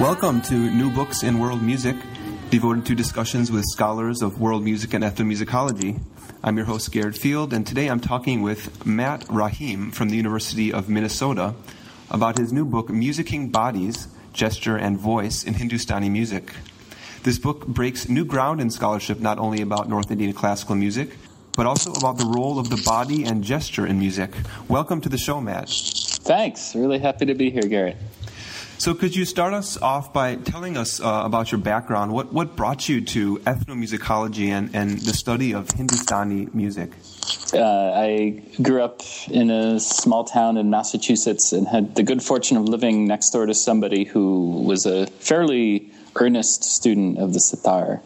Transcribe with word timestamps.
Welcome 0.00 0.40
to 0.44 0.54
New 0.54 0.90
Books 0.90 1.22
in 1.22 1.38
World 1.38 1.60
Music, 1.62 1.94
devoted 2.48 2.86
to 2.86 2.94
discussions 2.94 3.52
with 3.52 3.66
scholars 3.66 4.22
of 4.22 4.40
world 4.40 4.64
music 4.64 4.94
and 4.94 5.04
ethnomusicology. 5.04 6.00
I'm 6.42 6.56
your 6.56 6.64
host, 6.64 6.90
Garrett 6.90 7.18
Field, 7.18 7.52
and 7.52 7.66
today 7.66 7.88
I'm 7.88 8.00
talking 8.00 8.40
with 8.40 8.86
Matt 8.86 9.26
Rahaim 9.26 9.92
from 9.92 10.08
the 10.08 10.16
University 10.16 10.72
of 10.72 10.88
Minnesota 10.88 11.54
about 12.10 12.38
his 12.38 12.50
new 12.50 12.64
book, 12.64 12.88
Musicking 12.88 13.52
Bodies 13.52 14.08
Gesture 14.32 14.78
and 14.78 14.98
Voice 14.98 15.44
in 15.44 15.52
Hindustani 15.52 16.08
Music. 16.08 16.54
This 17.24 17.38
book 17.38 17.66
breaks 17.66 18.08
new 18.08 18.24
ground 18.24 18.62
in 18.62 18.70
scholarship 18.70 19.20
not 19.20 19.38
only 19.38 19.60
about 19.60 19.90
North 19.90 20.10
Indian 20.10 20.32
classical 20.32 20.76
music, 20.76 21.10
but 21.58 21.66
also 21.66 21.92
about 21.92 22.16
the 22.16 22.24
role 22.24 22.58
of 22.58 22.70
the 22.70 22.82
body 22.86 23.24
and 23.24 23.44
gesture 23.44 23.86
in 23.86 23.98
music. 23.98 24.32
Welcome 24.66 25.02
to 25.02 25.10
the 25.10 25.18
show, 25.18 25.42
Matt. 25.42 25.68
Thanks. 25.68 26.74
Really 26.74 26.98
happy 26.98 27.26
to 27.26 27.34
be 27.34 27.50
here, 27.50 27.68
Garrett. 27.68 27.98
So, 28.80 28.94
could 28.94 29.14
you 29.14 29.26
start 29.26 29.52
us 29.52 29.76
off 29.76 30.10
by 30.10 30.36
telling 30.36 30.78
us 30.78 31.02
uh, 31.02 31.20
about 31.22 31.52
your 31.52 31.60
background? 31.60 32.12
What, 32.12 32.32
what 32.32 32.56
brought 32.56 32.88
you 32.88 33.02
to 33.02 33.36
ethnomusicology 33.40 34.46
and, 34.46 34.74
and 34.74 34.98
the 34.98 35.12
study 35.12 35.52
of 35.52 35.70
Hindustani 35.70 36.48
music? 36.54 36.92
Uh, 37.52 37.60
I 37.60 38.42
grew 38.62 38.82
up 38.82 39.02
in 39.28 39.50
a 39.50 39.78
small 39.80 40.24
town 40.24 40.56
in 40.56 40.70
Massachusetts 40.70 41.52
and 41.52 41.68
had 41.68 41.94
the 41.94 42.02
good 42.02 42.22
fortune 42.22 42.56
of 42.56 42.64
living 42.64 43.06
next 43.06 43.28
door 43.32 43.44
to 43.44 43.54
somebody 43.54 44.04
who 44.04 44.62
was 44.62 44.86
a 44.86 45.06
fairly 45.08 45.92
earnest 46.16 46.64
student 46.64 47.18
of 47.18 47.34
the 47.34 47.40
sitar. 47.40 48.00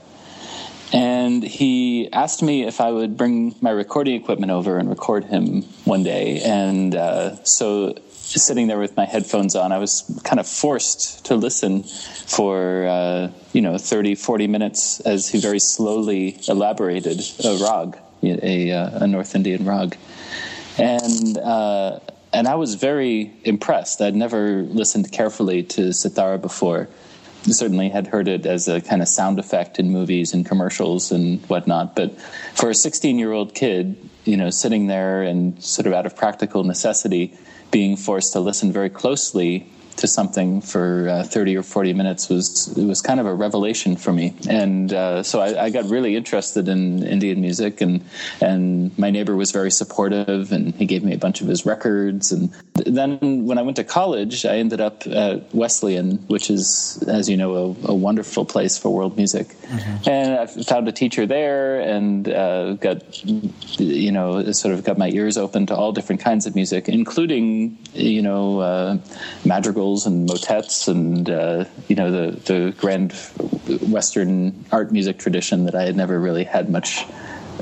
And 0.93 1.43
he 1.43 2.13
asked 2.13 2.43
me 2.43 2.65
if 2.65 2.81
I 2.81 2.91
would 2.91 3.17
bring 3.17 3.55
my 3.61 3.71
recording 3.71 4.15
equipment 4.15 4.53
over 4.53 4.79
and 4.79 4.89
record 4.89 5.25
him 5.25 5.63
one 5.85 6.03
day. 6.03 6.41
And 6.45 6.95
uh, 6.95 7.43
so 7.45 7.95
sitting 8.13 8.67
there 8.67 8.79
with 8.79 8.97
my 8.97 9.05
headphones 9.05 9.55
on, 9.55 9.73
I 9.73 9.79
was 9.79 10.03
kind 10.25 10.41
of 10.41 10.47
forced 10.47 11.25
to 11.27 11.35
listen 11.35 11.83
for, 11.83 12.87
uh, 12.87 13.31
you 13.53 13.61
know, 13.61 13.79
30, 13.79 14.15
40 14.15 14.47
minutes 14.47 15.01
as 15.01 15.29
he 15.29 15.41
very 15.41 15.59
slowly 15.59 16.39
elaborated 16.49 17.21
a 17.45 17.59
rag, 17.63 17.99
a, 18.23 18.71
a 18.71 19.07
North 19.07 19.35
Indian 19.35 19.65
rag. 19.65 19.97
And, 20.79 21.39
uh, 21.39 22.01
and 22.33 22.49
I 22.49 22.57
was 22.57 22.75
very 22.75 23.33
impressed. 23.45 24.01
I'd 24.01 24.17
never 24.17 24.63
listened 24.63 25.13
carefully 25.13 25.63
to 25.65 25.93
sitar 25.93 26.39
before. 26.39 26.89
Certainly 27.45 27.91
had 27.91 28.07
heard 28.07 28.27
it 28.27 28.47
as 28.47 28.69
a 28.69 28.81
kind 28.81 29.03
of 29.03 29.09
sound 29.09 29.39
effect 29.39 29.79
in 29.79 29.91
movies 29.91 30.33
and 30.33 30.47
commercials 30.47 31.13
and 31.13 31.41
whatnot. 31.47 31.95
But 31.95 32.19
for 32.55 32.71
a 32.71 32.75
16 32.75 33.19
year 33.19 33.33
old 33.33 33.55
kid, 33.55 33.97
you 34.25 34.37
know, 34.37 34.51
sitting 34.51 34.87
there 34.87 35.23
and 35.23 35.63
sort 35.63 35.87
of 35.87 35.93
out 35.93 36.07
of 36.07 36.17
practical 36.17 36.65
necessity, 36.65 37.35
being 37.71 37.97
forced 37.97 38.33
to 38.33 38.41
listen 38.41 38.73
very 38.73 38.89
closely 38.89 39.71
to 39.97 40.07
something 40.07 40.61
for 40.61 41.09
uh, 41.09 41.23
30 41.23 41.57
or 41.57 41.63
40 41.63 41.95
minutes 41.95 42.29
was 42.29 42.77
it 42.77 42.85
was 42.85 43.01
kind 43.01 43.21
of 43.21 43.27
a 43.27 43.35
revelation 43.35 43.97
for 43.97 44.13
me. 44.13 44.35
And 44.49 44.93
uh, 44.93 45.23
so 45.23 45.41
I, 45.41 45.65
I, 45.65 45.71
got 45.71 45.85
really 45.87 46.17
interested 46.17 46.69
in 46.69 47.05
Indian 47.05 47.41
music 47.41 47.81
and 47.81 48.05
and 48.41 48.97
my 48.99 49.11
neighbor 49.11 49.37
was 49.37 49.53
very 49.53 49.71
supportive 49.71 50.53
and 50.53 50.75
he 50.75 50.87
gave 50.87 51.05
me 51.05 51.15
a 51.15 51.19
bunch 51.19 51.41
of 51.41 51.47
his 51.47 51.65
records. 51.65 52.33
And 52.33 52.53
then 52.75 53.47
when 53.47 53.59
I 53.59 53.63
went 53.63 53.77
to 53.77 53.85
college 53.85 54.45
I 54.45 54.57
ended 54.57 54.81
up 54.81 55.07
at 55.07 55.55
Wesleyan 55.55 56.17
which 56.27 56.51
is 56.51 57.03
as 57.09 57.29
you 57.29 57.37
know 57.37 57.55
a, 57.55 57.93
a 57.93 57.95
wonderful 57.95 58.45
place 58.45 58.77
for 58.77 58.91
world 58.91 59.17
music. 59.17 59.49
Mm-hmm. 59.49 60.09
and 60.09 60.35
I 60.39 60.47
found 60.47 60.89
a 60.89 60.93
teacher 60.93 61.27
there 61.27 61.81
and 61.81 62.29
uh, 62.29 62.75
got 62.75 63.25
you 63.81 64.13
know 64.13 64.51
sort 64.53 64.75
of 64.75 64.85
got 64.85 64.99
my 64.99 65.09
ears 65.09 65.37
open 65.39 65.67
to 65.67 65.77
all 65.77 65.93
different 65.93 66.21
kinds 66.21 66.47
of 66.47 66.55
music 66.55 66.89
including 66.89 67.79
you 67.95 68.23
know 68.23 68.61
uh, 68.61 68.99
and 70.07 70.27
motets 70.27 70.89
and 70.89 71.29
uh, 71.31 71.65
you 71.89 71.97
know 71.97 72.11
the 72.11 72.41
the 72.41 72.75
grand 72.79 73.13
Western 73.91 74.65
art 74.73 74.93
music 74.93 75.19
tradition 75.19 75.65
that 75.67 75.75
I 75.75 75.85
had 75.85 75.97
never 75.97 76.19
really 76.19 76.45
had 76.45 76.71
much 76.71 77.05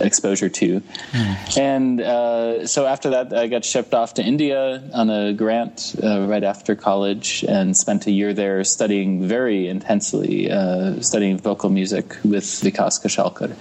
exposure 0.00 0.48
to. 0.48 0.80
Mm. 0.80 1.58
And 1.58 2.00
uh, 2.00 2.66
so 2.66 2.86
after 2.86 3.10
that, 3.10 3.32
I 3.32 3.46
got 3.48 3.64
shipped 3.64 3.94
off 3.94 4.14
to 4.14 4.22
India 4.22 4.82
on 4.92 5.10
a 5.10 5.32
grant 5.32 5.94
uh, 6.02 6.26
right 6.26 6.42
after 6.44 6.74
college 6.74 7.44
and 7.48 7.76
spent 7.76 8.06
a 8.06 8.10
year 8.10 8.32
there 8.32 8.64
studying 8.64 9.26
very 9.26 9.68
intensely, 9.68 10.50
uh, 10.50 11.00
studying 11.00 11.38
vocal 11.38 11.70
music 11.70 12.16
with 12.24 12.44
Vikas 12.44 13.00
Kashalkar. 13.02 13.54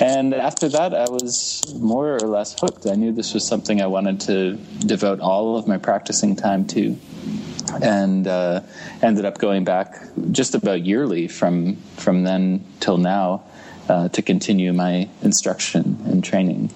And 0.00 0.34
after 0.34 0.68
that, 0.68 0.94
I 0.94 1.08
was 1.10 1.62
more 1.78 2.14
or 2.14 2.28
less 2.28 2.58
hooked. 2.58 2.86
I 2.86 2.94
knew 2.94 3.12
this 3.12 3.34
was 3.34 3.46
something 3.46 3.80
I 3.80 3.86
wanted 3.86 4.20
to 4.22 4.56
devote 4.86 5.20
all 5.20 5.56
of 5.56 5.66
my 5.66 5.78
practicing 5.78 6.36
time 6.36 6.66
to 6.68 6.96
and 7.80 8.26
uh, 8.26 8.60
ended 9.02 9.24
up 9.24 9.38
going 9.38 9.64
back 9.64 10.02
just 10.30 10.54
about 10.54 10.84
yearly 10.84 11.28
from 11.28 11.76
from 11.96 12.24
then 12.24 12.64
till 12.80 12.98
now 12.98 13.42
uh, 13.88 14.08
to 14.08 14.22
continue 14.22 14.72
my 14.72 15.08
instruction 15.22 15.98
and 16.06 16.22
training. 16.22 16.70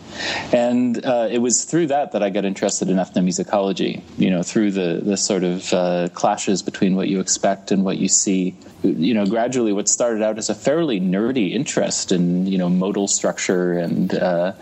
And 0.53 1.05
uh, 1.05 1.29
it 1.31 1.39
was 1.39 1.65
through 1.65 1.87
that 1.89 2.13
that 2.13 2.23
I 2.23 2.31
got 2.31 2.45
interested 2.45 2.91
in 2.91 2.97
ethnomusicology. 2.97 4.03
You 4.19 4.31
know, 4.31 4.43
through 4.43 4.73
the 4.73 5.01
the 5.03 5.17
sort 5.17 5.45
of 5.45 5.73
uh, 5.73 6.09
clashes 6.15 6.63
between 6.63 6.97
what 6.97 7.09
you 7.09 7.21
expect 7.21 7.71
and 7.71 7.85
what 7.85 7.99
you 7.99 8.09
see. 8.09 8.57
You 8.83 9.15
know, 9.15 9.27
gradually, 9.27 9.73
what 9.73 9.89
started 9.89 10.23
out 10.23 10.39
as 10.39 10.51
a 10.51 10.55
fairly 10.55 11.01
nerdy 11.01 11.53
interest 11.53 12.13
in 12.13 12.47
you 12.47 12.59
know 12.59 12.69
modal 12.69 13.09
structure 13.09 13.79
and 13.79 14.13
uh, 14.15 14.53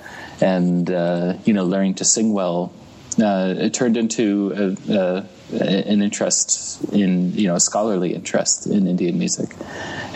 and 0.40 0.90
uh, 0.90 1.34
you 1.44 1.54
know 1.54 1.64
learning 1.64 1.94
to 1.94 2.04
sing 2.04 2.32
well. 2.32 2.72
it 3.16 3.72
turned 3.72 3.96
into 3.96 4.76
a, 4.88 4.92
a 4.92 5.28
an 5.60 6.02
interest 6.02 6.82
in 6.92 7.32
you 7.32 7.48
know 7.48 7.54
a 7.54 7.60
scholarly 7.60 8.14
interest 8.14 8.66
in 8.66 8.86
Indian 8.86 9.18
music, 9.18 9.54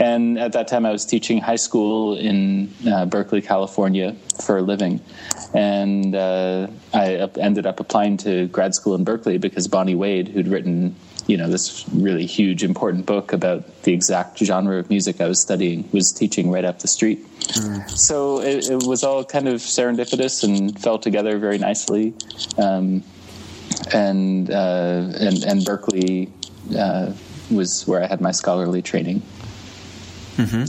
and 0.00 0.38
at 0.38 0.52
that 0.52 0.68
time 0.68 0.84
I 0.86 0.92
was 0.92 1.04
teaching 1.04 1.40
high 1.40 1.56
school 1.56 2.16
in 2.16 2.72
uh, 2.86 3.06
Berkeley, 3.06 3.40
California, 3.40 4.16
for 4.44 4.58
a 4.58 4.62
living, 4.62 5.00
and 5.54 6.14
uh, 6.14 6.68
I 6.92 7.28
ended 7.38 7.66
up 7.66 7.80
applying 7.80 8.16
to 8.18 8.48
grad 8.48 8.74
school 8.74 8.94
in 8.94 9.04
Berkeley 9.04 9.38
because 9.38 9.68
Bonnie 9.68 9.94
Wade, 9.94 10.28
who'd 10.28 10.48
written 10.48 10.96
you 11.28 11.36
know 11.36 11.48
this 11.48 11.84
really 11.92 12.26
huge 12.26 12.64
important 12.64 13.06
book 13.06 13.32
about 13.32 13.82
the 13.82 13.92
exact 13.92 14.38
genre 14.38 14.78
of 14.78 14.90
music 14.90 15.20
I 15.20 15.28
was 15.28 15.40
studying, 15.40 15.88
was 15.92 16.10
teaching 16.10 16.50
right 16.50 16.64
up 16.64 16.80
the 16.80 16.88
street. 16.88 17.24
Mm. 17.38 17.88
So 17.90 18.40
it, 18.40 18.68
it, 18.68 18.82
was 18.84 19.04
all 19.04 19.24
kind 19.24 19.46
of 19.46 19.60
serendipitous 19.60 20.42
and 20.42 20.78
fell 20.80 20.98
together 20.98 21.38
very 21.38 21.58
nicely. 21.58 22.14
Um, 22.56 23.04
and 23.92 24.50
uh, 24.50 25.10
and 25.18 25.44
and 25.44 25.64
Berkeley 25.64 26.32
uh, 26.76 27.12
was 27.50 27.86
where 27.86 28.02
I 28.02 28.06
had 28.06 28.20
my 28.20 28.32
scholarly 28.32 28.82
training. 28.82 29.22
Mm-hmm. 30.36 30.64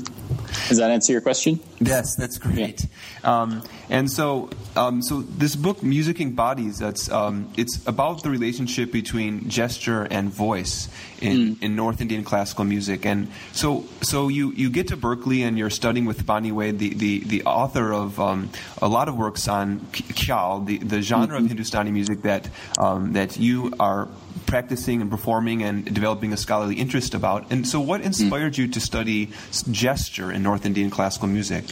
Does 0.67 0.77
that 0.77 0.91
answer 0.91 1.11
your 1.11 1.21
question? 1.21 1.59
Yes, 1.79 2.15
that's 2.15 2.37
great. 2.37 2.85
Um, 3.23 3.63
and 3.89 4.11
so, 4.11 4.49
um, 4.75 5.01
so 5.01 5.21
this 5.21 5.55
book, 5.55 5.79
Musicking 5.79 6.35
Bodies, 6.35 6.79
that's 6.79 7.09
um, 7.09 7.51
it's 7.55 7.85
about 7.87 8.23
the 8.23 8.29
relationship 8.29 8.91
between 8.91 9.49
gesture 9.49 10.03
and 10.03 10.29
voice 10.29 10.89
in, 11.21 11.55
mm. 11.55 11.63
in 11.63 11.75
North 11.75 12.01
Indian 12.01 12.23
classical 12.23 12.65
music. 12.65 13.05
And 13.05 13.31
so, 13.53 13.85
so 14.01 14.27
you, 14.27 14.51
you 14.51 14.69
get 14.69 14.89
to 14.89 14.97
Berkeley 14.97 15.43
and 15.43 15.57
you're 15.57 15.69
studying 15.69 16.05
with 16.05 16.25
Bonnie 16.25 16.51
Wade, 16.51 16.79
the, 16.79 16.93
the, 16.93 17.19
the 17.19 17.43
author 17.43 17.93
of 17.93 18.19
um, 18.19 18.49
a 18.81 18.87
lot 18.87 19.07
of 19.07 19.17
works 19.17 19.47
on 19.47 19.79
khyal, 19.91 20.65
the, 20.65 20.77
the 20.79 21.01
genre 21.01 21.35
mm-hmm. 21.35 21.45
of 21.45 21.47
Hindustani 21.47 21.91
music 21.91 22.23
that 22.23 22.49
um, 22.77 23.13
that 23.13 23.37
you 23.37 23.73
are 23.79 24.09
practicing 24.45 25.01
and 25.01 25.11
performing 25.11 25.63
and 25.63 25.85
developing 25.93 26.33
a 26.33 26.37
scholarly 26.37 26.75
interest 26.75 27.13
about. 27.13 27.51
And 27.51 27.67
so, 27.67 27.79
what 27.79 28.01
inspired 28.01 28.53
mm. 28.53 28.57
you 28.59 28.67
to 28.69 28.79
study 28.79 29.29
gesture 29.71 30.31
in 30.31 30.43
North 30.43 30.65
Indian 30.65 30.89
classical 30.89 31.27
music? 31.27 31.65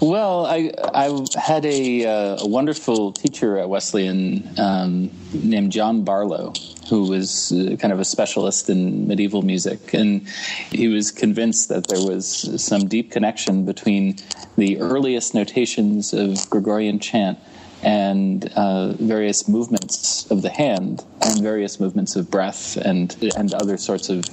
Well, 0.00 0.44
I 0.44 0.70
I 0.92 1.26
had 1.38 1.64
a, 1.64 2.04
uh, 2.04 2.44
a 2.44 2.46
wonderful 2.46 3.12
teacher 3.12 3.58
at 3.58 3.70
Wesleyan 3.70 4.46
um, 4.58 5.10
named 5.32 5.72
John 5.72 6.04
Barlow, 6.04 6.52
who 6.90 7.08
was 7.08 7.52
uh, 7.52 7.76
kind 7.76 7.90
of 7.92 8.00
a 8.00 8.04
specialist 8.04 8.68
in 8.68 9.08
medieval 9.08 9.40
music, 9.40 9.94
and 9.94 10.28
he 10.70 10.88
was 10.88 11.10
convinced 11.10 11.70
that 11.70 11.86
there 11.86 12.04
was 12.04 12.62
some 12.62 12.86
deep 12.86 13.12
connection 13.12 13.64
between 13.64 14.16
the 14.58 14.78
earliest 14.78 15.34
notations 15.34 16.12
of 16.12 16.50
Gregorian 16.50 16.98
chant 16.98 17.38
and 17.82 18.52
uh, 18.56 18.92
various 18.94 19.48
movements 19.48 20.30
of 20.30 20.42
the 20.42 20.50
hand 20.50 21.02
and 21.22 21.42
various 21.42 21.80
movements 21.80 22.14
of 22.14 22.30
breath 22.30 22.76
and 22.76 23.16
and 23.36 23.54
other 23.54 23.78
sorts 23.78 24.10
of 24.10 24.24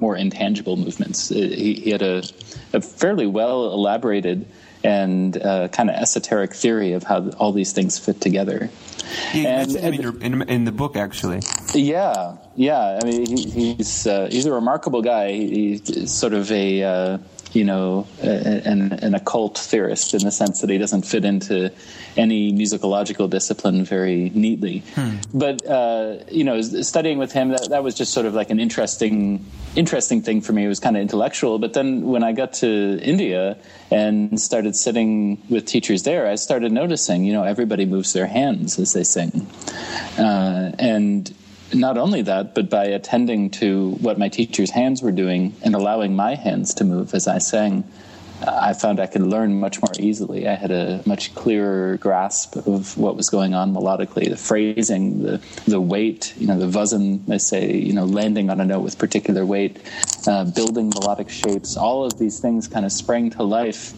more 0.00 0.16
intangible 0.16 0.76
movements. 0.76 1.28
He, 1.28 1.74
he 1.74 1.90
had 1.90 2.02
a, 2.02 2.22
a 2.72 2.80
fairly 2.80 3.26
well 3.26 3.72
elaborated 3.72 4.46
and 4.82 5.36
uh, 5.40 5.68
kind 5.68 5.88
of 5.88 5.96
esoteric 5.96 6.52
theory 6.54 6.92
of 6.92 7.02
how 7.04 7.30
all 7.30 7.52
these 7.52 7.72
things 7.72 7.98
fit 7.98 8.20
together. 8.20 8.68
You 9.32 9.46
And- 9.46 9.70
him 9.70 9.94
in, 9.94 10.00
your, 10.00 10.18
in, 10.20 10.42
in 10.42 10.64
the 10.64 10.72
book, 10.72 10.96
actually. 10.96 11.40
Yeah, 11.74 12.36
yeah. 12.54 13.00
I 13.02 13.06
mean, 13.06 13.26
he, 13.26 13.74
he's 13.74 14.06
uh, 14.06 14.28
he's 14.30 14.46
a 14.46 14.52
remarkable 14.52 15.02
guy. 15.02 15.32
He, 15.32 15.78
he's 15.78 16.12
sort 16.12 16.34
of 16.34 16.50
a 16.52 16.82
uh, 16.82 17.18
you 17.54 17.64
know 17.64 18.06
an 18.20 18.92
an 18.92 19.14
occult 19.14 19.58
theorist 19.58 20.14
in 20.14 20.24
the 20.24 20.30
sense 20.30 20.60
that 20.60 20.70
he 20.70 20.78
doesn't 20.78 21.02
fit 21.02 21.24
into 21.24 21.72
any 22.16 22.52
musicological 22.52 23.28
discipline 23.28 23.84
very 23.84 24.30
neatly. 24.34 24.82
But 25.32 25.66
uh, 25.66 26.16
you 26.30 26.44
know, 26.44 26.60
studying 26.62 27.18
with 27.18 27.32
him, 27.32 27.50
that, 27.50 27.68
that 27.70 27.82
was 27.82 27.94
just 27.94 28.12
sort 28.12 28.26
of 28.26 28.34
like 28.34 28.50
an 28.50 28.60
interesting 28.60 29.44
interesting 29.76 30.22
thing 30.22 30.40
for 30.40 30.52
me. 30.52 30.64
It 30.64 30.68
was 30.68 30.80
kind 30.80 30.96
of 30.96 31.02
intellectual. 31.02 31.58
But 31.58 31.72
then 31.72 32.02
when 32.06 32.22
I 32.22 32.32
got 32.32 32.54
to 32.54 33.00
India 33.02 33.56
and 33.90 34.40
started 34.40 34.76
sitting 34.76 35.42
with 35.48 35.66
teachers 35.66 36.02
there, 36.04 36.26
I 36.26 36.36
started 36.36 36.72
noticing, 36.72 37.24
you 37.24 37.32
know, 37.32 37.42
everybody 37.42 37.84
moves 37.86 38.12
their 38.12 38.26
hands 38.26 38.78
as 38.78 38.92
they 38.92 39.04
sing, 39.04 39.46
uh, 40.18 40.72
and 40.78 41.32
not 41.74 41.98
only 41.98 42.22
that, 42.22 42.54
but 42.54 42.70
by 42.70 42.84
attending 42.84 43.50
to 43.50 43.90
what 44.00 44.18
my 44.18 44.28
teacher's 44.28 44.70
hands 44.70 45.02
were 45.02 45.12
doing 45.12 45.54
and 45.62 45.74
allowing 45.74 46.14
my 46.14 46.34
hands 46.34 46.74
to 46.74 46.84
move 46.84 47.14
as 47.14 47.26
I 47.26 47.38
sang, 47.38 47.84
I 48.46 48.72
found 48.74 49.00
I 49.00 49.06
could 49.06 49.22
learn 49.22 49.58
much 49.60 49.80
more 49.80 49.92
easily. 49.98 50.48
I 50.48 50.54
had 50.54 50.70
a 50.70 51.02
much 51.06 51.34
clearer 51.34 51.96
grasp 51.96 52.56
of 52.56 52.96
what 52.98 53.16
was 53.16 53.30
going 53.30 53.54
on 53.54 53.72
melodically, 53.72 54.28
the 54.28 54.36
phrasing, 54.36 55.22
the 55.22 55.40
the 55.66 55.80
weight, 55.80 56.34
you 56.36 56.46
know, 56.46 56.58
the 56.58 56.66
vazan, 56.66 57.24
they 57.26 57.38
say, 57.38 57.76
you 57.76 57.92
know, 57.92 58.04
landing 58.04 58.50
on 58.50 58.60
a 58.60 58.64
note 58.64 58.80
with 58.80 58.98
particular 58.98 59.46
weight, 59.46 59.78
uh, 60.26 60.44
building 60.44 60.90
melodic 60.90 61.30
shapes. 61.30 61.76
All 61.76 62.04
of 62.04 62.18
these 62.18 62.40
things 62.40 62.68
kind 62.68 62.84
of 62.84 62.92
sprang 62.92 63.30
to 63.30 63.42
life 63.42 63.94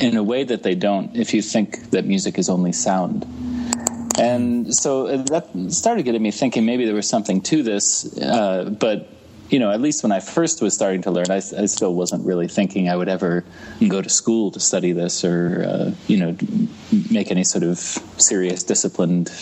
in 0.00 0.16
a 0.16 0.22
way 0.22 0.44
that 0.44 0.62
they 0.62 0.74
don't 0.74 1.16
if 1.16 1.34
you 1.34 1.42
think 1.42 1.90
that 1.90 2.06
music 2.06 2.38
is 2.38 2.48
only 2.48 2.72
sound. 2.72 3.26
And 4.20 4.74
so 4.74 5.06
uh, 5.06 5.16
that 5.24 5.48
started 5.70 6.02
getting 6.04 6.22
me 6.22 6.30
thinking 6.30 6.66
maybe 6.66 6.84
there 6.84 6.94
was 6.94 7.08
something 7.08 7.40
to 7.42 7.62
this, 7.62 8.18
uh, 8.18 8.68
but 8.78 9.08
you 9.48 9.58
know, 9.58 9.70
at 9.72 9.80
least 9.80 10.02
when 10.02 10.12
I 10.12 10.20
first 10.20 10.62
was 10.62 10.74
starting 10.74 11.02
to 11.02 11.10
learn, 11.10 11.30
I, 11.30 11.36
I 11.36 11.66
still 11.66 11.94
wasn't 11.94 12.24
really 12.24 12.46
thinking 12.46 12.88
I 12.88 12.94
would 12.94 13.08
ever 13.08 13.44
go 13.88 14.00
to 14.00 14.08
school 14.08 14.52
to 14.52 14.60
study 14.60 14.92
this 14.92 15.24
or 15.24 15.64
uh, 15.66 15.94
you 16.06 16.18
know 16.18 16.36
make 17.10 17.30
any 17.30 17.44
sort 17.44 17.64
of 17.64 17.78
serious 17.78 18.62
disciplined 18.62 19.32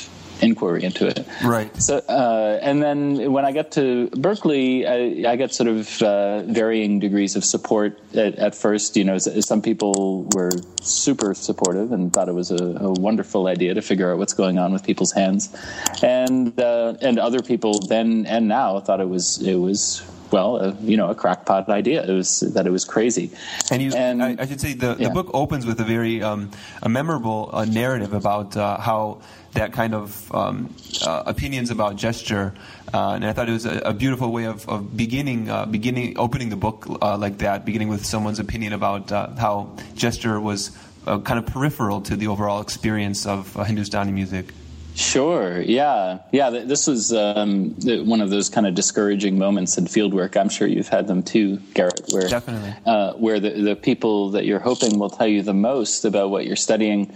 inquiry 0.40 0.84
into 0.84 1.06
it. 1.06 1.26
Right. 1.44 1.74
So, 1.80 1.98
uh, 2.08 2.58
and 2.62 2.82
then 2.82 3.32
when 3.32 3.44
I 3.44 3.52
got 3.52 3.72
to 3.72 4.08
Berkeley, 4.10 4.86
I, 4.86 5.32
I 5.32 5.36
got 5.36 5.52
sort 5.52 5.68
of 5.68 6.02
uh, 6.02 6.42
varying 6.42 7.00
degrees 7.00 7.36
of 7.36 7.44
support 7.44 7.98
at, 8.14 8.36
at 8.36 8.54
first. 8.54 8.96
You 8.96 9.04
know, 9.04 9.18
some 9.18 9.62
people 9.62 10.28
were 10.34 10.50
super 10.80 11.34
supportive 11.34 11.92
and 11.92 12.12
thought 12.12 12.28
it 12.28 12.34
was 12.34 12.50
a, 12.50 12.64
a 12.64 12.92
wonderful 12.92 13.46
idea 13.46 13.74
to 13.74 13.82
figure 13.82 14.12
out 14.12 14.18
what's 14.18 14.34
going 14.34 14.58
on 14.58 14.72
with 14.72 14.84
people's 14.84 15.12
hands, 15.12 15.54
and 16.02 16.58
uh, 16.60 16.94
and 17.00 17.18
other 17.18 17.42
people 17.42 17.80
then 17.80 18.26
and 18.26 18.48
now 18.48 18.80
thought 18.80 19.00
it 19.00 19.08
was 19.08 19.40
it 19.42 19.56
was 19.56 20.02
well, 20.32 20.56
uh, 20.56 20.74
you 20.80 20.96
know, 20.96 21.08
a 21.08 21.14
crackpot 21.14 21.68
idea. 21.68 22.04
It 22.04 22.12
was 22.12 22.40
that 22.40 22.66
it 22.66 22.70
was 22.70 22.84
crazy. 22.84 23.30
And 23.70 23.82
you, 23.82 23.92
And- 23.94 24.22
I, 24.22 24.36
I 24.38 24.46
should 24.46 24.60
say, 24.60 24.74
the, 24.74 24.96
yeah. 24.98 25.08
the 25.08 25.14
book 25.14 25.30
opens 25.32 25.66
with 25.66 25.80
a 25.80 25.84
very 25.84 26.22
um, 26.22 26.50
a 26.82 26.88
memorable 26.88 27.50
uh, 27.52 27.64
narrative 27.64 28.12
about 28.12 28.56
uh, 28.56 28.78
how 28.78 29.20
that 29.58 29.72
kind 29.72 29.94
of 29.94 30.32
um, 30.34 30.74
uh, 31.04 31.24
opinions 31.26 31.70
about 31.70 31.96
gesture, 31.96 32.54
uh, 32.94 33.10
and 33.14 33.24
I 33.24 33.32
thought 33.32 33.48
it 33.48 33.52
was 33.52 33.66
a, 33.66 33.78
a 33.84 33.92
beautiful 33.92 34.30
way 34.30 34.44
of, 34.46 34.68
of 34.68 34.96
beginning, 34.96 35.50
uh, 35.50 35.66
beginning, 35.66 36.18
opening 36.18 36.48
the 36.48 36.56
book 36.56 36.86
uh, 37.02 37.18
like 37.18 37.38
that, 37.38 37.64
beginning 37.64 37.88
with 37.88 38.06
someone's 38.06 38.38
opinion 38.38 38.72
about 38.72 39.10
uh, 39.10 39.34
how 39.34 39.76
gesture 39.94 40.40
was 40.40 40.70
uh, 41.06 41.18
kind 41.18 41.38
of 41.38 41.46
peripheral 41.46 42.00
to 42.02 42.16
the 42.16 42.28
overall 42.28 42.60
experience 42.60 43.26
of 43.26 43.56
uh, 43.56 43.64
Hindustani 43.64 44.12
music. 44.12 44.46
Sure. 44.94 45.60
Yeah. 45.60 46.18
Yeah. 46.32 46.50
This 46.50 46.88
was 46.88 47.12
um, 47.12 47.70
one 47.84 48.20
of 48.20 48.30
those 48.30 48.48
kind 48.48 48.66
of 48.66 48.74
discouraging 48.74 49.38
moments 49.38 49.78
in 49.78 49.84
fieldwork. 49.84 50.36
I'm 50.36 50.48
sure 50.48 50.66
you've 50.66 50.88
had 50.88 51.06
them 51.06 51.22
too, 51.22 51.58
Garrett. 51.72 52.02
Where 52.10 52.28
Definitely. 52.28 52.74
uh, 52.84 53.12
where 53.12 53.38
the 53.38 53.50
the 53.50 53.76
people 53.76 54.30
that 54.30 54.44
you're 54.44 54.58
hoping 54.58 54.98
will 54.98 55.10
tell 55.10 55.28
you 55.28 55.42
the 55.42 55.54
most 55.54 56.04
about 56.04 56.30
what 56.30 56.46
you're 56.46 56.56
studying 56.56 57.14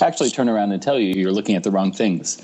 actually 0.00 0.30
turn 0.30 0.48
around 0.48 0.72
and 0.72 0.82
tell 0.82 0.98
you 0.98 1.14
you're 1.14 1.32
looking 1.32 1.56
at 1.56 1.62
the 1.62 1.70
wrong 1.70 1.92
things, 1.92 2.40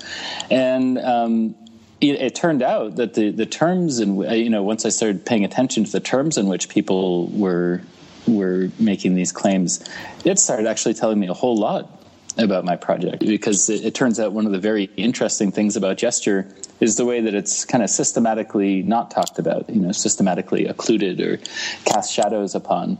and. 0.49 0.97
Um, 0.97 1.55
it, 2.01 2.21
it 2.21 2.35
turned 2.35 2.61
out 2.61 2.97
that 2.97 3.13
the, 3.13 3.31
the 3.31 3.45
terms 3.45 3.99
and 3.99 4.17
you 4.37 4.49
know 4.49 4.63
once 4.63 4.85
I 4.85 4.89
started 4.89 5.25
paying 5.25 5.45
attention 5.45 5.85
to 5.85 5.91
the 5.91 6.01
terms 6.01 6.37
in 6.37 6.47
which 6.47 6.67
people 6.67 7.27
were 7.27 7.81
were 8.27 8.69
making 8.79 9.15
these 9.15 9.31
claims, 9.31 9.83
it 10.25 10.37
started 10.37 10.67
actually 10.67 10.95
telling 10.95 11.19
me 11.19 11.27
a 11.27 11.33
whole 11.33 11.55
lot 11.55 11.89
about 12.37 12.65
my 12.65 12.75
project 12.75 13.19
because 13.19 13.69
it, 13.69 13.85
it 13.85 13.95
turns 13.95 14.19
out 14.19 14.33
one 14.33 14.45
of 14.45 14.51
the 14.51 14.59
very 14.59 14.85
interesting 14.97 15.51
things 15.51 15.75
about 15.75 15.97
gesture 15.97 16.47
is 16.79 16.97
the 16.97 17.05
way 17.05 17.21
that 17.21 17.33
it's 17.33 17.63
kind 17.63 17.83
of 17.83 17.89
systematically 17.89 18.83
not 18.83 19.09
talked 19.11 19.39
about, 19.39 19.69
you 19.69 19.79
know, 19.79 19.91
systematically 19.91 20.65
occluded 20.65 21.21
or 21.21 21.37
cast 21.85 22.11
shadows 22.11 22.53
upon. 22.53 22.97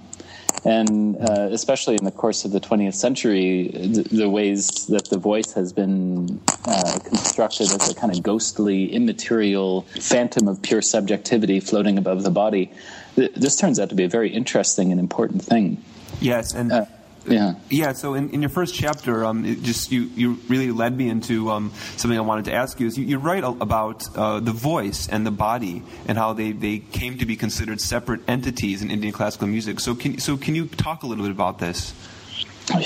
And 0.64 1.18
uh, 1.18 1.50
especially 1.52 1.96
in 1.96 2.06
the 2.06 2.12
course 2.12 2.46
of 2.46 2.52
the 2.52 2.60
20th 2.60 2.96
century, 2.96 3.68
the, 3.68 4.04
the 4.04 4.30
ways 4.30 4.88
that 4.88 5.06
the 5.10 5.18
voice 5.18 5.54
has 5.54 5.74
been 5.74 6.42
uh, 6.66 7.00
constructed 7.04 7.72
as 7.72 7.90
a 7.90 7.96
kind 7.96 8.16
of 8.16 8.24
ghostly, 8.24 8.92
immaterial 8.92 9.82
phantom 10.02 10.48
of 10.48 10.62
pure 10.62 10.82
subjectivity 10.82 11.60
floating 11.60 11.98
above 11.98 12.24
the 12.24 12.32
body, 12.32 12.72
th- 13.16 13.34
this 13.34 13.58
turns 13.58 13.80
out 13.80 13.90
to 13.90 13.96
be 13.96 14.04
a 14.04 14.10
very 14.10 14.30
interesting 14.30 14.92
and 14.92 15.00
important 15.00 15.44
thing. 15.44 15.84
Yes, 16.22 16.54
and 16.54 16.72
Uh, 16.72 16.86
yeah. 17.28 17.56
Yeah, 17.70 17.94
so 17.94 18.14
in, 18.14 18.30
in 18.30 18.42
your 18.42 18.50
first 18.50 18.76
chapter, 18.76 19.26
um, 19.26 19.46
it 19.46 19.62
just 19.64 19.92
you, 19.92 20.04
you 20.16 20.38
really 20.48 20.72
led 20.72 20.98
me 20.98 21.10
into 21.10 21.50
um, 21.52 21.72
something 21.98 22.18
I 22.18 22.22
wanted 22.22 22.46
to 22.46 22.54
ask 22.54 22.80
you. 22.80 22.88
Is 22.88 22.98
you, 22.98 23.06
you 23.06 23.18
write 23.18 23.44
a- 23.44 23.48
about 23.48 24.04
uh, 24.16 24.40
the 24.40 24.52
voice 24.52 25.08
and 25.08 25.26
the 25.26 25.32
body 25.32 25.84
and 26.08 26.18
how 26.18 26.34
they, 26.34 26.52
they 26.52 26.80
came 26.80 27.18
to 27.18 27.26
be 27.26 27.36
considered 27.36 27.82
separate 27.82 28.22
entities 28.28 28.82
in 28.82 28.92
Indian 28.92 29.14
classical 29.14 29.48
music. 29.48 29.80
So 29.80 29.96
can 29.96 30.20
so 30.20 30.38
can 30.38 30.56
you 30.56 30.68
talk 30.68 31.04
a 31.04 31.08
little 31.08 31.24
bit 31.24 31.32
about 31.32 31.60
this? 31.60 31.94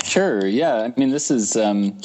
Sure. 0.04 0.46
Yeah. 0.46 0.90
I 0.94 1.00
mean, 1.00 1.10
this 1.10 1.30
is 1.30 1.56
um, 1.56 1.98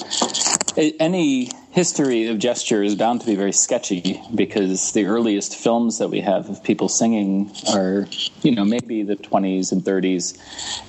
any 0.77 1.50
history 1.72 2.27
of 2.27 2.39
gesture 2.39 2.83
is 2.83 2.95
bound 2.95 3.22
to 3.22 3.27
be 3.27 3.36
very 3.36 3.51
sketchy 3.51 4.22
because 4.33 4.94
the 4.94 5.06
earliest 5.06 5.56
films 5.56 6.00
that 6.00 6.10
we 6.10 6.22
have 6.22 6.50
of 6.50 6.63
people 6.63 6.89
singing 6.89 7.51
are, 7.74 8.08
you 8.41 8.55
know, 8.55 8.65
maybe 8.65 9.03
the 9.03 9.15
20s 9.15 9.72
and 9.72 9.84
30s, 9.84 10.38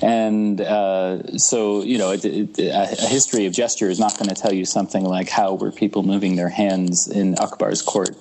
and 0.02 0.61
uh, 0.61 1.38
so 1.38 1.83
you 1.83 1.99
know, 1.99 2.12
it, 2.12 2.25
it, 2.25 2.59
a 2.59 2.87
history 2.87 3.47
of 3.47 3.52
gesture 3.52 3.88
is 3.88 3.99
not 3.99 4.19
going 4.19 4.28
to 4.28 4.35
tell 4.35 4.52
you 4.52 4.64
something 4.64 5.05
like 5.05 5.28
how 5.28 5.55
were 5.55 5.73
people 5.73 6.02
moving 6.02 6.37
their 6.37 6.49
hands 6.49 7.09
in 7.09 7.35
Akbar's 7.37 7.83
court 7.83 8.16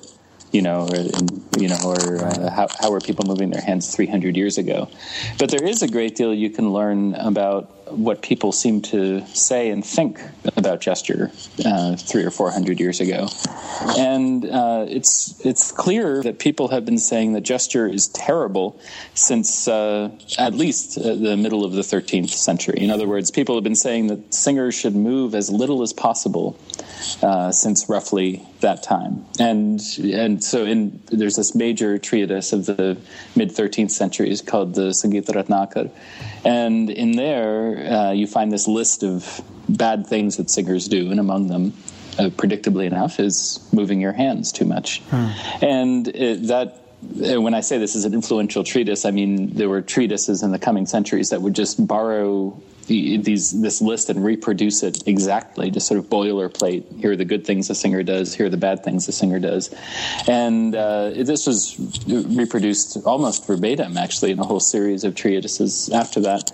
you 0.52 0.62
know, 0.62 0.88
or, 0.88 1.60
you 1.60 1.68
know, 1.68 1.78
or 1.84 2.24
uh, 2.24 2.50
how, 2.50 2.68
how 2.80 2.94
are 2.94 3.02
people 3.02 3.26
moving 3.28 3.50
their 3.50 3.62
hands 3.62 3.94
300 3.94 4.38
years 4.38 4.58
ago? 4.58 4.88
But 5.38 5.50
there 5.50 5.64
is 5.64 5.82
a 5.82 5.88
great 5.88 6.16
deal 6.16 6.34
you 6.34 6.50
can 6.50 6.72
learn 6.72 7.14
about 7.16 7.75
what 7.88 8.22
people 8.22 8.52
seem 8.52 8.82
to 8.82 9.26
say 9.28 9.70
and 9.70 9.86
think 9.86 10.20
about 10.58 10.82
gesture 10.82 11.32
uh, 11.66 11.96
three 11.96 12.24
or 12.24 12.32
four 12.32 12.52
hundred 12.52 12.80
years 12.80 13.00
ago, 13.00 13.28
and 13.98 14.46
uh, 14.46 14.86
it's 14.88 15.40
it's 15.46 15.72
clear 15.72 16.24
that 16.24 16.40
people 16.40 16.70
have 16.70 16.86
been 16.86 16.98
saying 16.98 17.34
that 17.34 17.42
gesture 17.42 17.88
is 17.88 18.08
terrible 18.10 18.80
since 19.14 19.68
uh, 19.68 20.10
at 20.38 20.54
least 20.54 20.98
uh, 20.98 21.16
the 21.16 21.38
middle 21.38 21.64
of 21.64 21.74
the 21.74 21.82
13th 21.82 22.30
century. 22.30 22.80
In 22.80 22.90
other 22.90 23.08
words, 23.08 23.32
people 23.32 23.56
have 23.56 23.64
been 23.64 23.76
saying 23.76 24.08
that 24.08 24.34
singers 24.34 24.76
should 24.76 24.96
move 24.96 25.36
as 25.36 25.50
little 25.50 25.82
as 25.82 25.94
possible 25.94 26.58
uh, 27.22 27.52
since 27.52 27.88
roughly 27.90 28.46
that 28.62 28.84
time. 28.84 29.26
And 29.40 29.80
and 30.00 30.44
so 30.44 30.66
in 30.66 31.02
there's 31.08 31.36
this 31.36 31.56
major 31.56 31.98
treatise 31.98 32.54
of 32.54 32.66
the 32.66 32.98
mid 33.36 33.50
13th 33.50 33.92
century 33.92 34.30
is 34.30 34.42
called 34.42 34.76
the 34.76 34.90
Sangeeta 34.90 35.32
Ratnakar, 35.34 35.92
and 36.44 36.90
in 36.90 37.12
there 37.12 37.75
uh, 37.78 38.12
you 38.12 38.28
find 38.28 38.52
this 38.52 38.68
list 38.68 39.04
of 39.04 39.42
bad 39.70 40.08
things 40.08 40.38
that 40.38 40.50
singers 40.50 40.88
do, 40.88 41.12
and 41.12 41.20
among 41.20 41.48
them. 41.48 41.74
Uh, 42.18 42.30
predictably 42.30 42.86
enough, 42.86 43.20
is 43.20 43.60
moving 43.74 44.00
your 44.00 44.14
hands 44.14 44.54
too 44.54 44.64
much, 44.64 45.02
and 45.62 46.08
it, 46.08 46.48
that 46.48 46.86
uh, 47.04 47.42
when 47.42 47.54
I 47.54 47.60
say 47.60 47.78
this 47.78 47.94
is 47.94 48.06
an 48.06 48.14
influential 48.14 48.64
treatise, 48.64 49.04
I 49.04 49.12
mean 49.12 49.54
there 49.54 49.68
were 49.68 49.82
treatises 49.82 50.42
in 50.42 50.52
the 50.52 50.60
coming 50.60 50.86
centuries 50.86 51.32
that 51.32 51.42
would 51.42 51.54
just 51.54 51.86
borrow 51.86 52.58
the, 52.88 53.18
these 53.18 53.60
this 53.62 53.82
list 53.82 54.10
and 54.10 54.24
reproduce 54.24 54.82
it 54.82 55.06
exactly, 55.08 55.72
just 55.72 55.88
sort 55.88 56.00
of 56.00 56.06
boilerplate. 56.06 57.02
Here 57.02 57.12
are 57.12 57.16
the 57.16 57.26
good 57.26 57.46
things 57.46 57.70
a 57.70 57.76
singer 57.76 58.04
does. 58.04 58.34
Here 58.34 58.46
are 58.46 58.50
the 58.50 58.58
bad 58.58 58.84
things 58.84 59.08
a 59.10 59.12
singer 59.12 59.40
does, 59.40 59.74
and 60.28 60.74
uh, 60.74 61.10
this 61.10 61.46
was 61.46 61.76
reproduced 62.08 62.98
almost 63.06 63.46
verbatim, 63.46 63.98
actually, 63.98 64.32
in 64.32 64.40
a 64.40 64.46
whole 64.46 64.62
series 64.62 65.04
of 65.04 65.16
treatises 65.16 65.90
after 65.90 66.22
that. 66.22 66.52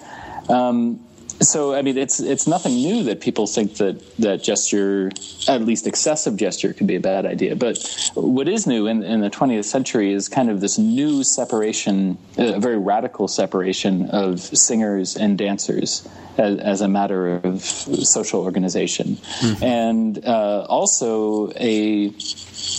Um, 0.49 0.99
so 1.41 1.73
I 1.73 1.81
mean, 1.81 1.97
it's 1.97 2.19
it's 2.19 2.47
nothing 2.47 2.73
new 2.73 3.03
that 3.03 3.19
people 3.19 3.47
think 3.47 3.77
that 3.77 4.17
that 4.17 4.43
gesture, 4.43 5.11
at 5.47 5.61
least 5.61 5.87
excessive 5.87 6.37
gesture, 6.37 6.73
could 6.73 6.87
be 6.87 6.95
a 6.95 6.99
bad 6.99 7.25
idea. 7.25 7.55
But 7.55 7.77
what 8.13 8.47
is 8.47 8.67
new 8.67 8.87
in, 8.87 9.03
in 9.03 9.21
the 9.21 9.29
20th 9.29 9.65
century 9.65 10.13
is 10.13 10.29
kind 10.29 10.49
of 10.49 10.61
this 10.61 10.77
new 10.77 11.23
separation, 11.23 12.17
a 12.37 12.59
very 12.59 12.77
radical 12.77 13.27
separation 13.27 14.09
of 14.09 14.39
singers 14.39 15.17
and 15.17 15.37
dancers 15.37 16.07
as, 16.37 16.59
as 16.59 16.81
a 16.81 16.87
matter 16.87 17.35
of 17.37 17.61
social 17.61 18.41
organization, 18.41 19.15
mm-hmm. 19.15 19.63
and 19.63 20.25
uh, 20.25 20.65
also 20.69 21.51
a 21.53 22.13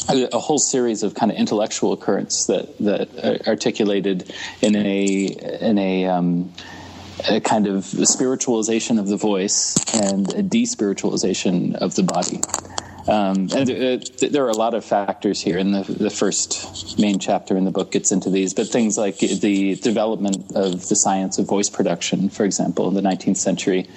a 0.09 0.39
whole 0.39 0.59
series 0.59 1.03
of 1.03 1.15
kind 1.15 1.33
of 1.33 1.39
intellectual 1.39 1.97
currents 1.97 2.47
that 2.47 2.79
that 2.79 3.47
articulated 3.49 4.33
in 4.61 4.77
a 4.77 5.25
in 5.61 5.79
a 5.79 6.07
um, 6.07 6.53
a 7.29 7.41
kind 7.41 7.67
of 7.67 7.85
spiritualization 7.85 8.99
of 8.99 9.07
the 9.09 9.17
voice 9.17 9.77
and 9.95 10.33
a 10.35 10.43
despiritualization 10.43 11.75
of 11.77 11.95
the 11.95 12.03
body. 12.03 12.41
Um, 13.09 13.49
and 13.55 13.69
uh, 13.69 13.99
there 14.31 14.45
are 14.45 14.51
a 14.51 14.57
lot 14.57 14.75
of 14.75 14.85
factors 14.85 15.41
here, 15.41 15.59
and 15.59 15.75
the, 15.75 15.93
the 15.93 16.11
first 16.11 16.99
main 17.01 17.19
chapter 17.19 17.57
in 17.57 17.65
the 17.65 17.73
book 17.73 17.91
gets 17.91 18.13
into 18.13 18.31
these. 18.31 18.55
But 18.55 18.69
things 18.69 18.97
like 18.97 19.19
the 19.19 19.75
development 19.77 20.53
of 20.55 20.89
the 20.89 20.95
science 20.95 21.39
of 21.39 21.47
voice 21.47 21.69
production, 21.69 22.29
for 22.29 22.45
example, 22.45 22.89
in 22.89 22.95
the 22.95 23.01
19th 23.01 23.39
century, 23.39 23.89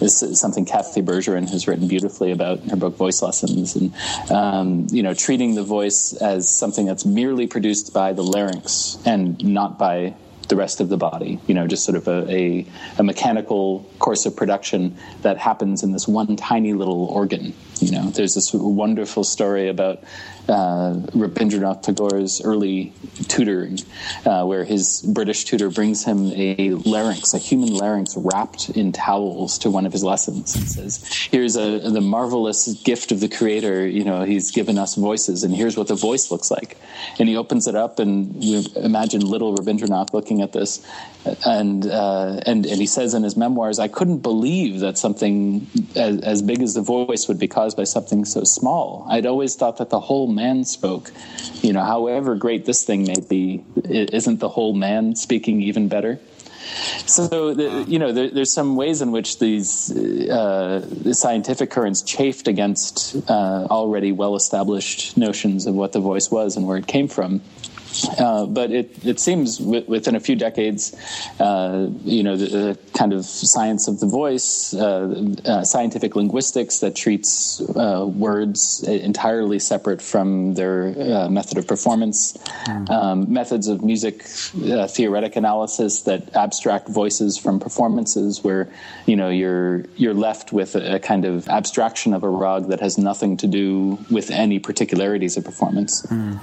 is 0.00 0.40
something 0.40 0.64
Kathy 0.64 1.02
Bergeron 1.02 1.48
has 1.50 1.68
written 1.68 1.88
beautifully 1.88 2.32
about 2.32 2.60
in 2.60 2.70
her 2.70 2.76
book 2.76 2.96
Voice 2.96 3.20
Lessons, 3.20 3.76
and 3.76 3.92
um, 4.30 4.86
you 4.90 5.02
know, 5.02 5.12
treating 5.12 5.54
the 5.54 5.64
voice 5.64 6.14
as 6.14 6.48
something 6.48 6.86
that's 6.86 7.04
merely 7.04 7.46
produced 7.46 7.92
by 7.92 8.14
the 8.14 8.22
larynx 8.22 8.96
and 9.04 9.44
not 9.44 9.78
by 9.78 10.14
the 10.48 10.56
rest 10.56 10.80
of 10.80 10.88
the 10.88 10.96
body. 10.96 11.38
You 11.46 11.54
know, 11.54 11.66
just 11.66 11.84
sort 11.84 11.96
of 11.96 12.08
a, 12.08 12.30
a, 12.30 12.66
a, 12.98 13.02
mechanical 13.02 13.88
course 13.98 14.26
of 14.26 14.36
production 14.36 14.96
that 15.22 15.38
happens 15.38 15.82
in 15.82 15.92
this 15.92 16.06
one 16.08 16.36
tiny 16.36 16.72
little 16.72 17.06
organ. 17.06 17.54
You 17.80 17.92
know, 17.92 18.10
there's 18.10 18.34
this 18.34 18.52
wonderful 18.52 19.24
story 19.24 19.68
about 19.68 20.02
uh, 20.48 20.94
Rabindranath 21.12 21.82
Tagore's 21.82 22.42
early 22.42 22.92
tutoring, 23.28 23.78
uh, 24.26 24.44
where 24.44 24.64
his 24.64 25.00
British 25.02 25.44
tutor 25.44 25.70
brings 25.70 26.04
him 26.04 26.32
a 26.32 26.70
larynx, 26.70 27.32
a 27.32 27.38
human 27.38 27.74
larynx 27.74 28.14
wrapped 28.16 28.70
in 28.70 28.92
towels 28.92 29.58
to 29.58 29.70
one 29.70 29.86
of 29.86 29.92
his 29.92 30.04
lessons 30.04 30.54
and 30.54 30.68
says, 30.68 31.28
Here's 31.30 31.56
a, 31.56 31.78
the 31.78 32.00
marvelous 32.00 32.74
gift 32.82 33.10
of 33.10 33.20
the 33.20 33.28
Creator. 33.28 33.86
You 33.88 34.04
know, 34.04 34.24
he's 34.24 34.50
given 34.50 34.78
us 34.78 34.96
voices, 34.96 35.44
and 35.44 35.54
here's 35.54 35.76
what 35.76 35.88
the 35.88 35.94
voice 35.94 36.30
looks 36.30 36.50
like. 36.50 36.76
And 37.18 37.28
he 37.28 37.36
opens 37.36 37.66
it 37.66 37.74
up, 37.74 37.98
and 37.98 38.42
you 38.44 38.64
imagine 38.76 39.22
little 39.22 39.56
Rabindranath 39.56 40.12
looking 40.12 40.42
at 40.42 40.52
this, 40.52 40.86
and, 41.46 41.86
uh, 41.86 42.40
and, 42.44 42.66
and 42.66 42.80
he 42.80 42.86
says 42.86 43.14
in 43.14 43.22
his 43.22 43.36
memoirs, 43.36 43.78
I 43.78 43.88
couldn't 43.88 44.18
believe 44.18 44.80
that 44.80 44.98
something 44.98 45.66
as, 45.96 46.20
as 46.20 46.42
big 46.42 46.60
as 46.60 46.74
the 46.74 46.82
voice 46.82 47.28
would 47.28 47.38
be 47.38 47.48
caused 47.48 47.63
by 47.72 47.84
something 47.84 48.24
so 48.24 48.42
small. 48.42 49.06
I'd 49.08 49.26
always 49.26 49.54
thought 49.54 49.76
that 49.76 49.90
the 49.90 50.00
whole 50.00 50.26
man 50.26 50.64
spoke. 50.64 51.12
You 51.62 51.72
know, 51.72 51.84
however 51.84 52.34
great 52.34 52.64
this 52.64 52.82
thing 52.82 53.04
may 53.04 53.20
be, 53.20 53.64
isn't 53.84 54.40
the 54.40 54.48
whole 54.48 54.74
man 54.74 55.14
speaking 55.14 55.62
even 55.62 55.86
better? 55.86 56.18
So, 57.06 57.54
the, 57.54 57.84
you 57.86 57.98
know, 57.98 58.12
there, 58.12 58.30
there's 58.30 58.52
some 58.52 58.74
ways 58.74 59.02
in 59.02 59.12
which 59.12 59.38
these 59.38 59.92
uh, 59.92 61.12
scientific 61.12 61.70
currents 61.70 62.02
chafed 62.02 62.48
against 62.48 63.16
uh, 63.28 63.66
already 63.70 64.12
well 64.12 64.34
established 64.34 65.16
notions 65.16 65.66
of 65.66 65.74
what 65.74 65.92
the 65.92 66.00
voice 66.00 66.30
was 66.30 66.56
and 66.56 66.66
where 66.66 66.76
it 66.76 66.86
came 66.86 67.08
from. 67.08 67.42
Uh, 68.18 68.46
but 68.46 68.70
it, 68.70 69.04
it 69.04 69.20
seems 69.20 69.58
w- 69.58 69.84
within 69.86 70.16
a 70.16 70.20
few 70.20 70.34
decades, 70.34 70.94
uh, 71.38 71.88
you 72.04 72.22
know, 72.22 72.36
the, 72.36 72.46
the, 72.46 72.78
kind 72.92 73.12
of 73.12 73.24
science 73.24 73.88
of 73.88 73.98
the 73.98 74.06
voice, 74.06 74.72
uh, 74.74 75.34
uh 75.44 75.64
scientific 75.64 76.14
linguistics 76.14 76.78
that 76.78 76.94
treats 76.94 77.60
uh, 77.76 78.06
words 78.06 78.84
entirely 78.84 79.58
separate 79.58 80.00
from 80.00 80.54
their 80.54 81.28
method 81.28 81.58
of 81.58 81.66
performance, 81.66 82.36
mm-hmm. 82.36 82.90
um, 82.92 83.32
methods 83.32 83.66
of 83.66 83.82
music 83.82 84.22
theoretic 84.22 85.34
analysis 85.34 86.02
that 86.02 86.34
abstract 86.36 86.88
voices 86.88 87.36
from 87.36 87.58
performances, 87.58 88.44
where 88.44 88.68
you 89.06 89.16
know 89.16 89.28
you're 89.28 89.84
you're 89.96 90.14
left 90.14 90.52
with 90.52 90.76
a, 90.76 90.96
a 90.96 90.98
kind 91.00 91.24
of 91.24 91.48
abstraction 91.48 92.14
of 92.14 92.22
a 92.22 92.28
rag 92.28 92.68
that 92.68 92.80
has 92.80 92.96
nothing 92.96 93.36
to 93.36 93.48
do 93.48 93.98
with 94.10 94.30
any 94.30 94.60
particularities 94.60 95.36
of 95.36 95.44
performance. 95.44 96.02
Mm 96.06 96.38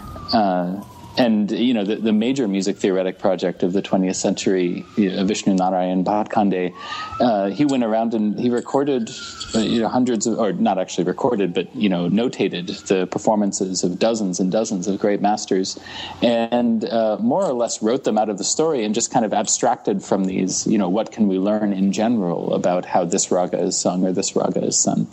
and 1.18 1.52
you 1.52 1.74
know 1.74 1.84
the, 1.84 1.96
the, 1.98 2.14
major 2.14 2.48
music 2.48 2.78
theoretic 2.78 3.20
project 3.20 3.64
of 3.64 3.74
the 3.74 3.82
20th 3.82 4.16
century, 4.16 4.86
Vishnu 4.96 5.56
Narayan 5.56 6.04
Bhatkhande, 6.04 6.74
uh, 7.20 7.50
he 7.50 7.66
went 7.66 7.84
around 7.84 8.14
and 8.14 8.40
he 8.40 8.50
recorded 8.50 9.10
uh, 9.54 9.60
you 9.60 9.82
know 9.82 9.90
hundreds 9.90 10.28
of, 10.28 10.40
or 10.40 10.54
not 10.54 10.78
actually 10.78 11.04
recorded, 11.04 11.54
but 11.54 11.74
you 11.76 11.90
know 11.90 12.10
notated 12.10 12.88
the 12.88 13.08
performances 13.08 13.84
of 13.84 14.00
dozens 14.00 14.40
and 14.40 14.52
dozens 14.52 14.88
of 14.88 15.00
great 15.00 15.22
masters, 15.22 15.78
and 16.22 16.86
uh, 16.86 17.18
more 17.20 17.44
or 17.44 17.54
less 17.54 17.82
wrote 17.82 18.04
them 18.04 18.18
out 18.18 18.30
of 18.30 18.38
the 18.38 18.44
story 18.44 18.86
and 18.86 18.96
just 18.96 19.12
kind 19.12 19.26
of 19.26 19.34
abstracted 19.34 20.02
from 20.04 20.26
these. 20.26 20.66
You 20.66 20.78
know, 20.78 20.90
what 20.90 21.12
can 21.12 21.28
we 21.28 21.38
learn 21.38 21.74
in 21.74 21.92
general 21.92 22.54
about 22.54 22.86
how 22.86 23.04
this 23.04 23.32
raga 23.32 23.60
is 23.60 23.78
sung 23.78 24.06
or 24.06 24.14
this 24.14 24.36
raga 24.36 24.64
is 24.64 24.80
sung? 24.80 25.08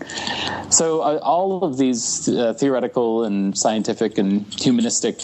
So 0.71 1.00
uh, 1.00 1.19
all 1.23 1.64
of 1.64 1.76
these 1.76 2.28
uh, 2.28 2.55
theoretical 2.55 3.25
and 3.25 3.59
scientific 3.59 4.19
and 4.19 4.47
humanistic 4.55 5.21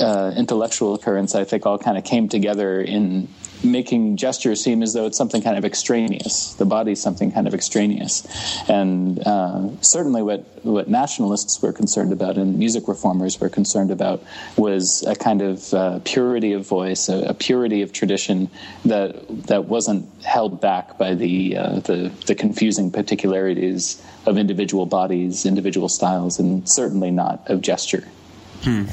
uh, 0.00 0.13
intellectual 0.36 0.94
occurrence, 0.94 1.34
I 1.34 1.44
think, 1.44 1.66
all 1.66 1.78
kind 1.78 1.98
of 1.98 2.04
came 2.04 2.28
together 2.28 2.80
in 2.80 3.28
making 3.64 4.16
gesture 4.16 4.54
seem 4.54 4.82
as 4.82 4.92
though 4.92 5.06
it's 5.06 5.16
something 5.16 5.42
kind 5.42 5.56
of 5.56 5.64
extraneous. 5.64 6.54
The 6.54 6.64
body's 6.64 7.00
something 7.00 7.32
kind 7.32 7.46
of 7.46 7.54
extraneous, 7.54 8.26
and 8.68 9.18
uh, 9.26 9.80
certainly 9.80 10.22
what 10.22 10.44
what 10.64 10.88
nationalists 10.88 11.60
were 11.60 11.72
concerned 11.72 12.12
about 12.12 12.36
and 12.36 12.58
music 12.58 12.88
reformers 12.88 13.40
were 13.40 13.48
concerned 13.48 13.90
about 13.90 14.22
was 14.56 15.02
a 15.06 15.14
kind 15.14 15.42
of 15.42 15.74
uh, 15.74 16.00
purity 16.04 16.52
of 16.52 16.66
voice, 16.66 17.08
a, 17.08 17.24
a, 17.24 17.34
purity 17.34 17.82
of 17.82 17.92
tradition 17.92 18.48
that 18.84 19.14
that 19.46 19.66
wasn't 19.66 20.06
held 20.22 20.60
back 20.60 20.98
by 20.98 21.14
the 21.14 21.56
uh, 21.56 21.80
the, 21.80 22.10
the 22.26 22.34
confusing 22.34 22.90
particularities 22.90 24.02
of 24.26 24.38
individual 24.38 24.86
bodies, 24.86 25.44
individual 25.46 25.88
styles, 25.88 26.38
and 26.38 26.68
certainly 26.68 27.10
not 27.10 27.42
of 27.50 27.60
gesture. 27.60 28.06
Hmm. 28.62 28.84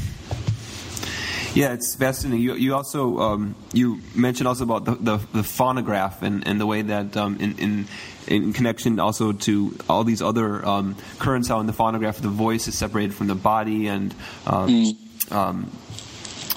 Yeah, 1.53 1.73
it's 1.73 1.95
fascinating. 1.95 2.41
You, 2.41 2.55
you 2.55 2.75
also 2.75 3.19
um, 3.19 3.55
you 3.73 4.01
mentioned 4.15 4.47
also 4.47 4.63
about 4.63 4.85
the, 4.85 4.95
the, 4.95 5.17
the 5.33 5.43
phonograph 5.43 6.21
and, 6.21 6.47
and 6.47 6.61
the 6.61 6.65
way 6.65 6.81
that 6.81 7.17
um, 7.17 7.37
in, 7.39 7.57
in 7.57 7.87
in 8.27 8.53
connection 8.53 8.99
also 8.99 9.33
to 9.33 9.77
all 9.89 10.03
these 10.03 10.21
other 10.21 10.65
um, 10.65 10.95
currents 11.19 11.51
out 11.51 11.59
in 11.59 11.65
the 11.65 11.73
phonograph, 11.73 12.17
the 12.19 12.29
voice 12.29 12.67
is 12.67 12.77
separated 12.77 13.13
from 13.13 13.27
the 13.27 13.35
body, 13.35 13.87
and 13.87 14.15
um, 14.45 14.69
mm. 14.69 15.31
um, 15.31 15.71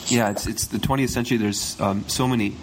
yeah, 0.06 0.30
it's 0.30 0.46
it's 0.46 0.66
the 0.68 0.78
20th 0.78 1.10
century. 1.10 1.38
There's 1.38 1.80
um, 1.80 2.04
so 2.08 2.28
many 2.28 2.56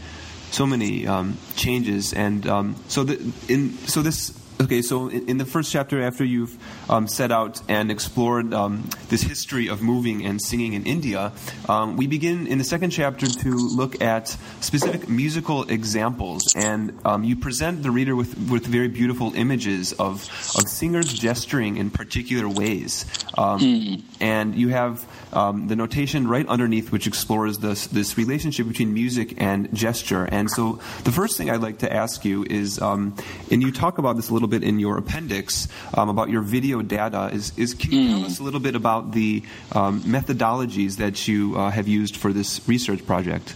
so 0.52 0.66
many 0.66 1.08
um, 1.08 1.38
changes, 1.56 2.14
and 2.14 2.48
um, 2.48 2.76
so 2.88 3.04
the, 3.04 3.34
in 3.50 3.78
so 3.88 4.02
this 4.02 4.32
Okay, 4.62 4.84
so 4.84 5.08
in, 5.08 5.28
in, 5.28 5.38
the 5.40 5.46
first 5.46 5.72
chapter, 5.72 6.04
after 6.04 6.24
you've 6.24 6.56
um, 6.88 7.08
set 7.08 7.32
out 7.32 7.60
and 7.68 7.90
explored 7.90 8.54
um, 8.54 8.88
this 9.10 9.24
history 9.24 9.68
of 9.70 9.82
moving 9.82 10.24
and 10.24 10.40
singing 10.40 10.74
in 10.74 10.86
India, 10.86 11.32
um, 11.68 11.98
we 11.98 12.06
begin 12.06 12.46
in 12.46 12.60
the 12.60 12.64
second 12.64 12.92
chapter 12.92 13.26
to 13.26 13.50
look 13.50 14.04
at 14.04 14.28
specific 14.60 15.10
musical 15.10 15.64
examples, 15.64 16.54
and 16.56 16.96
um, 17.06 17.24
you 17.24 17.36
present 17.36 17.82
the 17.82 17.90
reader 17.90 18.16
with, 18.16 18.38
with 18.52 18.68
very 18.68 18.88
beautiful 18.88 19.34
images 19.34 19.94
of, 19.94 20.30
of 20.56 20.68
singers 20.68 21.12
gesturing 21.12 21.78
in 21.78 21.90
particular 21.90 22.48
ways. 22.48 23.06
Mm. 23.36 24.04
And 24.20 24.54
you 24.54 24.68
have 24.70 25.04
um, 25.34 25.70
the 25.70 25.76
notation 25.76 26.28
right 26.28 26.48
underneath, 26.48 26.92
which 26.92 27.08
explores 27.08 27.58
this, 27.58 27.88
this 27.88 28.16
relationship 28.16 28.68
between 28.68 28.94
music 28.94 29.42
and 29.42 29.74
gesture. 29.74 30.26
And 30.26 30.52
so 30.52 30.80
the 31.04 31.12
first 31.12 31.36
thing 31.36 31.50
I'd 31.50 31.62
like 31.62 31.80
to 31.80 31.92
ask 31.92 32.24
you 32.24 32.46
is, 32.48 32.78
and 32.78 33.24
you 33.50 33.72
talk 33.72 33.98
about 33.98 34.18
this 34.18 34.30
a 34.30 34.34
little 34.34 34.51
bit 34.52 34.64
in 34.64 34.80
your 34.80 34.98
appendix 34.98 35.68
um, 35.96 36.10
about 36.10 36.30
your 36.30 36.42
video 36.42 36.82
data. 36.82 37.30
Is, 37.34 37.54
is 37.58 37.74
can 37.74 37.92
you 37.92 38.02
mm. 38.02 38.10
tell 38.12 38.26
us 38.26 38.40
a 38.40 38.44
little 38.44 38.60
bit 38.60 38.76
about 38.76 39.12
the 39.14 39.44
um, 39.72 40.02
methodologies 40.02 40.98
that 40.98 41.28
you 41.28 41.58
uh, 41.58 41.72
have 41.72 41.88
used 41.88 42.18
for 42.18 42.32
this 42.34 42.62
research 42.68 43.06
project? 43.06 43.56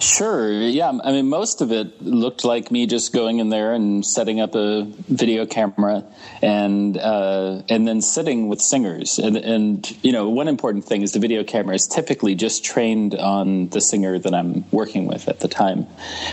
Sure. 0.00 0.52
Yeah. 0.52 0.92
I 1.02 1.12
mean, 1.12 1.28
most 1.28 1.60
of 1.60 1.72
it 1.72 2.02
looked 2.02 2.44
like 2.44 2.70
me 2.70 2.86
just 2.86 3.12
going 3.12 3.38
in 3.38 3.48
there 3.48 3.72
and 3.72 4.04
setting 4.04 4.40
up 4.40 4.54
a 4.54 4.84
video 5.08 5.46
camera 5.46 6.04
and 6.42 6.96
uh, 6.98 7.62
and 7.68 7.86
then 7.86 8.02
sitting 8.02 8.48
with 8.48 8.60
singers. 8.60 9.18
And, 9.18 9.36
and 9.36 10.04
you 10.04 10.12
know, 10.12 10.28
one 10.28 10.48
important 10.48 10.84
thing 10.84 11.02
is 11.02 11.12
the 11.12 11.20
video 11.20 11.44
camera 11.44 11.74
is 11.74 11.86
typically 11.86 12.34
just 12.34 12.64
trained 12.64 13.14
on 13.14 13.68
the 13.68 13.80
singer 13.80 14.18
that 14.18 14.34
I'm 14.34 14.64
working 14.70 15.06
with 15.06 15.28
at 15.28 15.40
the 15.40 15.48
time, 15.48 15.84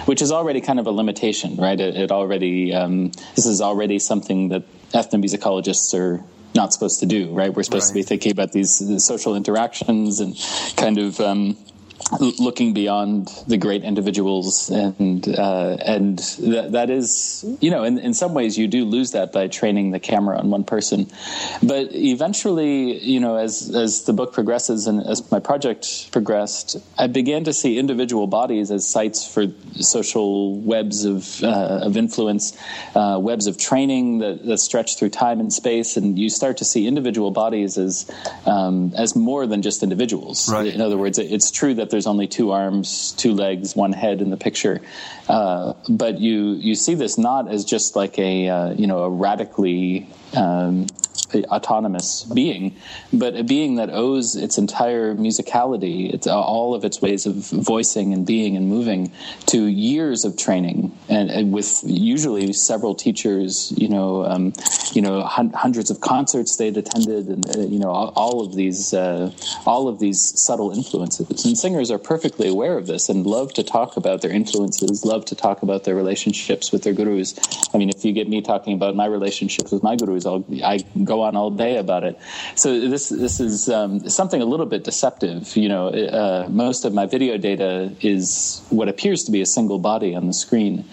which 0.05 0.21
is 0.21 0.31
already 0.31 0.61
kind 0.61 0.79
of 0.79 0.87
a 0.87 0.91
limitation, 0.91 1.55
right? 1.55 1.79
It, 1.79 1.95
it 1.95 2.11
already 2.11 2.73
um, 2.73 3.11
this 3.35 3.45
is 3.45 3.61
already 3.61 3.99
something 3.99 4.49
that 4.49 4.63
ethnomusicologists 4.91 5.97
are 5.97 6.23
not 6.53 6.73
supposed 6.73 6.99
to 6.99 7.05
do, 7.05 7.31
right? 7.31 7.53
We're 7.53 7.63
supposed 7.63 7.95
right. 7.95 7.99
to 7.99 7.99
be 7.99 8.03
thinking 8.03 8.31
about 8.31 8.51
these, 8.51 8.79
these, 8.79 9.05
social 9.05 9.35
interactions 9.35 10.19
and 10.19 10.35
kind 10.75 10.97
of 10.97 11.19
um, 11.19 11.57
looking 12.19 12.73
beyond 12.73 13.27
the 13.47 13.57
great 13.57 13.83
individuals 13.83 14.69
and 14.69 15.27
uh, 15.27 15.77
and 15.85 16.19
that, 16.39 16.69
that 16.71 16.89
is 16.89 17.45
you 17.59 17.71
know 17.71 17.83
in, 17.83 17.99
in 17.99 18.13
some 18.13 18.33
ways 18.33 18.57
you 18.57 18.67
do 18.67 18.85
lose 18.85 19.11
that 19.11 19.31
by 19.31 19.47
training 19.47 19.91
the 19.91 19.99
camera 19.99 20.37
on 20.37 20.49
one 20.49 20.63
person. 20.63 21.07
But 21.61 21.89
eventually 21.91 22.97
you 22.99 23.19
know 23.19 23.37
as 23.37 23.73
as 23.75 24.03
the 24.03 24.13
book 24.13 24.33
progresses 24.33 24.87
and 24.87 25.05
as 25.05 25.29
my 25.31 25.39
project 25.39 26.11
progressed 26.11 26.77
I 26.97 27.07
began 27.07 27.43
to 27.45 27.53
see 27.53 27.77
individual 27.77 28.27
bodies 28.27 28.71
as 28.71 28.87
sites 28.87 29.25
for 29.31 29.45
social 29.79 30.59
webs 30.59 31.05
of 31.05 31.43
uh, 31.43 31.81
of 31.83 31.97
influence 31.97 32.57
uh, 32.95 33.19
webs 33.21 33.47
of 33.47 33.57
training 33.57 34.19
that, 34.19 34.45
that 34.45 34.57
stretch 34.57 34.97
through 34.97 35.09
time 35.09 35.39
and 35.39 35.51
space. 35.53 35.97
And 35.97 36.17
you 36.17 36.29
start 36.29 36.57
to 36.57 36.65
see 36.65 36.87
individual 36.87 37.31
bodies 37.31 37.77
as 37.77 38.09
um, 38.45 38.93
as 38.97 39.15
more 39.15 39.45
than 39.47 39.61
just 39.61 39.83
individuals. 39.83 40.51
Right. 40.51 40.73
in 40.73 40.81
other 40.81 40.97
words 40.97 41.17
it's 41.19 41.51
true 41.51 41.73
that 41.75 41.90
there's 41.91 42.07
only 42.07 42.27
two 42.27 42.51
arms, 42.51 43.11
two 43.13 43.33
legs, 43.33 43.75
one 43.75 43.93
head 43.93 44.21
in 44.21 44.29
the 44.29 44.37
picture. 44.37 44.81
Uh, 45.29 45.73
but 45.87 46.19
you 46.19 46.53
you 46.53 46.75
see 46.75 46.95
this 46.95 47.17
not 47.17 47.51
as 47.51 47.63
just 47.65 47.95
like 47.95 48.17
a 48.17 48.49
uh, 48.49 48.71
you 48.73 48.87
know 48.87 49.03
a 49.03 49.09
radically 49.09 50.07
um, 50.35 50.87
autonomous 51.35 52.23
being, 52.33 52.75
but 53.11 53.35
a 53.35 53.43
being 53.43 53.75
that 53.75 53.89
owes 53.89 54.35
its 54.35 54.57
entire 54.57 55.15
musicality, 55.15 56.13
its 56.13 56.27
all 56.27 56.73
of 56.73 56.83
its 56.85 57.01
ways 57.01 57.25
of 57.25 57.35
voicing 57.35 58.13
and 58.13 58.25
being 58.25 58.55
and 58.57 58.67
moving 58.67 59.11
to 59.47 59.65
years 59.65 60.25
of 60.25 60.37
training, 60.37 60.95
and, 61.09 61.29
and 61.29 61.51
with 61.51 61.81
usually 61.85 62.53
several 62.53 62.95
teachers, 62.95 63.73
you 63.77 63.87
know, 63.87 64.25
um, 64.25 64.53
you 64.93 65.01
know, 65.01 65.21
hun- 65.21 65.51
hundreds 65.51 65.89
of 65.89 66.01
concerts 66.01 66.55
they'd 66.57 66.77
attended, 66.77 67.27
and 67.27 67.55
uh, 67.55 67.59
you 67.59 67.79
know, 67.79 67.89
all, 67.89 68.13
all 68.15 68.45
of 68.45 68.55
these, 68.55 68.93
uh, 68.93 69.31
all 69.65 69.87
of 69.87 69.99
these 69.99 70.19
subtle 70.39 70.71
influences. 70.71 71.45
And 71.45 71.57
singers 71.57 71.91
are 71.91 71.99
perfectly 71.99 72.47
aware 72.47 72.77
of 72.77 72.87
this 72.87 73.09
and 73.09 73.25
love 73.25 73.53
to 73.53 73.63
talk 73.63 73.97
about 73.97 74.21
their 74.21 74.31
influences, 74.31 75.05
love 75.05 75.25
to 75.25 75.35
talk 75.35 75.61
about 75.61 75.83
their 75.83 75.95
relationships 75.95 76.71
with 76.71 76.83
their 76.83 76.93
gurus. 76.93 77.35
I 77.73 77.77
mean, 77.77 77.89
if 77.89 78.03
you 78.05 78.13
get 78.13 78.27
me 78.27 78.41
talking 78.41 78.73
about 78.73 78.95
my 78.95 79.05
relationships 79.05 79.71
with 79.71 79.83
my 79.83 79.95
gurus, 79.95 80.25
I'll, 80.25 80.45
I 80.63 80.79
go 81.03 81.20
on 81.23 81.35
all 81.35 81.51
day 81.51 81.77
about 81.77 82.03
it. 82.03 82.19
So 82.55 82.79
this 82.89 83.09
this 83.09 83.39
is 83.39 83.69
um, 83.69 84.09
something 84.09 84.41
a 84.41 84.45
little 84.45 84.65
bit 84.65 84.83
deceptive. 84.83 85.55
You 85.55 85.69
know, 85.69 85.87
uh, 85.89 86.47
most 86.49 86.85
of 86.85 86.93
my 86.93 87.05
video 87.05 87.37
data 87.37 87.91
is 88.01 88.61
what 88.69 88.87
appears 88.87 89.23
to 89.25 89.31
be 89.31 89.41
a 89.41 89.45
single 89.45 89.79
body 89.79 90.15
on 90.15 90.27
the 90.27 90.33
screen, 90.33 90.85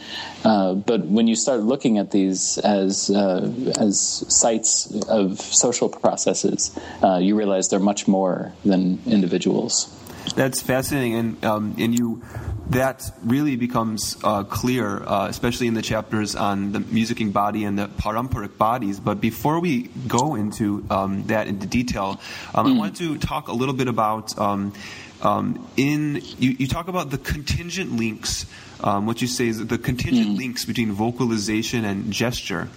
uh, 0.45 0.75
but 0.75 1.07
when 1.07 1.27
you 1.27 1.37
start 1.37 1.61
looking 1.61 1.99
at 1.99 2.11
these 2.11 2.59
as 2.59 3.11
uh, 3.11 3.51
as 3.79 4.25
sites 4.29 4.91
of 5.09 5.41
social 5.41 5.89
processes, 5.89 6.77
uh, 7.03 7.19
you 7.19 7.37
realize 7.37 7.69
they're 7.69 7.79
much 7.79 8.09
more 8.09 8.53
than 8.65 8.99
individuals. 9.07 9.95
That's 10.35 10.63
fascinating, 10.63 11.15
and 11.15 11.45
um, 11.45 11.75
and 11.79 11.99
you 11.99 12.23
that 12.71 13.11
really 13.25 13.57
becomes 13.57 14.17
uh, 14.23 14.45
clear, 14.45 15.03
uh, 15.03 15.27
especially 15.29 15.69
in 15.69 15.75
the 15.75 15.83
chapters 15.83 16.37
on 16.37 16.73
the 16.73 16.81
musicking 16.81 17.33
body 17.33 17.65
and 17.65 17.79
the 17.79 17.89
paramparic 17.89 18.59
bodies. 18.59 19.01
But 19.01 19.21
before 19.21 19.61
we 19.61 19.85
go 20.07 20.35
into 20.35 20.85
um, 20.91 21.25
that 21.25 21.47
into 21.47 21.67
detail, 21.67 22.21
um, 22.55 22.67
mm. 22.67 22.75
I 22.75 22.79
want 22.79 22.97
to 22.97 23.19
talk 23.19 23.49
a 23.49 23.53
little 23.53 23.75
bit 23.75 23.89
about 23.89 24.39
um, 24.39 24.75
um, 25.23 25.67
in 25.77 26.23
you, 26.39 26.57
you, 26.59 26.69
talk 26.69 26.89
about 26.89 27.11
the 27.11 27.19
contingent 27.19 27.97
links. 27.97 28.47
Um, 28.81 29.07
what 29.07 29.21
you 29.21 29.27
say 29.27 29.49
is 29.49 29.67
the 29.67 29.79
contingent 29.79 30.29
mm. 30.29 30.39
links 30.39 30.65
between 30.65 30.93
vocalization 30.93 31.85
and 31.85 32.13
gesture. 32.13 32.69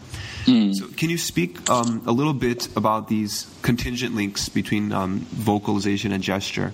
Mm. 0.46 0.74
So, 0.74 0.88
can 0.88 1.10
you 1.10 1.18
speak 1.18 1.70
um, 1.70 2.02
a 2.08 2.12
little 2.12 2.34
bit 2.34 2.76
about 2.76 3.10
these 3.10 3.46
contingent 3.62 4.16
links 4.16 4.50
between 4.50 4.90
vocalization 4.90 6.12
and 6.12 6.24
gesture? 6.24 6.74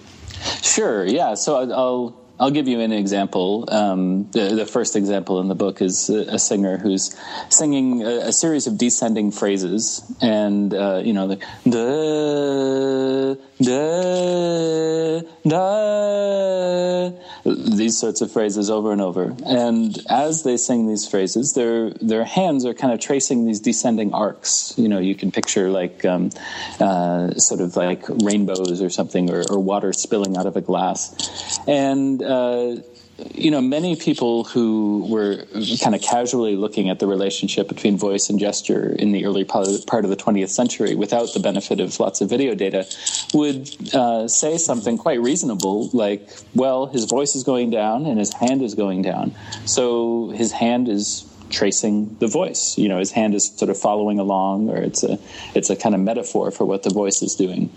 Sure. 0.61 1.05
Yeah. 1.05 1.35
So 1.35 1.71
I'll 1.71 2.27
I'll 2.39 2.51
give 2.51 2.67
you 2.67 2.81
an 2.81 2.91
example. 2.91 3.65
Um, 3.67 4.29
the, 4.31 4.53
the, 4.55 4.65
first 4.65 4.95
example 4.95 5.39
in 5.39 5.47
the 5.47 5.55
book 5.55 5.81
is 5.81 6.09
a, 6.09 6.35
a 6.35 6.39
singer 6.39 6.77
who's 6.77 7.15
singing 7.49 8.03
a, 8.03 8.27
a, 8.27 8.31
series 8.31 8.67
of 8.67 8.77
descending 8.77 9.31
phrases, 9.31 10.03
and 10.21 10.71
uh, 10.73 11.01
you 11.03 11.13
know 11.13 11.27
the 11.27 11.37
da 11.67 13.33
da 13.63 15.21
da 15.47 15.76
these 17.55 17.97
sorts 17.97 18.21
of 18.21 18.31
phrases 18.31 18.69
over 18.69 18.91
and 18.91 19.01
over. 19.01 19.35
And 19.45 19.97
as 20.09 20.43
they 20.43 20.57
sing 20.57 20.87
these 20.87 21.07
phrases, 21.07 21.53
their 21.53 21.91
their 21.91 22.23
hands 22.23 22.65
are 22.65 22.73
kind 22.73 22.93
of 22.93 22.99
tracing 22.99 23.45
these 23.45 23.59
descending 23.59 24.13
arcs. 24.13 24.73
You 24.77 24.89
know, 24.89 24.99
you 24.99 25.15
can 25.15 25.31
picture 25.31 25.69
like 25.69 26.05
um, 26.05 26.31
uh, 26.79 27.33
sort 27.35 27.61
of 27.61 27.75
like 27.75 28.03
rainbows 28.09 28.81
or 28.81 28.89
something, 28.89 29.29
or, 29.29 29.43
or 29.49 29.59
water 29.59 29.93
spilling 29.93 30.37
out 30.37 30.45
of 30.45 30.55
a 30.55 30.61
glass, 30.61 31.59
and 31.67 32.21
uh, 32.21 32.77
you 33.33 33.49
know, 33.49 33.61
many 33.61 33.95
people 33.95 34.43
who 34.43 35.05
were 35.09 35.43
kind 35.81 35.95
of 35.95 36.01
casually 36.01 36.55
looking 36.55 36.89
at 36.89 36.99
the 36.99 37.07
relationship 37.07 37.67
between 37.67 37.97
voice 37.97 38.29
and 38.29 38.39
gesture 38.39 38.95
in 38.99 39.11
the 39.11 39.25
early 39.25 39.43
part 39.43 39.67
of 39.67 40.09
the 40.09 40.15
20th 40.15 40.49
century 40.49 40.93
without 40.93 41.33
the 41.33 41.39
benefit 41.39 41.79
of 41.79 41.99
lots 41.99 42.21
of 42.21 42.29
video 42.29 42.53
data 42.53 42.85
would 43.33 43.69
uh, 43.93 44.27
say 44.27 44.57
something 44.57 44.97
quite 44.97 45.19
reasonable 45.19 45.89
like, 45.93 46.29
well, 46.53 46.85
his 46.85 47.05
voice 47.05 47.35
is 47.35 47.43
going 47.43 47.71
down 47.71 48.05
and 48.05 48.19
his 48.19 48.33
hand 48.33 48.61
is 48.61 48.75
going 48.75 49.01
down. 49.01 49.33
So 49.65 50.29
his 50.29 50.51
hand 50.51 50.87
is 50.87 51.25
tracing 51.49 52.15
the 52.19 52.27
voice. 52.27 52.77
You 52.77 52.89
know, 52.89 52.99
his 52.99 53.11
hand 53.11 53.33
is 53.33 53.49
sort 53.55 53.69
of 53.69 53.79
following 53.79 54.19
along, 54.19 54.69
or 54.69 54.77
it's 54.77 55.03
a 55.03 55.17
it's 55.55 55.69
a 55.69 55.75
kind 55.75 55.95
of 55.95 56.01
metaphor 56.01 56.51
for 56.51 56.65
what 56.65 56.83
the 56.83 56.89
voice 56.89 57.21
is 57.21 57.35
doing. 57.35 57.71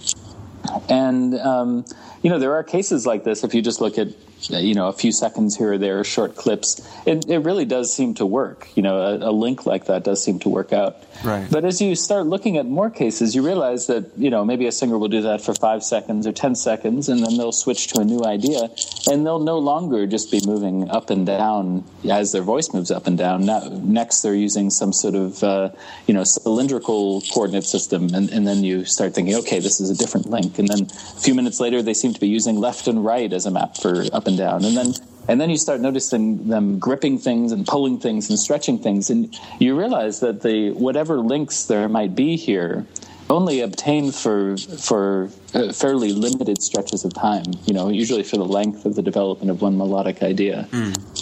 And 0.88 1.38
um, 1.38 1.84
you 2.22 2.30
know, 2.30 2.38
there 2.38 2.54
are 2.54 2.62
cases 2.62 3.06
like 3.06 3.24
this. 3.24 3.44
If 3.44 3.54
you 3.54 3.62
just 3.62 3.80
look 3.80 3.98
at 3.98 4.08
you 4.48 4.74
know 4.74 4.88
a 4.88 4.92
few 4.92 5.12
seconds 5.12 5.56
here 5.56 5.74
or 5.74 5.78
there, 5.78 6.02
short 6.04 6.36
clips, 6.36 6.86
it, 7.06 7.28
it 7.28 7.38
really 7.38 7.64
does 7.64 7.94
seem 7.94 8.14
to 8.14 8.26
work. 8.26 8.68
You 8.74 8.82
know, 8.82 8.96
a, 8.96 9.30
a, 9.30 9.32
link 9.32 9.66
like 9.66 9.86
that 9.86 10.04
does 10.04 10.22
seem 10.22 10.38
to 10.40 10.48
work 10.48 10.72
out. 10.72 10.96
Right. 11.22 11.46
But 11.50 11.64
as 11.64 11.80
you 11.80 11.94
start 11.96 12.26
looking 12.26 12.56
at 12.56 12.66
more 12.66 12.88
cases, 12.88 13.34
you 13.34 13.44
realize 13.44 13.86
that 13.88 14.10
you 14.16 14.30
know 14.30 14.44
maybe 14.44 14.66
a 14.66 14.72
singer 14.72 14.98
will 14.98 15.08
do 15.08 15.22
that 15.22 15.42
for 15.42 15.54
five 15.54 15.82
seconds 15.82 16.26
or 16.26 16.32
ten 16.32 16.54
seconds, 16.54 17.08
and 17.08 17.24
then 17.24 17.36
they'll 17.36 17.52
switch 17.52 17.88
to 17.88 18.00
a 18.00 18.04
new 18.04 18.24
idea, 18.24 18.70
and 19.10 19.26
they'll 19.26 19.38
no 19.38 19.58
longer 19.58 20.06
just 20.06 20.30
be 20.30 20.40
moving 20.46 20.90
up 20.90 21.10
and 21.10 21.26
down 21.26 21.84
as 22.08 22.32
their 22.32 22.42
voice 22.42 22.72
moves 22.72 22.90
up 22.90 23.06
and 23.06 23.18
down. 23.18 23.44
Now, 23.44 23.60
next, 23.82 24.22
they're 24.22 24.34
using 24.34 24.70
some 24.70 24.92
sort 24.92 25.14
of 25.14 25.42
uh, 25.44 25.70
you 26.06 26.14
know 26.14 26.24
cylindrical 26.24 27.22
coordinate 27.32 27.64
system, 27.64 28.14
and, 28.14 28.30
and 28.30 28.46
then 28.46 28.64
you 28.64 28.84
start 28.84 29.14
thinking, 29.14 29.34
okay, 29.36 29.58
this 29.58 29.80
is 29.80 29.90
a 29.90 29.94
different 29.94 30.30
link, 30.30 30.58
and 30.58 30.68
then 30.68 30.84
a 30.84 31.20
few 31.20 31.34
minutes 31.34 31.60
later, 31.60 31.82
they 31.82 31.94
seem 31.94 32.14
to 32.14 32.20
be 32.20 32.28
using 32.28 32.56
left 32.56 32.88
and 32.88 33.04
right 33.04 33.32
as 33.32 33.44
a 33.44 33.50
map 33.50 33.76
for 33.76 34.04
up 34.12 34.26
and 34.26 34.38
down, 34.38 34.64
and 34.64 34.76
then 34.76 34.94
and 35.30 35.40
then 35.40 35.48
you 35.48 35.56
start 35.56 35.80
noticing 35.80 36.48
them 36.48 36.80
gripping 36.80 37.16
things 37.16 37.52
and 37.52 37.64
pulling 37.64 38.00
things 38.00 38.28
and 38.28 38.36
stretching 38.36 38.80
things, 38.80 39.10
and 39.10 39.38
you 39.60 39.78
realize 39.78 40.18
that 40.20 40.42
the 40.42 40.72
whatever 40.72 41.18
links 41.18 41.66
there 41.66 41.88
might 41.88 42.16
be 42.16 42.36
here 42.36 42.84
only 43.30 43.60
obtain 43.60 44.10
for 44.10 44.56
for 44.56 45.30
uh, 45.54 45.72
fairly 45.72 46.12
limited 46.12 46.60
stretches 46.60 47.04
of 47.04 47.14
time. 47.14 47.44
You 47.64 47.74
know, 47.74 47.88
usually 47.88 48.24
for 48.24 48.38
the 48.38 48.44
length 48.44 48.84
of 48.84 48.96
the 48.96 49.02
development 49.02 49.52
of 49.52 49.62
one 49.62 49.78
melodic 49.78 50.20
idea. 50.24 50.66
Mm. 50.72 51.19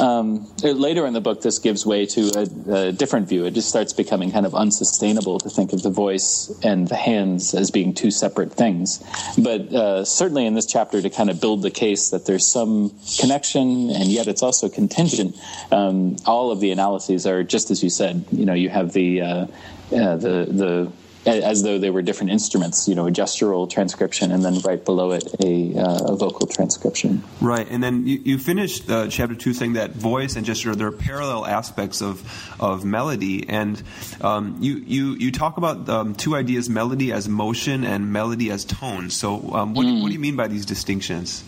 Um, 0.00 0.50
later 0.62 1.06
in 1.06 1.12
the 1.12 1.20
book, 1.20 1.42
this 1.42 1.58
gives 1.58 1.84
way 1.84 2.06
to 2.06 2.30
a, 2.34 2.72
a, 2.74 2.92
different 2.92 3.28
view. 3.28 3.44
It 3.44 3.52
just 3.52 3.68
starts 3.68 3.92
becoming 3.92 4.32
kind 4.32 4.46
of 4.46 4.54
unsustainable 4.54 5.38
to 5.40 5.50
think 5.50 5.74
of 5.74 5.82
the 5.82 5.90
voice 5.90 6.50
and 6.62 6.88
the 6.88 6.96
hands 6.96 7.52
as 7.54 7.70
being 7.70 7.92
two 7.92 8.10
separate 8.10 8.52
things. 8.52 9.04
But 9.36 9.72
uh, 9.72 10.04
certainly 10.06 10.46
in 10.46 10.54
this 10.54 10.64
chapter, 10.64 11.02
to 11.02 11.10
kind 11.10 11.28
of 11.28 11.38
build 11.40 11.60
the 11.60 11.70
case 11.70 12.10
that 12.10 12.24
there's 12.24 12.46
some 12.46 12.94
connection 13.18 13.90
and 13.90 14.06
yet 14.06 14.26
it's 14.26 14.42
also 14.42 14.70
contingent, 14.70 15.36
um, 15.70 16.16
all 16.24 16.50
of 16.50 16.60
the 16.60 16.70
analyses 16.70 17.26
are 17.26 17.44
just 17.44 17.70
as 17.70 17.82
you 17.82 17.90
said. 17.90 18.24
You 18.32 18.46
know, 18.46 18.54
you 18.54 18.70
have 18.70 18.92
the 18.92 19.20
uh, 19.20 19.26
uh, 19.26 20.16
the 20.16 20.46
the 20.48 20.92
as 21.26 21.62
though 21.62 21.78
they 21.78 21.90
were 21.90 22.02
different 22.02 22.32
instruments, 22.32 22.88
you 22.88 22.94
know, 22.94 23.06
a 23.06 23.10
gestural 23.10 23.68
transcription, 23.68 24.32
and 24.32 24.44
then 24.44 24.58
right 24.60 24.84
below 24.84 25.12
it, 25.12 25.24
a, 25.40 25.78
uh, 25.78 26.12
a 26.12 26.16
vocal 26.16 26.46
transcription. 26.46 27.22
Right, 27.40 27.66
and 27.68 27.82
then 27.82 28.06
you, 28.06 28.20
you 28.24 28.38
finished 28.38 28.90
uh, 28.90 29.08
chapter 29.08 29.34
two 29.34 29.52
saying 29.52 29.74
that 29.74 29.92
voice 29.92 30.36
and 30.36 30.46
gesture 30.46 30.74
they're 30.74 30.92
parallel 30.92 31.46
aspects 31.46 32.00
of 32.00 32.22
of 32.58 32.84
melody, 32.84 33.48
and 33.48 33.82
um, 34.20 34.56
you 34.60 34.76
you 34.76 35.14
you 35.14 35.32
talk 35.32 35.56
about 35.56 35.88
um, 35.88 36.14
two 36.14 36.34
ideas: 36.34 36.70
melody 36.70 37.12
as 37.12 37.28
motion 37.28 37.84
and 37.84 38.12
melody 38.12 38.50
as 38.50 38.64
tone. 38.64 39.10
So, 39.10 39.52
um, 39.52 39.74
what, 39.74 39.86
mm. 39.86 40.02
what 40.02 40.08
do 40.08 40.14
you 40.14 40.20
mean 40.20 40.36
by 40.36 40.48
these 40.48 40.66
distinctions? 40.66 41.44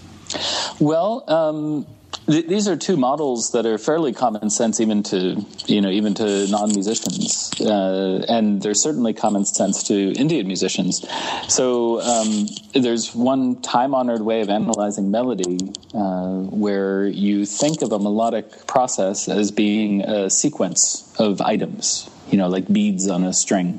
Well 0.80 1.24
um, 1.28 1.87
Th- 2.27 2.46
these 2.46 2.68
are 2.68 2.77
two 2.77 2.96
models 2.96 3.53
that 3.53 3.66
are 3.66 3.79
fairly 3.79 4.12
common 4.12 4.51
sense, 4.51 4.81
even 4.81 5.03
to 5.05 5.44
you 5.66 5.81
know, 5.81 5.90
even 5.90 6.14
to 6.14 6.46
non-musicians, 6.48 7.61
uh, 7.61 8.25
and 8.29 8.62
they're 8.62 8.75
certainly 8.75 9.12
common 9.12 9.44
sense 9.44 9.83
to 9.85 10.12
Indian 10.12 10.46
musicians. 10.46 11.05
So 11.48 12.01
um, 12.01 12.46
there's 12.75 13.14
one 13.14 13.61
time-honored 13.61 14.22
way 14.22 14.40
of 14.40 14.51
analyzing 14.51 15.11
melody, 15.11 15.59
uh, 15.94 16.42
where 16.51 17.07
you 17.07 17.44
think 17.44 17.83
of 17.83 17.92
a 17.92 17.98
melodic 17.98 18.66
process 18.66 19.29
as 19.29 19.51
being 19.51 20.03
a 20.03 20.31
sequence 20.31 21.12
of 21.18 21.40
items 21.40 22.09
you 22.33 22.38
know, 22.38 22.49
like 22.49 22.66
beads 22.73 23.09
on 23.09 23.25
a 23.25 23.33
string. 23.33 23.79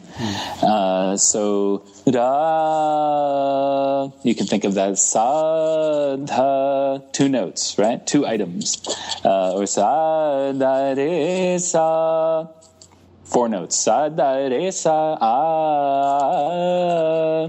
Uh, 0.62 1.18
so 1.18 1.84
da, 2.06 4.12
you 4.24 4.36
can 4.36 4.46
think 4.46 4.64
of 4.64 4.76
that 4.76 4.92
as 4.92 5.02
sa 5.02 6.16
da, 6.16 7.00
two 7.12 7.28
notes, 7.28 7.78
right? 7.80 8.06
Two 8.06 8.28
items, 8.28 8.78
uh, 9.26 9.56
or 9.56 9.66
sa 9.66 10.52
da 10.52 10.94
re 10.94 11.58
sa. 11.58 12.48
Four 13.26 13.50
notes. 13.50 13.76
Sa 13.76 14.10
da 14.10 14.36
re 14.36 14.70
sa 14.70 15.18
ah. 15.20 17.48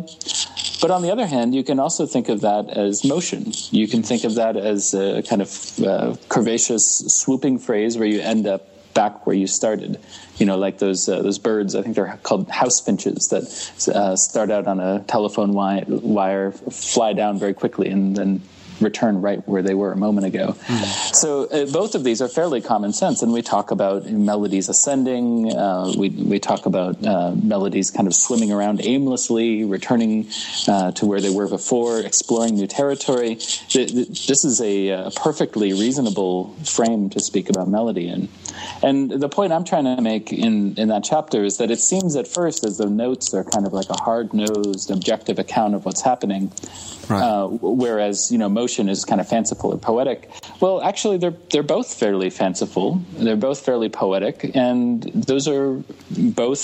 But 0.81 0.91
on 0.91 1.03
the 1.03 1.13
other 1.13 1.27
hand, 1.27 1.55
you 1.55 1.65
can 1.65 1.79
also 1.79 2.07
think 2.07 2.31
of 2.31 2.41
that 2.41 2.71
as 2.71 3.05
motion. 3.05 3.53
You 3.71 3.87
can 3.89 4.03
think 4.03 4.25
of 4.25 4.37
that 4.37 4.57
as 4.57 4.95
a 4.95 5.23
kind 5.23 5.43
of 5.43 5.49
uh, 5.79 6.17
curvaceous, 6.29 7.11
swooping 7.11 7.59
phrase 7.59 7.97
where 7.97 8.09
you 8.09 8.21
end 8.21 8.47
up 8.47 8.74
back 8.95 9.27
where 9.27 9.37
you 9.37 9.47
started. 9.47 10.01
You 10.37 10.47
know, 10.47 10.57
like 10.57 10.79
those 10.79 11.09
uh, 11.09 11.23
those 11.23 11.39
birds. 11.39 11.75
I 11.75 11.83
think 11.83 11.95
they're 11.95 12.19
called 12.23 12.49
house 12.49 12.81
finches 12.81 13.29
that 13.29 13.95
uh, 13.95 14.17
start 14.17 14.51
out 14.51 14.67
on 14.67 14.81
a 14.81 15.01
telephone 15.01 15.53
wi- 15.53 15.85
wire, 15.89 16.53
fly 16.53 17.13
down 17.13 17.39
very 17.39 17.55
quickly, 17.55 17.89
and 17.89 18.17
then 18.17 18.41
return 18.81 19.21
right 19.21 19.47
where 19.49 19.63
they 19.63 19.75
were 19.75 19.93
a 19.93 19.97
moment 19.97 20.27
ago. 20.27 20.57
Mm. 20.67 21.15
So 21.15 21.45
uh, 21.47 21.67
both 21.67 21.95
of 21.95 22.05
these 22.05 22.21
are 22.21 22.29
fairly 22.29 22.61
common 22.61 22.93
sense, 22.93 23.23
and 23.23 23.33
we 23.33 23.43
talk 23.43 23.71
about 23.71 24.07
melodies 24.07 24.69
ascending. 24.69 25.53
Uh, 25.53 25.93
we 25.97 26.11
we 26.11 26.39
talk 26.39 26.67
about 26.67 27.05
uh, 27.05 27.35
melodies 27.43 27.91
kind 27.91 28.07
of 28.07 28.15
swimming 28.15 28.53
around 28.53 28.85
aimlessly, 28.85 29.65
returning 29.65 30.29
uh, 30.69 30.93
to 30.93 31.07
where 31.07 31.21
they 31.21 31.31
were 31.31 31.49
before, 31.49 32.01
exploring 32.01 32.55
new 32.55 32.67
territory. 32.67 33.35
This 33.35 34.45
is 34.45 34.61
a, 34.61 34.89
a, 34.89 35.11
perfectly 35.11 35.73
reasonable 35.73 36.55
frame 36.65 37.11
to 37.11 37.21
speak 37.21 37.49
about 37.49 37.69
melody 37.69 38.09
in. 38.09 38.29
And 38.83 39.11
the 39.11 39.29
point 39.29 39.53
I'm 39.53 39.65
trying 39.65 39.85
to 39.85 40.01
make 40.01 40.33
in 40.33 40.75
in 40.77 40.89
that 40.89 41.05
chapter 41.05 41.45
is 41.45 41.59
that 41.59 41.71
it 41.71 41.81
seems 41.81 42.17
at 42.17 42.27
first 42.29 42.65
as 42.65 42.79
though 42.79 42.89
notes 42.89 43.33
are 43.35 43.45
kind 43.45 43.67
of 43.67 43.73
like 43.73 43.91
a 43.91 44.01
hard 44.01 44.35
nosed, 44.35 44.91
objective 44.91 45.39
account 45.39 45.75
of 45.75 45.85
what's 45.85 46.03
happening. 46.03 46.53
Right. 47.09 47.23
Uh, 47.23 47.49
whereas 47.49 48.31
you 48.31 48.39
know 48.39 48.49
motion 48.49 48.89
is 48.89 49.05
kind 49.05 49.21
of 49.21 49.29
fanciful 49.29 49.73
or 49.73 49.79
poetic. 49.79 50.31
Well, 50.61 50.83
actually, 50.83 51.19
they're 51.19 51.35
they're 51.51 51.63
both 51.63 51.93
fairly 51.93 52.31
fanciful. 52.31 53.03
They're 53.13 53.37
both 53.37 53.61
fairly 53.61 53.89
poetic, 53.89 54.55
and 54.55 55.03
those 55.03 55.49
are 55.49 55.83
both 56.11 56.61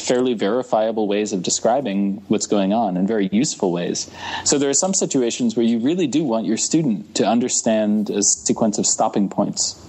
fairly 0.00 0.34
verifiable 0.34 1.06
ways 1.08 1.32
of 1.32 1.42
describing 1.42 2.22
what's 2.28 2.46
going 2.46 2.72
on 2.72 2.96
in 2.96 3.06
very 3.06 3.28
useful 3.32 3.72
ways. 3.72 4.10
So 4.44 4.58
there 4.58 4.70
are 4.70 4.74
some 4.74 4.94
situations 4.94 5.56
where 5.56 5.66
you 5.66 5.78
really 5.78 6.06
do 6.06 6.24
want 6.24 6.46
your 6.46 6.56
student 6.56 7.14
to 7.16 7.26
understand 7.26 8.10
a 8.10 8.22
sequence 8.22 8.78
of 8.78 8.86
stopping 8.86 9.28
points, 9.28 9.80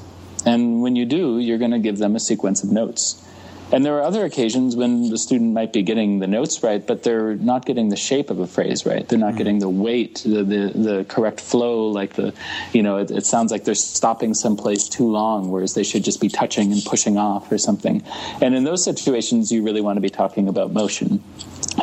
and 0.45 0.81
when 0.81 0.95
you 0.95 1.05
do, 1.05 1.39
you're 1.39 1.59
going 1.59 1.71
to 1.71 1.79
give 1.79 1.97
them 1.97 2.15
a 2.15 2.19
sequence 2.19 2.63
of 2.63 2.71
notes. 2.71 3.19
And 3.71 3.85
there 3.85 3.97
are 3.97 4.01
other 4.01 4.25
occasions 4.25 4.75
when 4.75 5.09
the 5.09 5.17
student 5.17 5.53
might 5.53 5.73
be 5.73 5.81
getting 5.81 6.19
the 6.19 6.27
notes 6.27 6.61
right, 6.61 6.85
but 6.85 7.03
they're 7.03 7.35
not 7.35 7.65
getting 7.65 7.89
the 7.89 7.95
shape 7.95 8.29
of 8.29 8.39
a 8.39 8.47
phrase 8.47 8.85
right. 8.85 9.07
They're 9.07 9.17
not 9.17 9.29
mm-hmm. 9.29 9.37
getting 9.37 9.59
the 9.59 9.69
weight, 9.69 10.21
the, 10.23 10.43
the, 10.43 10.71
the 10.75 11.05
correct 11.07 11.41
flow. 11.41 11.87
Like 11.87 12.13
the, 12.13 12.33
you 12.71 12.83
know, 12.83 12.97
it, 12.97 13.09
it, 13.09 13.25
sounds 13.25 13.51
like 13.51 13.63
they're 13.63 13.75
stopping 13.75 14.33
someplace 14.33 14.87
too 14.87 15.09
long, 15.09 15.49
whereas 15.49 15.73
they 15.73 15.83
should 15.83 16.03
just 16.03 16.21
be 16.21 16.29
touching 16.29 16.71
and 16.71 16.83
pushing 16.83 17.17
off 17.17 17.51
or 17.51 17.57
something. 17.57 18.03
And 18.41 18.53
in 18.53 18.63
those 18.63 18.83
situations, 18.83 19.51
you 19.51 19.63
really 19.63 19.81
want 19.81 19.97
to 19.97 20.01
be 20.01 20.09
talking 20.09 20.47
about 20.47 20.71
motion. 20.71 21.23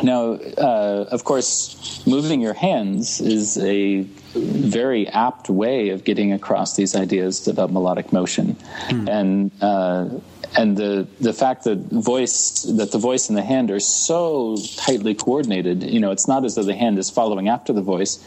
Now, 0.03 0.33
uh, 0.33 1.07
of 1.11 1.23
course, 1.25 2.05
moving 2.07 2.41
your 2.41 2.53
hands 2.53 3.19
is 3.19 3.57
a 3.57 4.01
very 4.33 5.07
apt 5.07 5.49
way 5.49 5.89
of 5.89 6.03
getting 6.03 6.31
across 6.31 6.75
these 6.75 6.95
ideas 6.95 7.47
about 7.47 7.71
melodic 7.71 8.13
motion. 8.13 8.55
Mm. 8.87 9.09
And 9.09 9.51
uh, 9.61 10.19
and 10.57 10.77
the 10.77 11.07
the 11.19 11.33
fact 11.33 11.63
that 11.63 11.77
voice 11.77 12.63
that 12.63 12.91
the 12.91 12.97
voice 12.97 13.29
and 13.29 13.37
the 13.37 13.43
hand 13.43 13.71
are 13.71 13.79
so 13.79 14.57
tightly 14.77 15.13
coordinated 15.13 15.83
you 15.83 15.99
know 15.99 16.11
it's 16.11 16.27
not 16.27 16.45
as 16.45 16.55
though 16.55 16.63
the 16.63 16.75
hand 16.75 16.99
is 16.99 17.09
following 17.09 17.49
after 17.49 17.73
the 17.73 17.81
voice. 17.81 18.19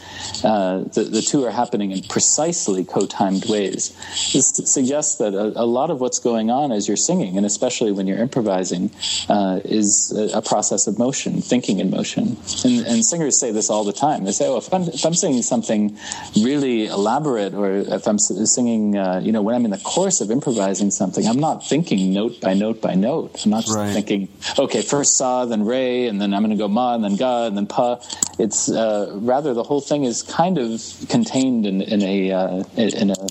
Uh, 0.44 0.84
the, 0.94 1.04
the 1.04 1.22
two 1.22 1.44
are 1.44 1.50
happening 1.50 1.90
in 1.90 2.02
precisely 2.02 2.84
co-timed 2.84 3.44
ways. 3.46 3.90
This 4.32 4.48
suggests 4.48 5.16
that 5.16 5.34
a, 5.34 5.46
a, 5.60 5.64
lot 5.64 5.90
of 5.90 6.00
what's 6.00 6.18
going 6.18 6.50
on 6.50 6.72
as 6.72 6.86
you're 6.86 6.96
singing 6.96 7.36
and 7.36 7.46
especially 7.46 7.92
when 7.92 8.06
you're 8.06 8.18
improvising 8.18 8.90
uh, 9.28 9.60
is 9.64 10.12
a, 10.16 10.38
a, 10.38 10.42
process 10.42 10.86
of 10.86 10.98
motion 10.98 11.40
thinking 11.40 11.80
in 11.80 11.90
motion. 11.90 12.36
And, 12.64 12.86
and, 12.86 13.04
singers 13.04 13.38
say 13.40 13.50
this 13.50 13.70
all 13.70 13.84
the 13.84 13.92
time. 13.92 14.24
They 14.24 14.32
say 14.32 14.46
oh 14.46 14.58
if 14.58 14.72
I'm, 14.72 14.82
if 14.82 15.04
I'm 15.04 15.14
singing 15.14 15.42
something 15.42 15.96
really 16.40 16.86
elaborate 16.86 17.54
or 17.54 17.72
if 17.72 18.06
I'm 18.06 18.18
singing 18.18 18.96
uh, 18.96 19.20
you 19.22 19.32
know 19.32 19.42
when 19.42 19.54
I'm 19.54 19.64
in 19.64 19.70
the 19.70 19.78
course 19.78 20.20
of 20.20 20.30
improvising 20.30 20.90
something 20.90 21.26
I'm 21.26 21.40
not 21.40 21.66
thinking 21.66 22.13
note 22.14 22.40
by 22.40 22.54
note 22.54 22.80
by 22.80 22.94
note. 22.94 23.44
I'm 23.44 23.50
not 23.50 23.64
just 23.64 23.76
right. 23.76 23.92
thinking, 23.92 24.28
okay, 24.58 24.82
first 24.82 25.16
sa, 25.16 25.44
then 25.44 25.64
re, 25.64 26.06
and 26.06 26.20
then 26.20 26.32
I'm 26.32 26.42
going 26.42 26.56
to 26.56 26.62
go 26.62 26.68
ma, 26.68 26.94
and 26.94 27.04
then 27.04 27.16
ga, 27.16 27.46
and 27.46 27.56
then 27.56 27.66
pa. 27.66 28.00
It's 28.38 28.70
uh, 28.70 29.12
rather 29.20 29.52
the 29.52 29.62
whole 29.64 29.80
thing 29.80 30.04
is 30.04 30.22
kind 30.22 30.56
of 30.58 30.82
contained 31.08 31.66
in, 31.66 31.82
in 31.82 32.02
a 32.02 32.32
uh, 32.32 32.64
in 32.76 33.10
a 33.10 33.26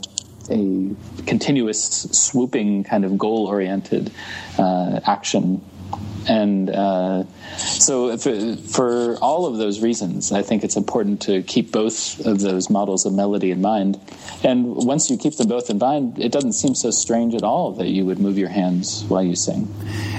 a 0.49 0.95
continuous 1.25 1.81
swooping 2.11 2.83
kind 2.83 3.05
of 3.05 3.17
goal 3.17 3.47
oriented 3.47 4.11
uh, 4.59 4.99
action 5.05 5.61
and 6.27 6.69
uh, 6.69 7.23
so, 7.57 8.17
for, 8.17 8.55
for, 8.55 9.17
all 9.17 9.45
of 9.45 9.57
those 9.57 9.81
reasons, 9.81 10.31
I 10.31 10.41
think 10.41 10.63
it's 10.63 10.75
important 10.75 11.21
to 11.23 11.43
keep 11.43 11.71
both 11.71 12.25
of 12.25 12.39
those 12.39 12.69
models 12.69 13.05
of 13.05 13.13
melody 13.13 13.51
in 13.51 13.61
mind. 13.61 13.99
And 14.43 14.75
once 14.75 15.09
you 15.09 15.17
keep 15.17 15.35
them 15.35 15.47
both 15.47 15.69
in 15.69 15.77
mind, 15.77 16.19
it 16.19 16.31
doesn't 16.31 16.53
seem 16.53 16.75
so 16.75 16.91
strange 16.91 17.35
at 17.35 17.43
all 17.43 17.73
that 17.73 17.87
you 17.87 18.05
would 18.05 18.19
move 18.19 18.37
your 18.37 18.49
hands 18.49 19.03
while 19.05 19.23
you 19.23 19.35
sing. 19.35 19.73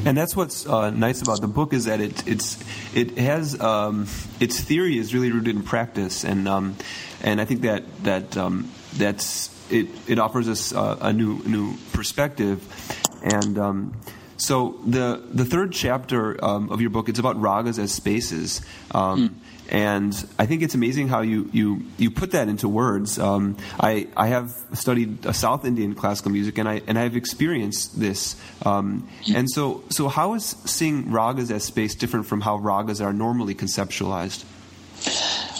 And 0.04 0.16
that's 0.16 0.36
what's 0.36 0.66
uh, 0.66 0.90
nice 0.90 1.22
about 1.22 1.40
the 1.40 1.48
book 1.48 1.72
is 1.72 1.86
that 1.86 2.00
it 2.00 2.26
it's 2.26 2.62
it 2.94 3.18
has 3.18 3.58
um, 3.60 4.06
its 4.40 4.60
theory 4.60 4.98
is 4.98 5.14
really 5.14 5.30
rooted 5.30 5.56
in 5.56 5.62
practice, 5.62 6.24
and 6.24 6.46
um, 6.46 6.76
and 7.22 7.40
I 7.40 7.44
think 7.44 7.62
that 7.62 7.82
that 8.04 8.36
um, 8.36 8.70
that's 8.94 9.50
it. 9.70 9.88
It 10.06 10.18
offers 10.18 10.48
us 10.48 10.72
uh, 10.72 10.98
a 11.00 11.12
new 11.12 11.42
new 11.44 11.76
perspective, 11.92 12.62
and 13.22 13.58
um, 13.58 13.94
so 14.36 14.80
the 14.86 15.22
the 15.32 15.44
third 15.44 15.72
chapter 15.72 16.42
um, 16.44 16.70
of 16.70 16.80
your 16.80 16.90
book 16.90 17.08
it's 17.08 17.18
about 17.18 17.36
ragas 17.40 17.78
as 17.78 17.92
spaces, 17.92 18.60
um, 18.90 19.28
mm. 19.28 19.34
and 19.70 20.26
I 20.38 20.46
think 20.46 20.62
it's 20.62 20.74
amazing 20.74 21.08
how 21.08 21.20
you 21.20 21.48
you 21.52 21.82
you 21.98 22.10
put 22.10 22.32
that 22.32 22.48
into 22.48 22.68
words. 22.68 23.18
Um, 23.18 23.56
I 23.78 24.08
I 24.16 24.28
have 24.28 24.50
studied 24.72 25.24
South 25.34 25.64
Indian 25.64 25.94
classical 25.94 26.32
music, 26.32 26.58
and 26.58 26.68
I 26.68 26.82
and 26.86 26.98
I've 26.98 27.16
experienced 27.16 27.98
this. 27.98 28.36
Mm. 28.62 29.02
And 29.34 29.50
so 29.50 29.84
so 29.90 30.08
how 30.08 30.34
is 30.34 30.44
seeing 30.64 31.06
ragas 31.06 31.50
as 31.50 31.64
space 31.64 31.94
different 31.94 32.26
from 32.26 32.40
how 32.40 32.58
ragas 32.58 33.04
are 33.04 33.12
normally 33.12 33.54
conceptualized? 33.54 34.44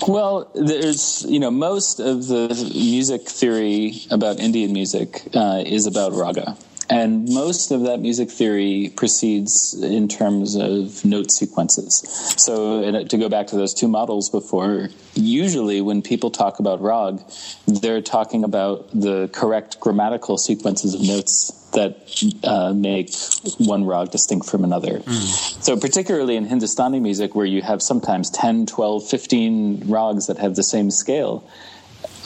Well, 0.06 0.50
there's, 0.54 1.24
you 1.28 1.38
know, 1.38 1.50
most 1.50 2.00
of 2.00 2.26
the 2.26 2.48
music 2.74 3.28
theory 3.28 4.02
about 4.10 4.38
Indian 4.38 4.72
music 4.72 5.22
uh, 5.34 5.62
is 5.64 5.86
about 5.86 6.12
raga. 6.12 6.56
And 6.90 7.28
most 7.28 7.70
of 7.70 7.82
that 7.82 8.00
music 8.00 8.30
theory 8.30 8.92
proceeds 8.94 9.74
in 9.82 10.08
terms 10.08 10.54
of 10.54 11.04
note 11.04 11.30
sequences. 11.30 12.02
So, 12.36 13.02
to 13.02 13.16
go 13.16 13.28
back 13.28 13.46
to 13.48 13.56
those 13.56 13.72
two 13.72 13.88
models 13.88 14.28
before, 14.28 14.88
usually 15.14 15.80
when 15.80 16.02
people 16.02 16.30
talk 16.30 16.58
about 16.58 16.82
rag, 16.82 17.20
they're 17.66 18.02
talking 18.02 18.44
about 18.44 18.90
the 18.92 19.28
correct 19.32 19.80
grammatical 19.80 20.36
sequences 20.36 20.94
of 20.94 21.00
notes 21.00 21.52
that 21.72 22.06
uh, 22.44 22.72
make 22.72 23.10
one 23.58 23.84
rag 23.84 24.10
distinct 24.10 24.48
from 24.48 24.64
another. 24.64 25.00
Mm. 25.00 25.62
So, 25.62 25.76
particularly 25.76 26.36
in 26.36 26.44
Hindustani 26.44 27.00
music, 27.00 27.34
where 27.34 27.46
you 27.46 27.62
have 27.62 27.82
sometimes 27.82 28.30
10, 28.30 28.66
12, 28.66 29.08
15 29.08 29.82
rags 29.86 30.26
that 30.26 30.38
have 30.38 30.54
the 30.54 30.62
same 30.62 30.90
scale, 30.90 31.48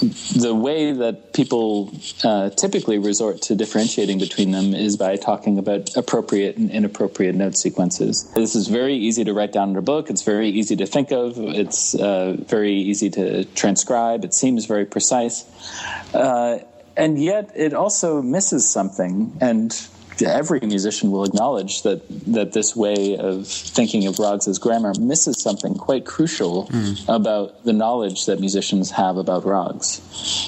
the 0.01 0.55
way 0.55 0.93
that 0.93 1.33
people 1.33 1.93
uh, 2.23 2.51
typically 2.51 2.99
resort 2.99 3.43
to 3.43 3.57
differentiating 3.57 4.19
between 4.19 4.53
them 4.53 4.75
is 4.75 4.97
by 4.97 5.17
talking 5.17 5.59
about 5.59 5.97
appropriate 5.97 6.57
and 6.57 6.71
inappropriate 6.71 7.35
note 7.35 7.57
sequences. 7.57 8.31
This 8.35 8.55
is 8.55 8.69
very 8.69 8.95
easy 8.95 9.25
to 9.25 9.33
write 9.33 9.53
down 9.53 9.71
in 9.71 9.77
a 9.77 9.83
book. 9.83 10.11
It's 10.11 10.23
very 10.23 10.51
easy 10.51 10.77
to 10.77 10.87
think 10.87 11.11
of. 11.11 11.35
It's 11.37 11.95
uh, 11.95 12.37
very 12.39 12.75
easy 12.75 13.11
to 13.11 13.45
transcribe. 13.45 14.25
It 14.25 14.35
seems 14.35 14.67
very 14.67 14.85
precise. 14.85 15.45
Uh, 16.15 16.61
and 16.97 17.23
yet, 17.23 17.53
it 17.55 17.75
also 17.75 18.23
misses 18.23 18.69
something. 18.69 19.37
And 19.41 19.73
every 20.23 20.61
musician 20.61 21.11
will 21.11 21.25
acknowledge 21.25 21.83
that 21.83 22.03
that 22.33 22.53
this 22.53 22.75
way 22.75 23.17
of 23.17 23.47
thinking 23.47 24.07
of 24.07 24.19
rags 24.19 24.49
as 24.49 24.59
grammar 24.59 24.93
misses 24.99 25.41
something 25.41 25.75
quite 25.75 26.05
crucial 26.05 26.67
mm. 26.67 27.15
about 27.15 27.65
the 27.65 27.73
knowledge 27.73 28.27
that 28.27 28.41
musicians 28.41 28.91
have 28.91 29.17
about 29.17 29.45
rags. 29.45 30.01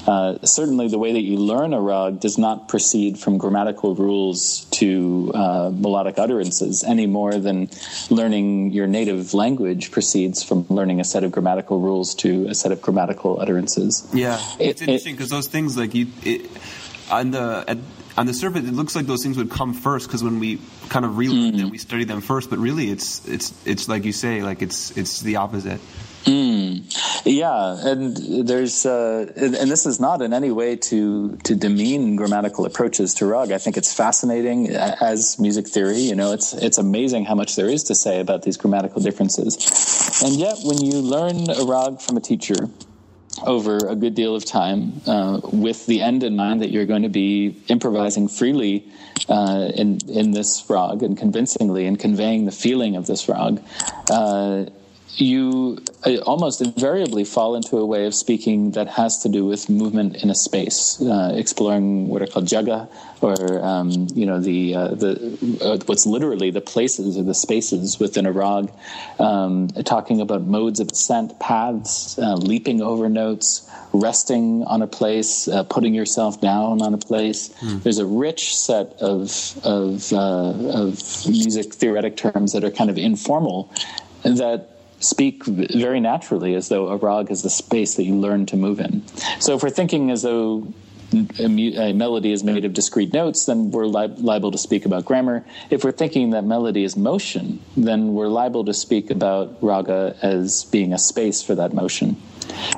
Uh, 0.07 0.37
certainly, 0.43 0.87
the 0.87 0.97
way 0.97 1.13
that 1.13 1.21
you 1.21 1.37
learn 1.37 1.73
a 1.73 1.81
rag 1.81 2.19
does 2.19 2.37
not 2.37 2.67
proceed 2.67 3.17
from 3.17 3.37
grammatical 3.37 3.95
rules 3.95 4.65
to 4.71 5.31
uh, 5.33 5.71
melodic 5.73 6.17
utterances 6.17 6.83
any 6.83 7.07
more 7.07 7.33
than 7.33 7.69
learning 8.09 8.71
your 8.71 8.87
native 8.87 9.33
language 9.33 9.91
proceeds 9.91 10.43
from 10.43 10.65
learning 10.69 10.99
a 10.99 11.03
set 11.03 11.23
of 11.23 11.31
grammatical 11.31 11.79
rules 11.79 12.15
to 12.15 12.47
a 12.47 12.55
set 12.55 12.71
of 12.71 12.81
grammatical 12.81 13.39
utterances. 13.39 14.07
Yeah, 14.13 14.39
it's 14.59 14.81
it, 14.81 14.87
interesting 14.87 15.15
because 15.15 15.29
those 15.29 15.47
things 15.47 15.77
like 15.77 15.93
you. 15.93 16.07
It, 16.23 16.49
on 17.11 17.31
the 17.31 17.65
at, 17.67 17.77
on 18.17 18.25
the 18.25 18.33
surface, 18.33 18.67
it 18.67 18.73
looks 18.73 18.95
like 18.95 19.05
those 19.05 19.23
things 19.23 19.37
would 19.37 19.49
come 19.49 19.73
first 19.73 20.07
because 20.07 20.23
when 20.23 20.39
we 20.39 20.59
kind 20.89 21.05
of 21.05 21.17
relearn 21.17 21.57
them, 21.57 21.69
we 21.69 21.77
study 21.77 22.03
them 22.03 22.21
first. 22.21 22.49
But 22.49 22.59
really, 22.59 22.89
it's 22.89 23.27
it's 23.27 23.53
it's 23.65 23.87
like 23.87 24.03
you 24.03 24.11
say, 24.11 24.41
like 24.43 24.61
it's 24.61 24.95
it's 24.97 25.21
the 25.21 25.37
opposite. 25.37 25.79
Yeah, 27.23 27.77
and 27.87 28.47
there's 28.47 28.85
uh, 28.85 29.31
and 29.35 29.55
and 29.55 29.71
this 29.71 29.85
is 29.85 29.99
not 29.99 30.21
in 30.21 30.33
any 30.33 30.51
way 30.51 30.75
to 30.75 31.37
to 31.43 31.55
demean 31.55 32.15
grammatical 32.15 32.65
approaches 32.65 33.15
to 33.15 33.25
rag. 33.25 33.51
I 33.51 33.57
think 33.57 33.77
it's 33.77 33.93
fascinating 33.93 34.69
as 34.69 35.39
music 35.39 35.67
theory. 35.67 35.99
You 35.99 36.15
know, 36.15 36.33
it's 36.33 36.53
it's 36.53 36.77
amazing 36.77 37.25
how 37.25 37.35
much 37.35 37.55
there 37.55 37.69
is 37.69 37.83
to 37.83 37.95
say 37.95 38.19
about 38.19 38.43
these 38.43 38.57
grammatical 38.57 39.01
differences. 39.01 39.55
And 40.23 40.35
yet, 40.35 40.57
when 40.63 40.83
you 40.83 41.01
learn 41.01 41.49
a 41.49 41.65
rag 41.65 42.01
from 42.01 42.17
a 42.17 42.21
teacher 42.21 42.69
over 43.43 43.77
a 43.77 43.95
good 43.95 44.15
deal 44.15 44.35
of 44.35 44.45
time, 44.45 45.01
uh, 45.07 45.39
with 45.51 45.85
the 45.85 46.01
end 46.01 46.23
in 46.23 46.35
mind 46.35 46.61
that 46.61 46.71
you're 46.71 46.85
going 46.85 47.03
to 47.03 47.09
be 47.09 47.55
improvising 47.67 48.27
freely 48.27 48.85
uh, 49.29 49.71
in 49.75 49.99
in 50.09 50.31
this 50.31 50.63
rag 50.69 51.03
and 51.03 51.17
convincingly 51.17 51.85
and 51.85 51.99
conveying 51.99 52.45
the 52.45 52.51
feeling 52.51 52.95
of 52.95 53.07
this 53.07 53.27
rag. 53.27 53.61
Uh, 54.09 54.65
you 55.17 55.83
uh, 56.05 56.17
almost 56.19 56.61
invariably 56.61 57.23
fall 57.23 57.55
into 57.55 57.77
a 57.77 57.85
way 57.85 58.05
of 58.05 58.13
speaking 58.13 58.71
that 58.71 58.87
has 58.87 59.19
to 59.23 59.29
do 59.29 59.45
with 59.45 59.69
movement 59.69 60.23
in 60.23 60.29
a 60.29 60.35
space, 60.35 61.01
uh, 61.01 61.33
exploring 61.35 62.07
what 62.07 62.21
are 62.21 62.27
called 62.27 62.45
jaga, 62.45 62.89
or 63.21 63.63
um, 63.63 64.07
you 64.13 64.25
know 64.25 64.39
the 64.39 64.75
uh, 64.75 64.87
the 64.89 65.59
uh, 65.61 65.77
what's 65.85 66.05
literally 66.05 66.51
the 66.51 66.61
places 66.61 67.17
or 67.17 67.23
the 67.23 67.33
spaces 67.33 67.99
within 67.99 68.25
a 68.25 68.31
rag, 68.31 68.71
um, 69.19 69.67
talking 69.85 70.21
about 70.21 70.43
modes 70.43 70.79
of 70.79 70.89
ascent, 70.91 71.39
paths, 71.39 72.17
uh, 72.17 72.35
leaping 72.35 72.81
over 72.81 73.09
notes, 73.09 73.69
resting 73.93 74.63
on 74.63 74.81
a 74.81 74.87
place, 74.87 75.47
uh, 75.47 75.63
putting 75.63 75.93
yourself 75.93 76.39
down 76.39 76.81
on 76.81 76.93
a 76.93 76.97
place. 76.97 77.49
There's 77.61 77.99
a 77.99 78.05
rich 78.05 78.57
set 78.57 78.93
of 79.01 79.59
of 79.63 80.13
uh, 80.13 80.17
of 80.17 81.27
music 81.27 81.73
theoretic 81.73 82.17
terms 82.17 82.53
that 82.53 82.63
are 82.63 82.71
kind 82.71 82.89
of 82.89 82.97
informal 82.97 83.71
that 84.23 84.70
speak 85.01 85.43
very 85.45 85.99
naturally 85.99 86.55
as 86.55 86.69
though 86.69 86.89
a 86.89 86.97
rag 86.97 87.31
is 87.31 87.41
the 87.43 87.49
space 87.49 87.95
that 87.95 88.03
you 88.03 88.15
learn 88.15 88.45
to 88.47 88.55
move 88.55 88.79
in. 88.79 89.05
So 89.39 89.55
if 89.55 89.63
we're 89.63 89.69
thinking 89.69 90.11
as 90.11 90.21
though 90.21 90.73
a, 91.39 91.93
melody 91.93 92.31
is 92.31 92.43
made 92.43 92.65
of 92.65 92.73
discrete 92.73 93.13
notes, 93.13 93.45
then 93.45 93.71
we're 93.71 93.85
li- 93.85 94.13
liable 94.17 94.51
to 94.51 94.57
speak 94.57 94.85
about 94.85 95.05
grammar. 95.05 95.45
If 95.69 95.83
we're 95.83 95.91
thinking 95.91 96.31
that 96.31 96.45
melody 96.45 96.83
is 96.83 96.95
motion, 96.95 97.59
then 97.75 98.13
we're 98.13 98.27
liable 98.27 98.65
to 98.65 98.73
speak 98.73 99.11
about 99.11 99.57
raga 99.61 100.15
as 100.21 100.65
being 100.65 100.93
a 100.93 100.97
space 100.97 101.41
for 101.41 101.55
that 101.55 101.73
motion. 101.73 102.21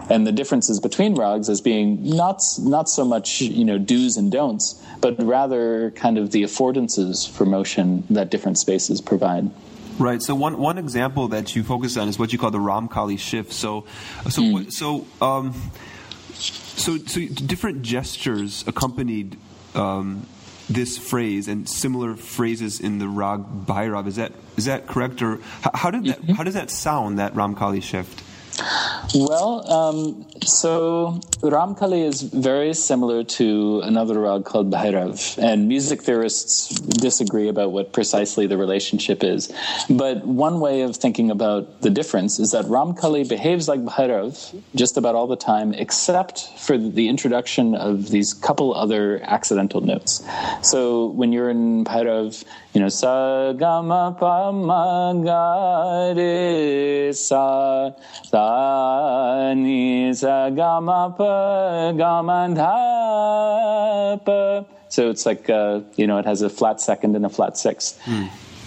And 0.09 0.25
the 0.27 0.31
differences 0.31 0.79
between 0.79 1.15
rags 1.15 1.49
as 1.49 1.61
being 1.61 2.03
not 2.03 2.43
not 2.59 2.89
so 2.89 3.05
much 3.05 3.41
you 3.41 3.65
know 3.65 3.77
do's 3.77 4.17
and 4.17 4.31
don'ts, 4.31 4.81
but 5.01 5.21
rather 5.23 5.91
kind 5.91 6.17
of 6.17 6.31
the 6.31 6.43
affordances 6.43 7.29
for 7.29 7.45
motion 7.45 8.03
that 8.09 8.29
different 8.29 8.57
spaces 8.57 9.01
provide. 9.01 9.49
Right. 9.99 10.21
So 10.21 10.33
one 10.35 10.57
one 10.57 10.77
example 10.77 11.27
that 11.29 11.55
you 11.55 11.63
focus 11.63 11.97
on 11.97 12.07
is 12.07 12.17
what 12.17 12.33
you 12.33 12.39
call 12.39 12.51
the 12.51 12.57
Ramkali 12.57 13.19
shift. 13.19 13.53
So 13.53 13.85
so 14.29 14.41
what- 14.53 14.73
so 14.73 15.05
um, 15.21 15.53
so 16.33 16.97
so 16.97 17.25
different 17.27 17.81
gestures 17.83 18.63
accompanied 18.67 19.37
um, 19.75 20.25
this 20.69 20.97
phrase 20.97 21.47
and 21.47 21.67
similar 21.69 22.15
phrases 22.15 22.79
in 22.79 22.97
the 22.99 23.07
rag 23.07 23.41
Bhairav. 23.65 24.07
Is 24.07 24.15
that 24.15 24.31
is 24.57 24.65
that 24.65 24.87
correct 24.87 25.21
or 25.21 25.39
how, 25.61 25.71
how 25.73 25.91
did 25.91 26.05
that 26.05 26.23
how 26.37 26.43
does 26.43 26.55
that 26.55 26.69
sound 26.71 27.19
that 27.19 27.33
Ramkali 27.35 27.81
shift? 27.83 28.23
Well, 29.15 29.71
um, 29.71 30.25
so 30.43 31.19
Ramkali 31.41 32.05
is 32.05 32.21
very 32.21 32.73
similar 32.73 33.23
to 33.23 33.81
another 33.83 34.19
rag 34.19 34.45
called 34.45 34.71
Bhairav, 34.71 35.37
and 35.37 35.67
music 35.67 36.01
theorists 36.01 36.69
disagree 36.69 37.47
about 37.47 37.71
what 37.71 37.93
precisely 37.93 38.47
the 38.47 38.57
relationship 38.57 39.23
is. 39.23 39.51
But 39.89 40.25
one 40.25 40.59
way 40.59 40.81
of 40.81 40.95
thinking 40.95 41.31
about 41.31 41.81
the 41.81 41.89
difference 41.89 42.39
is 42.39 42.51
that 42.51 42.65
Ramkali 42.65 43.27
behaves 43.27 43.67
like 43.67 43.81
Bhairav 43.81 44.59
just 44.75 44.97
about 44.97 45.15
all 45.15 45.27
the 45.27 45.35
time, 45.35 45.73
except 45.73 46.49
for 46.57 46.77
the 46.77 47.07
introduction 47.07 47.75
of 47.75 48.09
these 48.09 48.33
couple 48.33 48.73
other 48.73 49.21
accidental 49.23 49.81
notes. 49.81 50.23
So 50.61 51.07
when 51.07 51.33
you're 51.33 51.49
in 51.49 51.85
Bhairav, 51.85 52.43
you 52.73 52.81
know, 52.81 52.89
sa 52.89 53.53
ga 53.53 53.81
ma 53.83 54.11
pa 54.11 54.51
ma 54.51 55.13
ga 55.13 56.13
re 56.15 57.11
sa 57.13 57.91
sa 58.23 58.42
ni 59.55 60.13
sa 60.13 60.49
ga 60.49 60.79
ma 60.79 61.09
pa 61.09 61.91
ga 61.91 62.21
ma 62.21 62.47
dha 62.47 64.17
pa. 64.25 64.65
So 64.89 65.09
it's 65.09 65.25
like 65.25 65.49
uh, 65.49 65.81
you 65.95 66.05
know, 66.07 66.17
it 66.19 66.25
has 66.25 66.41
a 66.41 66.49
flat 66.49 66.79
second 66.81 67.15
and 67.15 67.25
a 67.25 67.29
flat 67.29 67.57
sixth. 67.57 67.99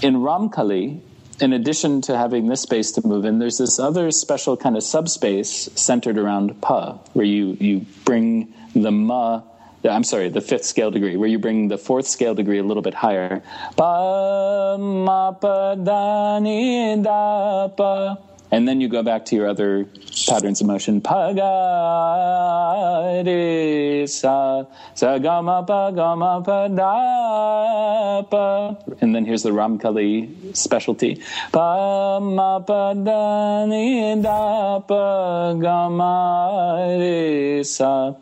In 0.03 0.17
Ramkali, 0.17 1.01
in 1.41 1.53
addition 1.53 2.01
to 2.03 2.17
having 2.17 2.49
this 2.49 2.63
space 2.63 2.93
to 2.93 3.07
move 3.07 3.25
in, 3.25 3.39
there's 3.39 3.59
this 3.59 3.79
other 3.79 4.11
special 4.11 4.57
kind 4.57 4.77
of 4.77 4.83
subspace 4.83 5.69
centered 5.75 6.19
around 6.19 6.61
pa, 6.61 6.99
where 7.13 7.27
you 7.27 7.57
you 7.61 7.87
bring 8.05 8.53
the 8.75 8.91
ma. 8.91 9.43
I'm 9.85 10.03
sorry, 10.03 10.31
the 10.31 10.41
fifth 10.41 10.65
scale 10.65 10.91
degree, 10.91 11.17
where 11.17 11.29
you 11.29 11.39
bring 11.39 11.69
the 11.69 11.79
fourth 11.79 12.09
scale 12.09 12.35
degree 12.35 12.59
a 12.59 12.65
little 12.65 12.83
bit 12.83 12.95
higher. 12.95 13.41
Pa 13.77 14.77
ma 14.79 15.31
pa 15.31 15.77
da 15.77 16.39
ni 16.41 16.97
da 17.01 17.69
pa. 17.69 18.17
And 18.57 18.67
then 18.67 18.81
you 18.81 18.89
go 18.89 19.03
back 19.03 19.27
to 19.27 19.37
your 19.37 19.47
other 19.49 19.85
patterns 20.27 20.63
of 20.63 20.67
motion. 20.67 21.03
Pa 21.03 21.31
ga 21.37 23.21
re 23.21 24.07
sa 24.07 24.65
sa 24.95 25.19
ga 25.19 25.43
ma 25.43 25.61
pa 25.61 25.91
ga 25.91 26.17
ma 26.17 26.41
pa 26.41 26.67
da 26.69 28.23
pa. 28.23 28.77
And 29.03 29.15
then 29.15 29.27
here's 29.27 29.43
the 29.43 29.51
Ramkali 29.51 30.57
specialty. 30.57 31.21
Pa 31.53 32.19
ma 32.19 32.61
pa 32.61 32.95
da 32.95 33.67
ni 33.67 34.23
da 34.23 34.81
pa 34.81 35.53
ga 35.53 35.91
ma 35.91 36.97
re 36.97 37.63
sa. 37.63 38.15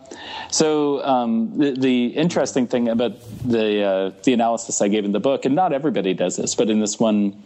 So 0.51 1.01
um, 1.05 1.57
the, 1.59 1.79
the 1.79 2.07
interesting 2.07 2.66
thing 2.66 2.88
about 2.88 3.12
the 3.47 3.85
uh, 3.87 4.11
the 4.25 4.33
analysis 4.33 4.83
I 4.83 4.88
gave 4.88 5.05
in 5.05 5.12
the 5.12 5.20
book, 5.20 5.44
and 5.44 5.55
not 5.55 5.73
everybody 5.73 6.12
does 6.12 6.35
this, 6.35 6.57
but 6.57 6.70
in 6.70 6.81
this 6.81 6.99
one 6.99 7.40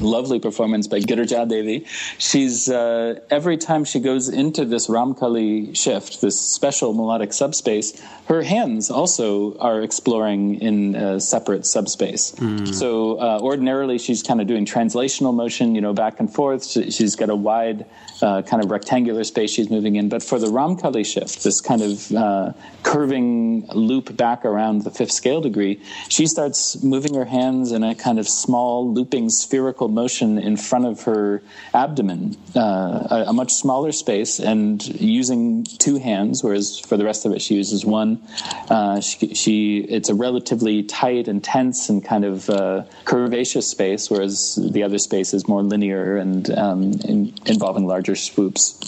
lovely 0.00 0.38
performance 0.38 0.86
by 0.86 1.00
Girija 1.00 1.48
Devi. 1.48 1.84
She's 2.18 2.68
uh, 2.68 3.20
every 3.30 3.56
time 3.56 3.84
she 3.84 4.00
goes 4.00 4.28
into 4.28 4.64
this 4.64 4.88
Ramkali 4.88 5.76
shift, 5.76 6.20
this 6.20 6.40
special 6.40 6.94
melodic 6.94 7.32
subspace, 7.32 8.00
her 8.26 8.42
hands 8.42 8.90
also 8.90 9.56
are 9.58 9.82
exploring 9.82 10.60
in 10.60 10.94
a 10.94 11.20
separate 11.20 11.66
subspace. 11.66 12.32
So 12.72 13.18
uh, 13.18 13.38
ordinarily, 13.42 13.98
she's 13.98 14.22
kind 14.22 14.40
of 14.40 14.46
doing 14.46 14.66
translational 14.66 15.34
motion, 15.34 15.74
you 15.74 15.80
know, 15.80 15.92
back 15.92 16.20
and 16.20 16.32
forth. 16.32 16.64
She, 16.66 16.90
she's 16.90 17.16
got 17.16 17.28
a 17.30 17.34
wide 17.36 17.86
uh, 18.22 18.42
kind 18.42 18.62
of 18.62 18.70
rectangular 18.70 19.24
space 19.24 19.50
she's 19.50 19.70
moving 19.70 19.96
in. 19.96 20.08
But 20.08 20.22
for 20.22 20.38
the 20.38 20.46
Ramkali 20.46 21.04
shift, 21.04 21.42
this 21.42 21.60
kind 21.60 21.82
of 21.82 22.12
uh, 22.12 22.52
curving 22.82 23.66
loop 23.74 24.16
back 24.16 24.44
around 24.44 24.82
the 24.84 24.90
fifth 24.90 25.12
scale 25.12 25.40
degree, 25.40 25.80
she 26.08 26.26
starts 26.26 26.82
moving 26.82 27.14
her 27.14 27.24
hands 27.24 27.72
in 27.72 27.82
a 27.82 27.94
kind 27.94 28.18
of 28.18 28.28
small 28.28 28.92
looping 28.92 29.30
spherical 29.30 29.79
motion 29.88 30.38
in 30.38 30.56
front 30.56 30.86
of 30.86 31.02
her 31.04 31.42
abdomen, 31.74 32.36
uh, 32.56 33.06
a, 33.10 33.24
a 33.28 33.32
much 33.32 33.52
smaller 33.52 33.92
space, 33.92 34.38
and 34.38 34.84
using 35.00 35.64
two 35.64 35.98
hands, 35.98 36.42
whereas 36.42 36.78
for 36.78 36.96
the 36.96 37.04
rest 37.04 37.26
of 37.26 37.32
it 37.32 37.42
she 37.42 37.54
uses 37.54 37.84
one. 37.84 38.20
Uh, 38.68 39.00
she, 39.00 39.34
she 39.34 39.78
it's 39.78 40.08
a 40.08 40.14
relatively 40.14 40.82
tight 40.82 41.28
and 41.28 41.42
tense 41.42 41.88
and 41.88 42.04
kind 42.04 42.24
of 42.24 42.48
uh, 42.50 42.84
curvaceous 43.04 43.64
space, 43.64 44.10
whereas 44.10 44.58
the 44.72 44.82
other 44.82 44.98
space 44.98 45.34
is 45.34 45.48
more 45.48 45.62
linear 45.62 46.16
and 46.16 46.50
um, 46.50 46.92
in, 47.04 47.32
involving 47.46 47.86
larger 47.86 48.16
swoops. 48.16 48.78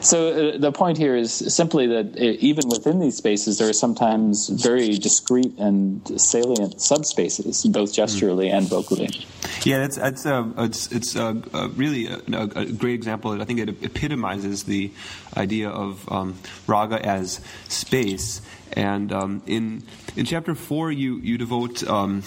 So 0.00 0.28
uh, 0.28 0.58
the 0.58 0.72
point 0.72 0.98
here 0.98 1.16
is 1.16 1.32
simply 1.32 1.86
that 1.88 2.16
uh, 2.16 2.36
even 2.40 2.68
within 2.68 3.00
these 3.00 3.16
spaces, 3.16 3.58
there 3.58 3.68
are 3.68 3.72
sometimes 3.72 4.48
very 4.48 4.98
discrete 4.98 5.58
and 5.58 6.20
salient 6.20 6.76
subspaces, 6.76 7.70
both 7.70 7.92
gesturally 7.92 8.50
and 8.50 8.66
vocally. 8.66 9.10
Yeah, 9.64 9.78
that's 9.78 9.96
that's 9.96 10.26
uh, 10.26 10.44
it's 10.58 10.90
it's 10.92 11.16
uh, 11.16 11.34
uh, 11.52 11.68
really 11.70 12.06
a, 12.06 12.18
a 12.54 12.66
great 12.66 12.94
example. 12.94 13.40
I 13.40 13.44
think 13.44 13.60
it 13.60 13.68
epitomizes 13.68 14.64
the 14.64 14.90
idea 15.36 15.68
of 15.68 16.10
um, 16.10 16.36
raga 16.66 17.04
as 17.04 17.40
space. 17.68 18.40
And 18.72 19.12
um, 19.12 19.42
in 19.46 19.82
in 20.16 20.26
chapter 20.26 20.54
four, 20.54 20.90
you 20.92 21.16
you 21.18 21.38
devote 21.38 21.82
um, 21.88 22.22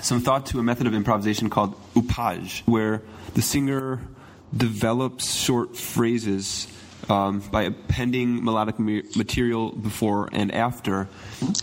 some 0.00 0.20
thought 0.20 0.46
to 0.46 0.58
a 0.58 0.62
method 0.62 0.86
of 0.86 0.94
improvisation 0.94 1.50
called 1.50 1.74
upaj, 1.94 2.62
where 2.66 3.02
the 3.34 3.42
singer 3.42 4.00
develops 4.56 5.34
short 5.34 5.76
phrases 5.76 6.68
um, 7.08 7.40
by 7.50 7.62
appending 7.62 8.44
melodic 8.44 8.78
material 8.78 9.72
before 9.72 10.28
and 10.32 10.52
after. 10.52 11.08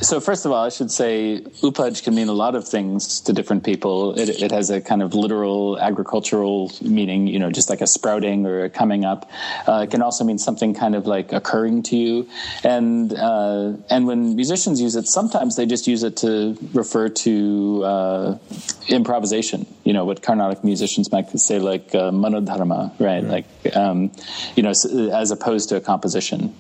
So, 0.02 0.20
first 0.20 0.46
of 0.46 0.52
all, 0.52 0.64
I 0.66 0.70
should 0.70 0.92
say 0.92 1.42
upaj 1.62 2.04
can 2.04 2.16
mean 2.16 2.28
a 2.28 2.34
lot 2.34 2.56
of 2.56 2.68
things 2.68 3.22
to 3.22 3.34
different 3.34 3.64
people. 3.64 4.18
It, 4.18 4.30
it, 4.30 4.52
has 4.52 4.70
a 4.70 4.80
kind 4.80 5.02
of 5.02 5.16
literal 5.16 5.80
agricultural 5.80 6.72
meaning, 6.82 7.28
you 7.28 7.40
know, 7.40 7.50
just 7.50 7.70
like 7.70 7.82
a 7.82 7.88
sprouting 7.88 8.46
or 8.46 8.66
a 8.66 8.70
coming 8.70 9.04
up. 9.04 9.30
Uh, 9.68 9.86
it 9.86 9.92
can 9.92 10.02
also 10.02 10.24
mean 10.24 10.38
something 10.38 10.74
kind 10.76 10.96
of 10.96 11.08
like 11.08 11.34
occurring 11.34 11.84
to 11.84 11.98
you. 11.98 12.30
And 12.64 13.14
uh, 13.14 13.74
and 13.90 14.06
when 14.06 14.36
musicians 14.36 14.80
use 14.80 14.96
it, 14.96 15.08
sometimes 15.08 15.56
they 15.56 15.66
just 15.66 15.88
use 15.88 16.04
it 16.04 16.18
to 16.18 16.58
refer 16.74 17.10
to 17.10 17.84
uh, 17.84 18.38
improvisation. 18.88 19.66
You 19.84 19.94
know, 19.94 20.06
what 20.06 20.22
Carnatic 20.22 20.64
musicians 20.64 21.12
might 21.12 21.30
say, 21.38 21.60
like 21.60 21.94
uh, 21.94 22.12
manodharma, 22.12 22.92
right? 23.00 23.24
Like, 23.24 23.46
um, 23.76 24.12
you 24.56 24.64
know, 24.64 24.70
as 24.70 25.32
opposed 25.32 25.70
to 25.70 25.76
a 25.76 25.82
composition. 25.82 26.56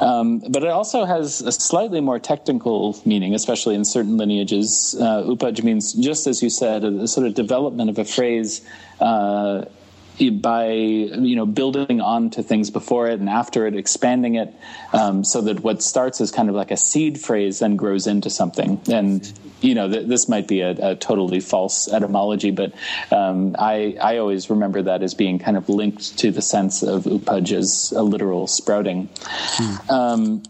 Um, 0.00 0.38
but 0.48 0.62
it 0.62 0.68
also 0.68 1.04
has 1.04 1.40
a 1.40 1.50
slightly 1.50 2.00
more 2.00 2.18
technical 2.18 3.00
meaning, 3.04 3.34
especially 3.34 3.74
in 3.74 3.84
certain 3.84 4.16
lineages. 4.16 4.96
Uh, 4.98 5.22
upaj 5.24 5.62
means, 5.62 5.92
just 5.92 6.26
as 6.26 6.42
you 6.42 6.50
said, 6.50 6.84
a, 6.84 7.08
sort 7.08 7.26
of 7.26 7.34
development 7.34 7.90
of 7.90 7.98
a 7.98 8.04
phrase. 8.04 8.60
Uh, 9.00 9.64
by 10.40 10.70
you 10.72 11.36
know 11.36 11.46
building 11.46 12.00
onto 12.00 12.42
things 12.42 12.70
before 12.70 13.08
it 13.08 13.20
and 13.20 13.28
after 13.28 13.66
it, 13.66 13.76
expanding 13.76 14.34
it, 14.34 14.54
um, 14.92 15.24
so 15.24 15.40
that 15.42 15.60
what 15.60 15.82
starts 15.82 16.20
as 16.20 16.30
kind 16.30 16.48
of 16.48 16.54
like 16.54 16.70
a 16.70 16.76
seed 16.76 17.20
phrase 17.20 17.60
then 17.60 17.76
grows 17.76 18.06
into 18.06 18.30
something. 18.30 18.80
And 18.90 19.32
you 19.60 19.74
know, 19.74 19.90
th- 19.90 20.06
this 20.06 20.28
might 20.28 20.46
be 20.46 20.60
a, 20.60 20.70
a, 20.70 20.96
totally 20.96 21.40
false 21.40 21.88
etymology, 21.88 22.50
but 22.50 22.72
um, 23.10 23.56
I, 23.58 23.96
I 24.00 24.18
always 24.18 24.50
remember 24.50 24.82
that 24.82 25.02
as 25.02 25.14
being 25.14 25.38
kind 25.38 25.56
of 25.56 25.68
linked 25.68 26.18
to 26.18 26.30
the 26.30 26.42
sense 26.42 26.82
of 26.82 27.04
upaj 27.04 27.52
as 27.52 27.92
a 27.96 28.02
literal 28.02 28.46
sprouting. 28.46 29.08
Hmm. 29.20 29.90
Um, 29.90 30.42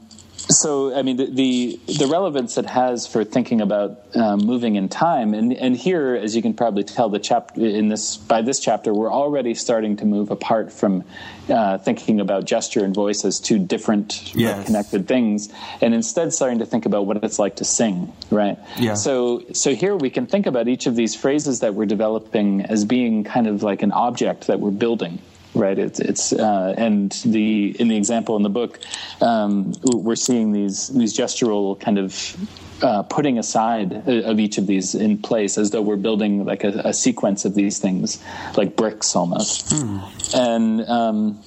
so 0.50 0.96
I 0.96 1.02
mean 1.02 1.16
the, 1.16 1.26
the, 1.26 1.80
the 1.98 2.06
relevance 2.06 2.56
it 2.56 2.66
has 2.66 3.06
for 3.06 3.24
thinking 3.24 3.61
about 3.61 4.00
um, 4.14 4.40
moving 4.40 4.76
in 4.76 4.88
time, 4.88 5.34
and 5.34 5.52
and 5.52 5.76
here, 5.76 6.14
as 6.14 6.34
you 6.34 6.42
can 6.42 6.54
probably 6.54 6.84
tell, 6.84 7.08
the 7.08 7.18
chapter 7.18 7.64
in 7.64 7.88
this 7.88 8.16
by 8.16 8.42
this 8.42 8.58
chapter, 8.58 8.94
we're 8.94 9.12
already 9.12 9.54
starting 9.54 9.96
to 9.96 10.06
move 10.06 10.30
apart 10.30 10.72
from 10.72 11.04
uh, 11.48 11.78
thinking 11.78 12.20
about 12.20 12.46
gesture 12.46 12.84
and 12.84 12.94
voice 12.94 13.24
as 13.24 13.40
two 13.40 13.58
different 13.58 14.34
yes. 14.34 14.64
connected 14.66 15.06
things, 15.06 15.50
and 15.82 15.94
instead 15.94 16.32
starting 16.32 16.61
to 16.61 16.66
think 16.66 16.87
about 16.87 17.06
what 17.06 17.22
it's 17.22 17.38
like 17.38 17.56
to 17.56 17.64
sing, 17.64 18.12
right? 18.30 18.58
Yeah. 18.78 18.94
So 18.94 19.44
so 19.52 19.74
here 19.74 19.96
we 19.96 20.08
can 20.08 20.26
think 20.26 20.46
about 20.46 20.68
each 20.68 20.87
of 20.87 20.96
these 20.96 21.14
phrases 21.14 21.61
that 21.61 21.74
we're 21.74 21.87
developing 21.87 22.62
as 22.62 22.84
being 22.84 23.24
kind 23.24 23.46
of 23.46 23.62
like 23.62 23.82
an 23.82 23.92
object 23.92 24.46
that 24.46 24.61
we're 24.61 24.70
building 24.70 25.20
right? 25.54 25.78
It's 25.78 26.00
it's 26.00 26.32
uh, 26.32 26.74
and 26.76 27.12
the 27.24 27.76
in 27.80 27.88
the 27.88 27.96
example 27.96 28.37
in 28.37 28.42
the 28.42 28.50
book, 28.50 28.78
um, 29.20 29.72
we're 29.82 30.16
seeing 30.16 30.52
these 30.52 30.88
these 30.88 31.16
gestural 31.16 31.78
kind 31.78 31.98
of 31.98 32.37
uh, 32.82 33.02
putting 33.04 33.38
aside 33.38 33.92
of 34.08 34.38
each 34.38 34.58
of 34.58 34.66
these 34.66 34.94
in 34.94 35.18
place 35.18 35.58
as 35.58 35.70
though 35.70 35.82
we're 35.82 35.96
building 35.96 36.44
like 36.44 36.64
a, 36.64 36.80
a 36.84 36.92
sequence 36.92 37.44
of 37.44 37.54
these 37.54 37.78
things, 37.78 38.22
like 38.56 38.76
bricks 38.76 39.16
almost. 39.16 39.72
Hmm. 39.72 39.98
And 40.34 40.88
um, 40.88 41.42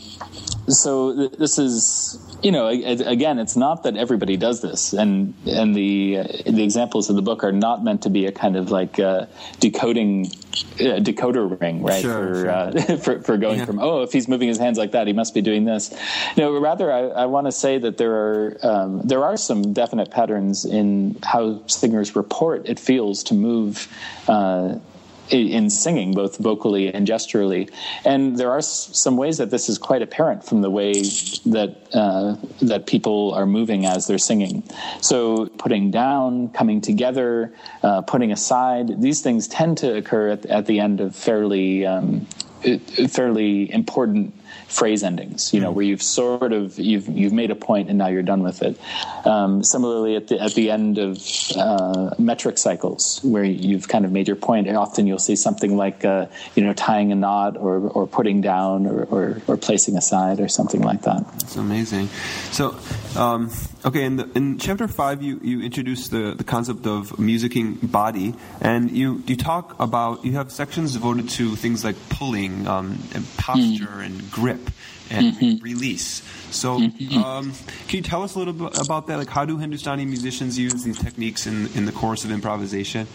so 0.67 1.15
th- 1.15 1.31
this 1.33 1.57
is 1.57 2.19
you 2.43 2.51
know, 2.51 2.67
again, 2.67 3.39
it's 3.39 3.56
not 3.56 3.84
that 3.84 3.95
everybody 3.95 4.38
does 4.38 4.62
this, 4.62 4.93
and 4.93 5.34
and 5.45 5.75
the 5.75 6.17
uh, 6.19 6.23
the 6.45 6.63
examples 6.63 7.10
of 7.10 7.15
the 7.15 7.21
book 7.21 7.43
are 7.43 7.51
not 7.51 7.84
meant 7.84 8.04
to 8.04 8.10
be 8.10 8.25
a 8.25 8.32
kind 8.32 8.56
of 8.56 8.71
like 8.71 8.99
uh, 8.99 9.27
decoding 9.60 10.25
uh, 10.25 10.99
decoder 10.99 11.60
ring, 11.60 11.84
right? 11.84 12.01
Sure, 12.01 12.27
for, 12.27 12.36
sure. 12.36 12.49
Uh, 12.49 12.97
for, 12.97 13.21
for 13.21 13.38
going 13.38 13.60
yeah. 13.60 13.65
from 13.65 13.80
oh, 13.80 14.01
if 14.01 14.12
he's 14.12 14.27
moving 14.27 14.47
his 14.47 14.58
hands 14.58 14.77
like 14.77 14.91
that, 14.91 15.08
he 15.08 15.13
must 15.13 15.34
be 15.34 15.41
doing 15.41 15.65
this. 15.65 15.93
No, 16.36 16.58
rather, 16.60 16.91
I, 16.91 17.01
I 17.01 17.25
want 17.27 17.47
to 17.47 17.51
say 17.51 17.77
that 17.77 17.97
there 17.97 18.13
are 18.13 18.58
um, 18.63 19.01
there 19.04 19.23
are 19.23 19.38
some 19.38 19.73
definite 19.73 20.10
patterns 20.10 20.65
in 20.65 21.17
how 21.23 21.65
singers 21.67 22.15
report 22.15 22.67
it 22.67 22.80
feels 22.80 23.23
to 23.25 23.34
move 23.34 23.88
uh, 24.27 24.75
in 25.29 25.69
singing, 25.69 26.13
both 26.13 26.38
vocally 26.38 26.93
and 26.93 27.07
gesturally. 27.07 27.69
And 28.03 28.38
there 28.38 28.51
are 28.51 28.62
some 28.62 29.17
ways 29.17 29.38
that 29.38 29.49
this 29.49 29.69
is 29.69 29.77
quite 29.77 30.01
apparent 30.01 30.43
from 30.43 30.62
the 30.62 30.69
way 30.69 30.93
that 30.93 31.75
uh, 31.93 32.36
that 32.62 32.86
people 32.88 33.34
are 33.34 33.45
moving 33.45 33.86
as 33.86 34.07
they're 34.07 34.17
singing. 34.17 34.63
So 35.01 35.47
putting 35.47 35.91
down, 35.91 36.49
coming 36.49 36.81
together, 36.81 37.53
uh, 37.84 38.01
putting 38.01 38.31
aside, 38.31 39.01
these 39.01 39.21
things 39.21 39.47
tend 39.47 39.77
to 39.79 39.95
occur 39.95 40.29
at, 40.29 40.45
at 40.45 40.65
the 40.65 40.79
end 40.79 41.01
of 41.01 41.15
fairly 41.15 41.86
um, 41.86 42.27
fairly 43.10 43.71
important 43.71 44.34
phrase 44.71 45.03
endings, 45.03 45.53
you 45.53 45.60
know, 45.60 45.71
mm. 45.71 45.75
where 45.75 45.86
you've 45.86 46.01
sort 46.01 46.53
of 46.53 46.79
you've 46.79 47.07
you've 47.07 47.34
made 47.34 47.51
a 47.51 47.55
point 47.55 47.89
and 47.89 47.97
now 47.97 48.07
you're 48.07 48.23
done 48.23 48.41
with 48.41 48.62
it. 48.62 48.79
Um, 49.25 49.63
similarly, 49.63 50.15
at 50.15 50.27
the 50.27 50.41
at 50.41 50.53
the 50.53 50.71
end 50.71 50.97
of 50.97 51.21
uh, 51.57 52.15
metric 52.17 52.57
cycles, 52.57 53.19
where 53.23 53.43
you've 53.43 53.88
kind 53.88 54.05
of 54.05 54.12
made 54.12 54.27
your 54.27 54.38
point, 54.38 54.67
and 54.67 54.77
often 54.77 55.07
you'll 55.07 55.19
see 55.19 55.36
something 55.36 55.75
like 55.75 56.05
uh, 56.05 56.27
you 56.55 56.63
know 56.63 56.73
tying 56.73 57.12
a 57.12 57.15
knot 57.15 57.57
or 57.57 57.79
or 57.89 58.07
putting 58.07 58.41
down 58.41 58.88
or, 58.88 59.03
or, 59.03 59.41
or 59.47 59.57
placing 59.57 59.97
aside 59.97 60.39
or 60.39 60.47
something 60.47 60.81
like 60.81 61.01
that. 61.03 61.25
It's 61.36 61.55
amazing. 61.55 62.07
So. 62.51 62.77
Um, 63.15 63.51
okay, 63.86 64.04
in, 64.04 64.17
the, 64.17 64.30
in 64.36 64.58
chapter 64.58 64.88
five, 64.88 65.22
you, 65.22 65.39
you 65.44 65.62
introduce 65.62 66.10
the, 66.10 66.34
the 66.36 66.44
concept 66.44 66.86
of 66.86 67.12
musicking 67.12 67.91
body, 67.91 68.36
and 68.60 68.91
you, 68.91 69.24
you 69.28 69.36
talk 69.36 69.80
about 69.80 70.26
you 70.26 70.34
have 70.34 70.52
sections 70.52 70.94
devoted 70.94 71.30
to 71.30 71.56
things 71.56 71.84
like 71.84 71.96
pulling, 72.10 72.67
um, 72.67 73.00
and 73.13 73.26
posture, 73.38 73.86
mm. 73.86 74.06
and 74.06 74.32
grip 74.32 74.70
and 75.10 75.34
mm-hmm. 75.34 75.63
release. 75.63 76.24
So, 76.52 76.80
mm-hmm. 76.80 77.17
um, 77.17 77.54
can 77.88 77.98
you 77.98 78.04
tell 78.04 78.24
us 78.24 78.36
a 78.36 78.39
little 78.39 78.54
bit 78.54 78.78
about 78.80 79.08
that? 79.08 79.17
Like, 79.17 79.30
how 79.30 79.46
do 79.46 79.58
Hindustani 79.58 80.06
musicians 80.06 80.58
use 80.58 80.84
these 80.84 80.98
techniques 80.98 81.48
in 81.48 81.67
in 81.76 81.86
the 81.86 81.91
course 81.91 82.24
of 82.24 82.32
improvisation? 82.32 83.08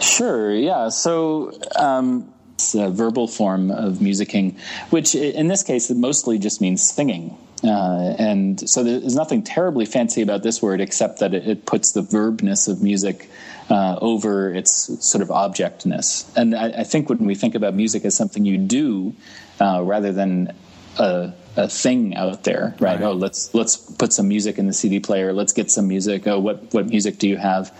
Sure. 0.00 0.54
Yeah. 0.54 0.88
So. 0.88 1.52
Um, 1.76 2.32
it's 2.54 2.74
a 2.74 2.90
verbal 2.90 3.26
form 3.26 3.70
of 3.70 3.94
musicking, 4.00 4.58
which 4.90 5.14
in 5.14 5.48
this 5.48 5.62
case 5.62 5.90
it 5.90 5.96
mostly 5.96 6.38
just 6.38 6.60
means 6.60 6.82
singing. 6.82 7.38
Uh, 7.62 8.14
and 8.18 8.68
so 8.68 8.82
there's 8.82 9.14
nothing 9.14 9.42
terribly 9.42 9.84
fancy 9.84 10.22
about 10.22 10.42
this 10.42 10.62
word 10.62 10.80
except 10.80 11.18
that 11.18 11.34
it, 11.34 11.46
it 11.46 11.66
puts 11.66 11.92
the 11.92 12.00
verbness 12.00 12.68
of 12.68 12.82
music 12.82 13.28
uh, 13.68 13.98
over 14.00 14.52
its 14.52 15.04
sort 15.04 15.22
of 15.22 15.30
objectness. 15.30 16.30
And 16.36 16.54
I, 16.54 16.80
I, 16.80 16.84
think 16.84 17.08
when 17.08 17.24
we 17.26 17.34
think 17.34 17.54
about 17.54 17.74
music 17.74 18.04
as 18.04 18.16
something 18.16 18.44
you 18.44 18.58
do 18.58 19.14
uh, 19.60 19.82
rather 19.84 20.10
than 20.12 20.52
a, 20.98 21.32
a, 21.56 21.68
thing 21.68 22.16
out 22.16 22.44
there, 22.44 22.74
right? 22.80 22.98
right? 22.98 23.02
Oh, 23.02 23.12
let's 23.12 23.54
let's 23.54 23.76
put 23.76 24.12
some 24.12 24.26
music 24.26 24.58
in 24.58 24.66
the 24.66 24.72
CD 24.72 24.98
player. 24.98 25.32
Let's 25.32 25.52
get 25.52 25.70
some 25.70 25.86
music. 25.86 26.26
Oh, 26.26 26.40
what 26.40 26.72
what 26.72 26.88
music 26.88 27.18
do 27.18 27.28
you 27.28 27.36
have? 27.36 27.70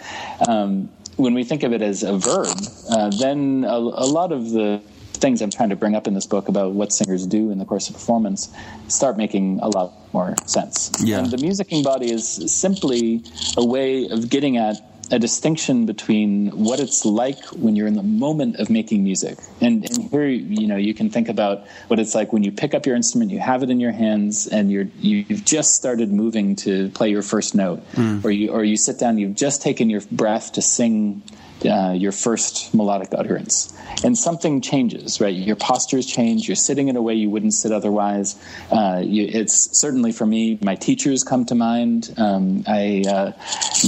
Um, 0.47 0.91
when 1.17 1.35
we 1.35 1.43
think 1.43 1.63
of 1.65 1.73
it 1.73 1.83
as 1.83 2.03
a 2.03 2.17
verb, 2.17 2.57
uh, 2.89 3.11
then 3.11 3.65
a, 3.65 3.77
a 3.77 4.07
lot 4.07 4.33
of 4.33 4.51
the 4.51 4.81
things 5.21 5.43
I'm 5.43 5.51
trying 5.51 5.71
to 5.71 5.77
bring 5.77 5.95
up 5.95 6.07
in 6.07 6.15
this 6.15 6.27
book 6.27 6.49
about 6.49 6.73
what 6.73 6.93
singers 6.93 7.27
do 7.27 7.51
in 7.51 7.59
the 7.59 7.65
course 7.65 7.89
of 7.89 7.95
performance 7.95 8.53
start 8.89 9.17
making 9.17 9.61
a 9.61 9.69
lot 9.69 9.93
more 10.13 10.35
sense. 10.47 10.91
Yeah. 11.01 11.19
And 11.19 11.31
the 11.31 11.37
musicking 11.37 11.85
body 11.85 12.11
is 12.11 12.27
simply 12.53 13.23
a 13.57 13.65
way 13.65 14.09
of 14.09 14.29
getting 14.29 14.57
at 14.57 14.81
a 15.13 15.19
distinction 15.19 15.87
between 15.87 16.51
what 16.51 16.79
it's 16.79 17.05
like 17.05 17.45
when 17.47 17.75
you're 17.75 17.89
in 17.89 17.95
the 17.95 18.03
moment 18.03 18.57
of 18.57 18.71
making 18.71 19.03
music. 19.03 19.39
And, 19.61 19.85
and, 19.85 20.11
here, 20.11 20.27
you 20.27 20.69
know, 20.69 20.77
you 20.77 20.95
can 20.95 21.11
think 21.11 21.29
about 21.29 21.67
what 21.89 21.99
it's 21.99 22.15
like 22.15 22.33
when 22.33 22.45
you 22.45 22.53
pick 22.53 22.75
up 22.75 22.87
your 22.87 22.95
instrument, 22.95 23.33
you 23.33 23.41
have 23.41 23.63
it 23.63 23.71
in 23.71 23.81
your 23.81 23.91
hands, 23.91 24.47
and 24.47 24.71
you're 24.71 24.87
you've 25.01 25.45
just 25.45 25.75
started 25.75 26.13
moving 26.13 26.55
to 26.57 26.91
play 26.91 27.11
your 27.11 27.23
first 27.23 27.55
note, 27.55 27.85
mm. 27.93 28.25
or 28.25 28.31
you 28.31 28.51
or 28.51 28.63
you 28.63 28.77
sit 28.77 28.99
down, 28.99 29.19
you've 29.19 29.35
just 29.35 29.63
taken 29.63 29.91
your 29.91 30.03
breath 30.13 30.53
to 30.53 30.63
sing 30.63 31.23
uh, 31.65 31.93
your 31.93 32.13
first 32.13 32.75
melodic 32.75 33.09
utterance. 33.13 33.73
And 34.03 34.17
something 34.17 34.61
changes, 34.61 35.21
right? 35.21 35.35
Your 35.35 35.57
postures 35.57 36.07
change. 36.07 36.49
You're 36.49 36.57
sitting 36.57 36.89
in 36.89 36.97
a 36.97 37.03
way 37.03 37.15
you 37.15 37.29
wouldn't 37.29 37.55
sit 37.55 37.73
otherwise. 37.73 38.37
Uh, 38.71 39.03
you, 39.05 39.29
it's 39.29 39.79
certainly 39.79 40.13
for 40.13 40.27
me, 40.27 40.59
my 40.63 40.75
teachers 40.75 41.23
come 41.23 41.45
to 41.47 41.55
mind. 41.55 42.15
Um, 42.17 42.65
I, 42.67 43.05
uh, 43.07 43.33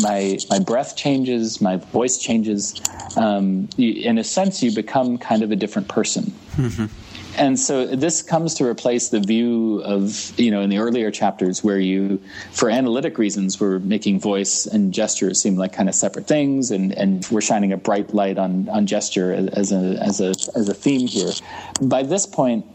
my, 0.03 0.39
my 0.51 0.59
breath 0.59 0.97
changes, 0.97 1.61
my 1.61 1.77
voice 1.77 2.19
changes. 2.19 2.81
Um, 3.17 3.69
you, 3.77 4.09
in 4.09 4.19
a 4.19 4.25
sense, 4.25 4.63
you 4.63 4.75
become 4.75 5.19
kind 5.19 5.43
of 5.43 5.51
a 5.51 5.57
different 5.57 5.89
person. 5.89 6.33
Mm-hmm 6.57 7.02
and 7.37 7.59
so 7.59 7.87
this 7.87 8.23
comes 8.23 8.55
to 8.55 8.65
replace 8.67 9.09
the 9.09 9.21
view 9.21 9.83
of 9.85 10.39
you 10.39 10.51
know 10.51 10.61
in 10.61 10.71
the 10.71 10.79
earlier 10.79 11.11
chapters 11.11 11.65
where 11.65 11.79
you 11.79 12.21
for 12.53 12.69
analytic 12.71 13.19
reasons 13.19 13.59
were 13.59 13.79
making 13.81 14.21
voice 14.21 14.67
and 14.67 14.93
gesture 14.93 15.33
seem 15.35 15.57
like 15.57 15.73
kind 15.73 15.89
of 15.89 15.95
separate 15.95 16.27
things 16.27 16.71
and 16.71 16.93
and 16.93 17.27
we're 17.31 17.41
shining 17.41 17.73
a 17.73 17.77
bright 17.77 18.13
light 18.15 18.39
on 18.39 18.69
on 18.69 18.87
gesture 18.87 19.33
as 19.33 19.73
a 19.73 19.97
as 20.03 20.21
a 20.21 20.31
as 20.57 20.69
a 20.69 20.75
theme 20.75 21.07
here. 21.07 21.33
By 21.81 22.03
this 22.03 22.27
point 22.27 22.67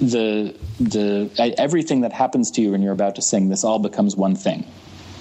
the 0.00 0.54
the 0.80 1.30
everything 1.58 2.00
that 2.02 2.12
happens 2.12 2.50
to 2.52 2.60
you 2.60 2.72
when 2.72 2.82
you're 2.82 2.92
about 2.92 3.14
to 3.14 3.22
sing 3.22 3.48
this 3.48 3.64
all 3.64 3.78
becomes 3.78 4.16
one 4.16 4.34
thing 4.34 4.66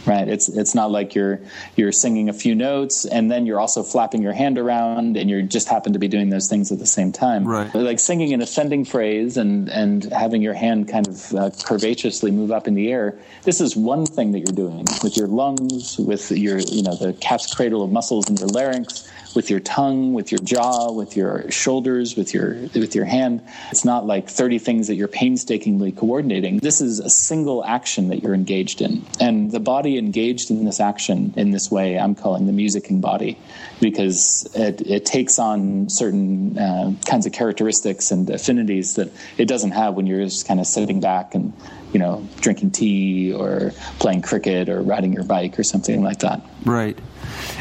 right? 0.06 0.28
It's 0.28 0.50
it's 0.50 0.76
not 0.76 0.92
like 0.92 1.16
you're 1.16 1.40
you're 1.76 1.92
singing 1.92 2.30
a 2.30 2.34
few 2.34 2.56
notes 2.56 3.06
and 3.06 3.32
then 3.32 3.46
you're 3.46 3.60
also 3.60 3.84
flapping 3.84 4.22
your 4.22 4.34
hand 4.34 4.58
around 4.58 5.18
and 5.18 5.30
you 5.30 5.44
just 5.44 5.68
happen 5.68 5.94
to 5.94 6.00
be 6.00 6.08
doing 6.08 6.30
those 6.30 6.48
things 6.48 6.72
at 6.72 6.80
the 6.80 6.86
same 6.86 7.12
time. 7.12 7.46
Right. 7.46 7.74
Like 7.74 8.00
singing 8.00 8.34
an 8.34 8.42
ascending 8.42 8.86
phrase 8.86 9.38
and 9.38 9.70
and 9.70 10.06
having 10.06 10.42
your 10.42 10.54
hand 10.54 10.88
kind 10.88 11.08
of 11.08 11.34
uh, 11.34 11.50
curvaceously 11.50 12.34
move 12.34 12.52
up 12.52 12.68
in 12.68 12.74
the 12.74 12.92
air. 12.92 13.18
This 13.44 13.62
is 13.62 13.76
one 13.76 14.06
thing 14.06 14.32
that 14.34 14.40
you're 14.40 14.56
doing 14.56 14.86
with 15.04 15.18
your 15.18 15.28
lungs, 15.28 15.98
with 15.98 16.32
your 16.32 16.60
you 16.60 16.84
know 16.84 16.96
the 16.96 17.14
cat's 17.14 17.54
cradle 17.54 17.84
of 17.84 17.92
muscles 17.92 18.30
in 18.30 18.38
your 18.38 18.48
larynx 18.50 19.10
with 19.36 19.50
your 19.50 19.60
tongue, 19.60 20.14
with 20.14 20.32
your 20.32 20.40
jaw, 20.40 20.92
with 20.92 21.16
your 21.16 21.50
shoulders, 21.52 22.16
with 22.16 22.34
your 22.34 22.54
with 22.74 22.96
your 22.96 23.06
hand. 23.06 23.42
It's 23.72 23.86
not 23.86 24.06
like 24.06 24.30
30 24.30 24.60
things 24.60 24.88
that 24.88 24.96
you're 24.96 25.08
painstakingly 25.08 25.92
coordinating. 25.92 26.60
This 26.60 26.82
is 26.82 27.00
a 27.00 27.10
single 27.10 27.64
action 27.64 28.10
that 28.10 28.22
you're 28.22 28.34
engaged 28.34 28.82
in. 28.82 29.06
And 29.20 29.52
the 29.52 29.60
body 29.60 29.98
engaged 29.98 30.52
in 30.52 30.66
this 30.66 30.80
action 30.80 31.34
in 31.36 31.52
this 31.52 31.72
way, 31.72 31.98
I'm 31.98 32.16
calling 32.16 32.46
the 32.46 32.52
musicking 32.52 33.02
body 33.02 33.38
because 33.82 34.50
it, 34.56 34.82
it 34.82 35.06
takes 35.06 35.40
on 35.40 35.90
certain 35.90 36.58
uh, 36.58 36.94
kinds 37.06 37.26
of 37.26 37.34
characteristics 37.34 38.12
and 38.12 38.30
affinities 38.30 38.96
that 38.96 39.12
it 39.38 39.48
doesn't 39.48 39.72
have 39.72 39.96
when 39.96 40.08
you're 40.08 40.24
just 40.24 40.48
kind 40.48 40.60
of 40.60 40.66
sitting 40.66 41.00
back 41.00 41.36
and 41.36 41.54
you 41.92 42.00
know 42.00 42.28
drinking 42.42 42.72
tea 42.72 43.34
or 43.34 43.72
playing 44.00 44.22
cricket 44.22 44.70
or 44.70 44.82
riding 44.82 45.14
your 45.14 45.24
bike 45.24 45.58
or 45.60 45.64
something 45.64 46.04
like 46.04 46.20
that. 46.20 46.42
Right. 46.66 46.98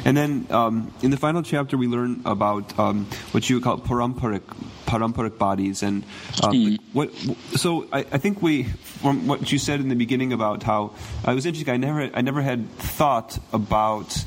And 0.05 0.17
then 0.17 0.47
um, 0.51 0.93
in 1.03 1.11
the 1.11 1.17
final 1.17 1.43
chapter, 1.43 1.77
we 1.77 1.87
learn 1.87 2.23
about 2.25 2.77
um, 2.79 3.07
what 3.31 3.49
you 3.49 3.61
call 3.61 3.79
paramparic, 3.79 4.43
paramparic 4.87 5.39
bodies, 5.39 5.83
and 5.83 6.03
um, 6.43 6.53
Mm. 6.53 6.79
what. 6.93 7.15
So 7.57 7.87
I, 7.93 8.01
I 8.01 8.19
think 8.19 8.43
we, 8.43 8.65
from 8.65 9.27
what 9.27 9.53
you 9.53 9.59
said 9.59 9.81
in 9.81 9.89
the 9.89 9.95
beginning 9.95 10.33
about 10.33 10.63
how 10.65 10.93
I 11.25 11.35
was 11.35 11.47
interesting. 11.47 11.73
I 11.73 11.77
never, 11.77 12.11
I 12.15 12.21
never 12.21 12.43
had 12.43 12.69
thought 12.79 13.39
about 13.53 14.25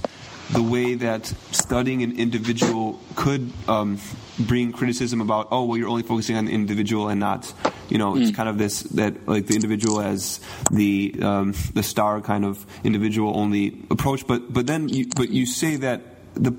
the 0.52 0.62
way 0.62 0.96
that 0.96 1.26
studying 1.52 2.04
an 2.04 2.18
individual 2.18 3.00
could 3.16 3.52
um, 3.68 4.00
bring 4.40 4.72
criticism 4.72 5.22
about, 5.22 5.48
oh, 5.52 5.66
well, 5.66 5.78
you're 5.78 5.90
only 5.90 6.04
focusing 6.04 6.38
on 6.38 6.46
the 6.46 6.54
individual 6.54 7.10
and 7.10 7.20
not, 7.20 7.52
you 7.90 7.98
know, 7.98 8.16
it's 8.16 8.36
kind 8.36 8.50
of 8.50 8.58
this 8.58 8.84
that 8.84 9.28
like 9.28 9.48
the 9.48 9.56
individual 9.56 10.02
as 10.02 10.40
the 10.72 11.16
um, 11.22 11.54
the 11.74 11.84
star 11.84 12.22
kind 12.22 12.46
of 12.46 12.66
individual 12.84 13.38
only 13.38 13.82
approach. 13.90 14.28
But 14.28 14.52
but 14.54 14.68
then 14.68 14.90
you, 14.90 15.08
but 15.16 15.30
you 15.30 15.46
say 15.46 15.78
that 15.78 16.02
the 16.36 16.52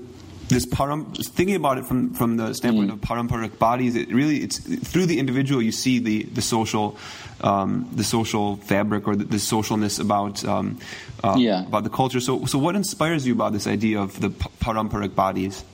this 0.49 0.67
param 0.67 1.17
thinking 1.35 1.57
about 1.57 1.79
it 1.79 1.85
from 1.87 2.15
from 2.15 2.37
the 2.37 2.55
standpoint 2.55 2.91
of 2.91 3.01
paramparic 3.01 3.59
bodies, 3.59 3.97
it 3.97 4.09
really 4.13 4.39
it's 4.39 4.59
through 4.59 5.07
the 5.07 5.19
individual 5.19 5.61
you 5.63 5.73
see 5.73 5.99
the 5.99 6.23
the 6.25 6.43
social 6.43 6.97
um, 7.41 7.89
the 7.93 8.05
social 8.05 8.57
fabric 8.57 9.07
or 9.09 9.17
the, 9.17 9.25
the 9.25 9.37
socialness 9.39 10.01
about 10.01 10.45
um, 10.45 10.79
uh, 11.25 11.35
Yeah. 11.39 11.67
about 11.67 11.85
the 11.85 11.91
culture. 11.91 12.21
So 12.21 12.45
so 12.47 12.59
what 12.59 12.77
inspires 12.77 13.27
you 13.27 13.33
about 13.35 13.53
this 13.53 13.67
idea 13.67 14.01
of 14.01 14.21
the 14.21 14.31
paramparic 14.31 15.15
bodies? 15.15 15.65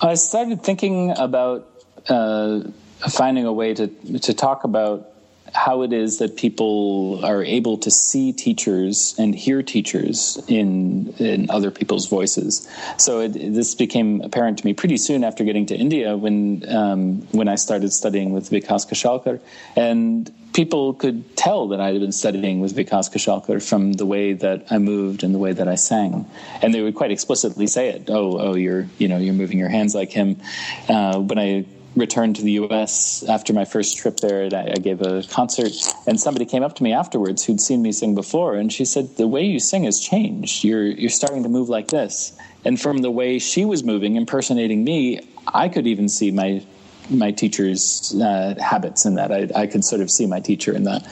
I 0.00 0.14
started 0.14 0.62
thinking 0.62 1.10
about 1.16 1.68
uh, 2.08 2.60
finding 3.08 3.46
a 3.46 3.52
way 3.52 3.74
to 3.74 3.86
to 4.18 4.34
talk 4.34 4.64
about 4.64 5.11
how 5.54 5.82
it 5.82 5.92
is 5.92 6.18
that 6.18 6.36
people 6.36 7.24
are 7.24 7.44
able 7.44 7.76
to 7.78 7.90
see 7.90 8.32
teachers 8.32 9.14
and 9.18 9.34
hear 9.34 9.62
teachers 9.62 10.42
in 10.48 11.14
in 11.18 11.50
other 11.50 11.70
people's 11.70 12.06
voices. 12.06 12.66
So 12.96 13.20
it, 13.20 13.32
this 13.32 13.74
became 13.74 14.22
apparent 14.22 14.58
to 14.58 14.64
me 14.64 14.72
pretty 14.72 14.96
soon 14.96 15.24
after 15.24 15.44
getting 15.44 15.66
to 15.66 15.76
India 15.76 16.16
when 16.16 16.64
um, 16.68 17.22
when 17.32 17.48
I 17.48 17.56
started 17.56 17.92
studying 17.92 18.32
with 18.32 18.50
Vikas 18.50 18.88
Kashalkar, 18.88 19.40
and 19.76 20.32
people 20.54 20.94
could 20.94 21.36
tell 21.36 21.68
that 21.68 21.80
I 21.80 21.92
had 21.92 22.00
been 22.00 22.12
studying 22.12 22.60
with 22.60 22.74
Vikas 22.74 23.10
Kashalkar 23.12 23.66
from 23.66 23.92
the 23.94 24.06
way 24.06 24.32
that 24.32 24.66
I 24.70 24.78
moved 24.78 25.22
and 25.22 25.34
the 25.34 25.38
way 25.38 25.52
that 25.52 25.68
I 25.68 25.74
sang, 25.74 26.26
and 26.62 26.72
they 26.72 26.80
would 26.80 26.94
quite 26.94 27.10
explicitly 27.10 27.66
say 27.66 27.88
it. 27.90 28.08
Oh, 28.08 28.38
oh, 28.38 28.54
you're 28.54 28.88
you 28.98 29.08
know 29.08 29.18
you're 29.18 29.34
moving 29.34 29.58
your 29.58 29.68
hands 29.68 29.94
like 29.94 30.12
him. 30.12 30.40
Uh, 30.88 31.18
when 31.18 31.38
I 31.38 31.66
returned 31.96 32.36
to 32.36 32.42
the 32.42 32.52
U.S. 32.52 33.22
after 33.28 33.52
my 33.52 33.64
first 33.64 33.98
trip 33.98 34.18
there, 34.18 34.42
and 34.42 34.54
I, 34.54 34.72
I 34.72 34.80
gave 34.80 35.02
a 35.02 35.22
concert, 35.24 35.72
and 36.06 36.18
somebody 36.18 36.44
came 36.44 36.62
up 36.62 36.74
to 36.76 36.82
me 36.82 36.92
afterwards 36.92 37.44
who'd 37.44 37.60
seen 37.60 37.82
me 37.82 37.92
sing 37.92 38.14
before, 38.14 38.54
and 38.54 38.72
she 38.72 38.84
said, 38.84 39.16
"The 39.16 39.28
way 39.28 39.44
you 39.44 39.58
sing 39.58 39.84
has 39.84 40.00
changed. 40.00 40.64
You're 40.64 40.86
you're 40.86 41.10
starting 41.10 41.42
to 41.42 41.48
move 41.48 41.68
like 41.68 41.88
this." 41.88 42.32
And 42.64 42.80
from 42.80 42.98
the 42.98 43.10
way 43.10 43.38
she 43.38 43.64
was 43.64 43.82
moving, 43.82 44.16
impersonating 44.16 44.84
me, 44.84 45.20
I 45.52 45.68
could 45.68 45.86
even 45.86 46.08
see 46.08 46.30
my 46.30 46.64
my 47.10 47.30
teacher's 47.32 48.14
uh, 48.20 48.54
habits 48.60 49.04
in 49.04 49.14
that. 49.16 49.32
I, 49.32 49.48
I 49.54 49.66
could 49.66 49.84
sort 49.84 50.00
of 50.00 50.10
see 50.10 50.26
my 50.26 50.40
teacher 50.40 50.74
in 50.74 50.84
that. 50.84 51.02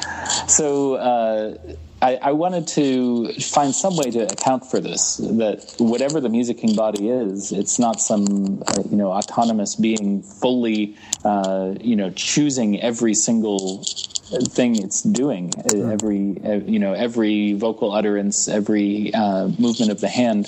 So 0.48 0.94
uh, 0.94 1.56
I, 2.02 2.16
I 2.16 2.32
wanted 2.32 2.66
to 2.68 3.32
find 3.34 3.74
some 3.74 3.96
way 3.96 4.10
to 4.10 4.20
account 4.20 4.70
for 4.70 4.80
this. 4.80 5.18
That 5.18 5.74
whatever 5.78 6.20
the 6.20 6.28
musicking 6.28 6.74
body 6.74 7.08
is, 7.10 7.52
it's 7.52 7.78
not 7.78 8.00
some 8.00 8.62
uh, 8.66 8.82
you 8.90 8.96
know 8.96 9.12
autonomous 9.12 9.74
being 9.74 10.22
fully 10.22 10.96
uh, 11.24 11.74
you 11.80 11.96
know 11.96 12.10
choosing 12.10 12.80
every 12.80 13.14
single 13.14 13.84
thing 14.30 14.80
it's 14.80 15.02
doing 15.02 15.52
every 15.74 16.40
uh, 16.44 16.60
you 16.64 16.78
know 16.78 16.92
every 16.92 17.54
vocal 17.54 17.90
utterance 17.90 18.46
every 18.46 19.12
uh, 19.12 19.48
movement 19.58 19.90
of 19.90 20.00
the 20.00 20.08
hand 20.08 20.46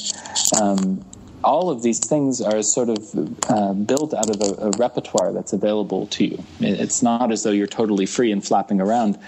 um, 0.61 1.05
all 1.45 1.71
of 1.71 1.83
these 1.83 1.99
things 1.99 2.41
are 2.41 2.63
sort 2.63 2.89
of 2.89 3.51
uh, 3.51 3.73
built 3.73 4.15
out 4.15 4.31
of 4.31 4.41
a, 4.41 4.67
a, 4.67 4.71
repertoire 4.79 5.33
that's 5.33 5.53
available 5.53 6.07
to 6.09 6.25
you. 6.25 6.45
It's 6.61 7.03
not 7.03 7.33
as 7.33 7.43
though 7.43 7.51
you're 7.51 7.67
totally 7.67 8.07
free 8.07 8.33
and 8.33 8.45
flapping 8.45 8.81
around. 8.81 9.19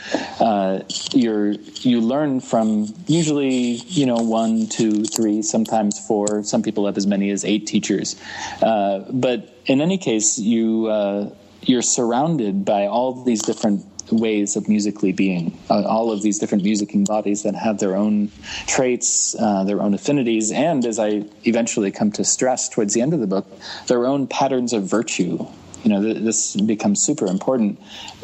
Uh, 0.41 0.81
you're 1.13 1.53
you 1.53 2.01
learn 2.01 2.41
from 2.41 2.93
usually 3.07 3.75
you 3.89 4.07
know 4.07 4.17
one, 4.17 4.67
two, 4.67 5.05
three, 5.05 5.43
sometimes 5.43 6.05
four. 6.07 6.43
Some 6.45 6.63
people 6.63 6.87
have 6.87 6.97
as 6.97 7.07
many 7.07 7.31
as 7.31 7.45
eight 7.45 7.67
teachers. 7.67 8.21
Uh, 8.63 9.01
but 9.11 9.55
in 9.67 9.81
any 9.81 9.99
case, 9.99 10.39
you 10.39 10.87
uh, 10.87 11.31
you're 11.63 11.83
surrounded 11.83 12.65
by 12.65 12.87
all 12.87 13.25
these 13.25 13.43
different 13.43 13.85
ways 14.11 14.57
of 14.57 14.69
musically 14.69 15.13
being. 15.13 15.57
Uh, 15.71 15.83
all 15.85 16.11
of 16.11 16.23
these 16.23 16.39
different 16.39 16.65
musicking 16.65 17.07
bodies 17.07 17.43
that 17.43 17.55
have 17.55 17.79
their 17.79 17.97
own 17.97 18.31
traits, 18.67 19.35
uh, 19.39 19.65
their 19.65 19.83
own 19.83 19.95
affinities, 19.95 20.53
and 20.53 20.85
as 20.85 20.99
I 20.99 21.25
eventually 21.45 21.91
come 21.91 22.13
to 22.13 22.25
stress 22.25 22.69
towards 22.69 22.95
the 22.95 23.01
end 23.01 23.15
of 23.15 23.21
the 23.21 23.27
book, 23.27 23.47
their 23.87 24.07
own 24.07 24.27
patterns 24.27 24.73
of 24.73 24.85
virtue. 24.85 25.47
You 25.83 25.91
know, 25.91 26.03
th- 26.03 26.19
this 26.19 26.57
becomes 26.57 27.03
super 27.03 27.27
important 27.27 27.79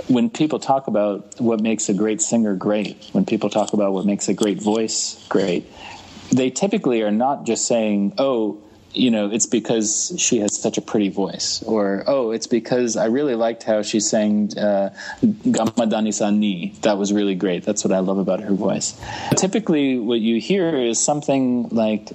when 0.09 0.31
people 0.31 0.59
talk 0.59 0.87
about 0.87 1.41
what 1.41 1.61
makes 1.61 1.89
a 1.89 1.95
great 1.95 2.22
singer 2.22 2.55
great. 2.55 2.97
When 3.12 3.26
people 3.26 3.51
talk 3.51 3.72
about 3.72 3.93
what 3.93 4.07
makes 4.07 4.28
a 4.28 4.35
great 4.35 4.62
voice 4.62 5.24
great, 5.28 5.70
they 6.33 6.51
typically 6.51 7.03
are 7.03 7.11
not 7.11 7.45
just 7.45 7.66
saying, 7.66 8.14
"Oh." 8.18 8.59
You 8.93 9.11
know, 9.11 9.30
it's 9.30 9.47
because 9.47 10.12
she 10.18 10.38
has 10.38 10.59
such 10.61 10.76
a 10.76 10.80
pretty 10.80 11.11
voice, 11.11 11.62
or 11.64 12.03
oh, 12.07 12.32
it's 12.32 12.47
because 12.47 12.97
I 12.97 13.07
really 13.07 13.34
liked 13.34 13.62
how 13.62 13.82
she 13.82 14.01
sang 14.01 14.57
uh, 14.59 14.91
"Gamadani 15.22 16.12
Sani." 16.12 16.74
That 16.82 16.99
was 16.99 17.12
really 17.12 17.34
great. 17.34 17.64
That's 17.64 17.84
what 17.84 17.93
I 17.93 18.01
love 18.01 18.18
about 18.18 18.41
her 18.41 18.55
voice. 18.55 19.01
Typically, 19.36 19.99
what 19.99 20.20
you 20.20 20.41
hear 20.41 20.76
is 20.76 20.99
something 20.99 21.68
like 21.68 22.11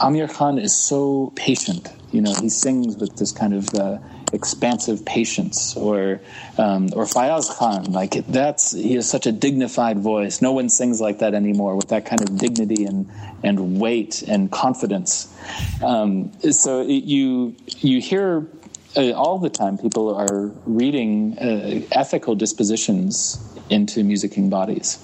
Amir 0.00 0.28
Khan 0.28 0.58
is 0.58 0.74
so 0.74 1.32
patient. 1.34 1.88
You 2.12 2.20
know, 2.20 2.34
he 2.34 2.48
sings 2.48 2.96
with 2.96 3.16
this 3.16 3.32
kind 3.32 3.54
of 3.54 3.74
uh, 3.74 3.98
expansive 4.32 5.04
patience, 5.04 5.76
or 5.76 6.20
um, 6.58 6.88
or 6.94 7.04
Fayaz 7.04 7.48
Khan, 7.56 7.84
like 7.92 8.26
that's 8.26 8.72
he 8.72 8.94
has 8.94 9.08
such 9.08 9.26
a 9.26 9.32
dignified 9.32 9.98
voice. 9.98 10.42
No 10.42 10.52
one 10.52 10.68
sings 10.68 11.00
like 11.00 11.18
that 11.20 11.34
anymore, 11.34 11.76
with 11.76 11.88
that 11.88 12.06
kind 12.06 12.20
of 12.20 12.36
dignity 12.38 12.84
and 12.84 13.10
and 13.42 13.80
weight 13.80 14.22
and 14.22 14.50
confidence. 14.50 15.34
Um, 15.82 16.32
so 16.50 16.82
it, 16.82 17.04
you 17.04 17.54
you 17.78 18.00
hear 18.00 18.46
uh, 18.96 19.12
all 19.12 19.38
the 19.38 19.50
time 19.50 19.78
people 19.78 20.14
are 20.14 20.50
reading 20.66 21.38
uh, 21.38 21.80
ethical 21.92 22.34
dispositions 22.34 23.38
into 23.70 24.02
musicking 24.02 24.50
bodies. 24.50 24.98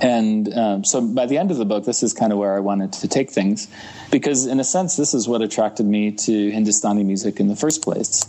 And 0.00 0.50
um, 0.56 0.84
so 0.84 1.02
by 1.02 1.26
the 1.26 1.36
end 1.36 1.50
of 1.50 1.58
the 1.58 1.66
book, 1.66 1.84
this 1.84 2.02
is 2.02 2.14
kind 2.14 2.32
of 2.32 2.38
where 2.38 2.56
I 2.56 2.60
wanted 2.60 2.94
to 2.94 3.08
take 3.08 3.30
things, 3.30 3.68
because 4.10 4.46
in 4.46 4.58
a 4.58 4.64
sense, 4.64 4.96
this 4.96 5.12
is 5.12 5.28
what 5.28 5.42
attracted 5.42 5.84
me 5.84 6.12
to 6.12 6.50
Hindustani 6.50 7.04
music 7.04 7.38
in 7.38 7.48
the 7.48 7.56
first 7.56 7.82
place. 7.82 8.24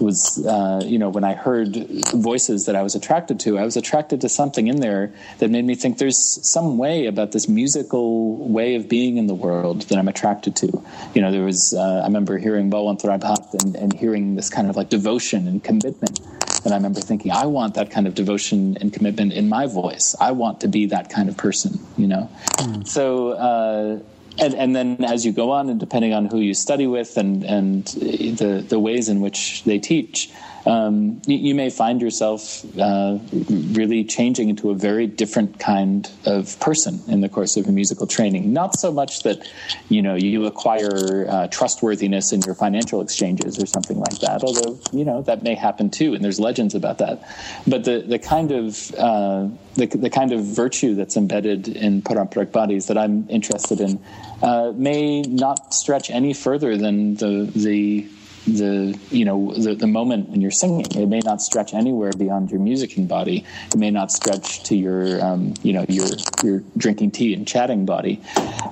Was 0.00 0.44
uh, 0.44 0.82
you 0.84 0.98
know 0.98 1.08
when 1.08 1.24
I 1.24 1.34
heard 1.34 1.76
voices 2.12 2.66
that 2.66 2.76
I 2.76 2.82
was 2.82 2.94
attracted 2.94 3.40
to, 3.40 3.58
I 3.58 3.64
was 3.64 3.76
attracted 3.76 4.20
to 4.22 4.28
something 4.28 4.66
in 4.66 4.80
there 4.80 5.12
that 5.38 5.50
made 5.50 5.64
me 5.64 5.74
think 5.74 5.98
there's 5.98 6.18
some 6.18 6.78
way 6.78 7.06
about 7.06 7.32
this 7.32 7.48
musical 7.48 8.36
way 8.36 8.74
of 8.74 8.88
being 8.88 9.16
in 9.18 9.26
the 9.26 9.34
world 9.34 9.82
that 9.82 9.98
I'm 9.98 10.08
attracted 10.08 10.56
to. 10.56 10.82
You 11.14 11.22
know, 11.22 11.30
there 11.30 11.44
was 11.44 11.74
uh, 11.74 12.00
I 12.02 12.06
remember 12.06 12.38
hearing 12.38 12.70
Balwant 12.70 13.02
Bhat 13.02 13.64
and, 13.64 13.76
and 13.76 13.92
hearing 13.92 14.34
this 14.34 14.50
kind 14.50 14.68
of 14.68 14.76
like 14.76 14.88
devotion 14.88 15.46
and 15.46 15.62
commitment 15.62 16.20
and 16.64 16.72
I 16.72 16.76
remember 16.76 17.00
thinking, 17.00 17.30
I 17.30 17.46
want 17.46 17.74
that 17.74 17.90
kind 17.90 18.06
of 18.06 18.14
devotion 18.14 18.78
and 18.80 18.92
commitment 18.92 19.32
in 19.32 19.48
my 19.48 19.66
voice. 19.66 20.16
I 20.18 20.32
want 20.32 20.62
to 20.62 20.68
be 20.68 20.86
that 20.86 21.10
kind 21.10 21.28
of 21.28 21.36
person, 21.36 21.78
you 21.98 22.06
know? 22.06 22.30
Mm. 22.52 22.86
So, 22.88 23.32
uh, 23.32 23.98
and, 24.38 24.54
and 24.54 24.74
then 24.74 25.04
as 25.04 25.24
you 25.24 25.32
go 25.32 25.50
on, 25.50 25.68
and 25.68 25.78
depending 25.80 26.12
on 26.12 26.26
who 26.26 26.38
you 26.38 26.54
study 26.54 26.86
with 26.86 27.16
and, 27.16 27.44
and 27.44 27.86
the, 27.86 28.64
the 28.66 28.78
ways 28.78 29.08
in 29.08 29.20
which 29.20 29.62
they 29.64 29.78
teach, 29.78 30.30
um, 30.66 31.20
you, 31.26 31.36
you, 31.36 31.54
may 31.54 31.68
find 31.68 32.00
yourself 32.00 32.64
uh, 32.78 33.18
really 33.50 34.04
changing 34.04 34.48
into 34.48 34.70
a 34.70 34.74
very 34.74 35.06
different 35.06 35.58
kind 35.58 36.10
of 36.24 36.58
person 36.60 37.00
in 37.06 37.20
the 37.20 37.28
course 37.28 37.56
of 37.56 37.66
your 37.66 37.74
musical 37.74 38.06
training. 38.06 38.52
Not 38.52 38.78
so 38.78 38.90
much 38.90 39.22
that 39.24 39.46
you 39.88 40.00
know 40.00 40.14
you 40.14 40.46
acquire 40.46 41.26
uh, 41.28 41.48
trustworthiness 41.48 42.32
in 42.32 42.40
your 42.42 42.54
financial 42.54 43.02
exchanges 43.02 43.62
or 43.62 43.66
something 43.66 43.98
like 43.98 44.18
that, 44.20 44.42
although 44.42 44.78
you 44.92 45.04
know 45.04 45.22
that 45.22 45.42
may 45.42 45.54
happen 45.54 45.90
too, 45.90 46.14
and 46.14 46.24
there's 46.24 46.40
legends 46.40 46.74
about 46.74 46.98
that. 46.98 47.22
But 47.66 47.84
the 47.84 48.00
the 48.00 48.18
kind 48.18 48.50
of 48.50 48.94
uh, 48.94 49.48
the, 49.74 49.86
the 49.86 50.10
kind 50.10 50.32
of 50.32 50.44
virtue 50.44 50.94
that's 50.94 51.16
embedded 51.16 51.68
in 51.68 52.00
paramparic 52.00 52.52
bodies 52.52 52.86
that 52.86 52.96
I'm 52.96 53.28
interested 53.28 53.80
in 53.80 54.00
uh, 54.42 54.72
may 54.74 55.22
not 55.22 55.74
stretch 55.74 56.10
any 56.10 56.32
further 56.32 56.76
than 56.76 57.16
the 57.16 57.50
the 57.54 58.08
the 58.46 58.98
you 59.10 59.24
know 59.24 59.52
the, 59.54 59.74
the 59.74 59.86
moment 59.86 60.28
when 60.28 60.40
you're 60.40 60.50
singing 60.50 60.86
it 60.94 61.08
may 61.08 61.20
not 61.20 61.40
stretch 61.40 61.74
anywhere 61.74 62.12
beyond 62.12 62.50
your 62.50 62.60
musicking 62.60 63.08
body. 63.08 63.44
It 63.72 63.78
may 63.78 63.90
not 63.90 64.12
stretch 64.12 64.62
to 64.64 64.76
your 64.76 65.24
um, 65.24 65.54
you 65.62 65.72
know 65.72 65.84
your 65.88 66.06
your 66.42 66.62
drinking 66.76 67.12
tea 67.12 67.34
and 67.34 67.46
chatting 67.46 67.86
body. 67.86 68.20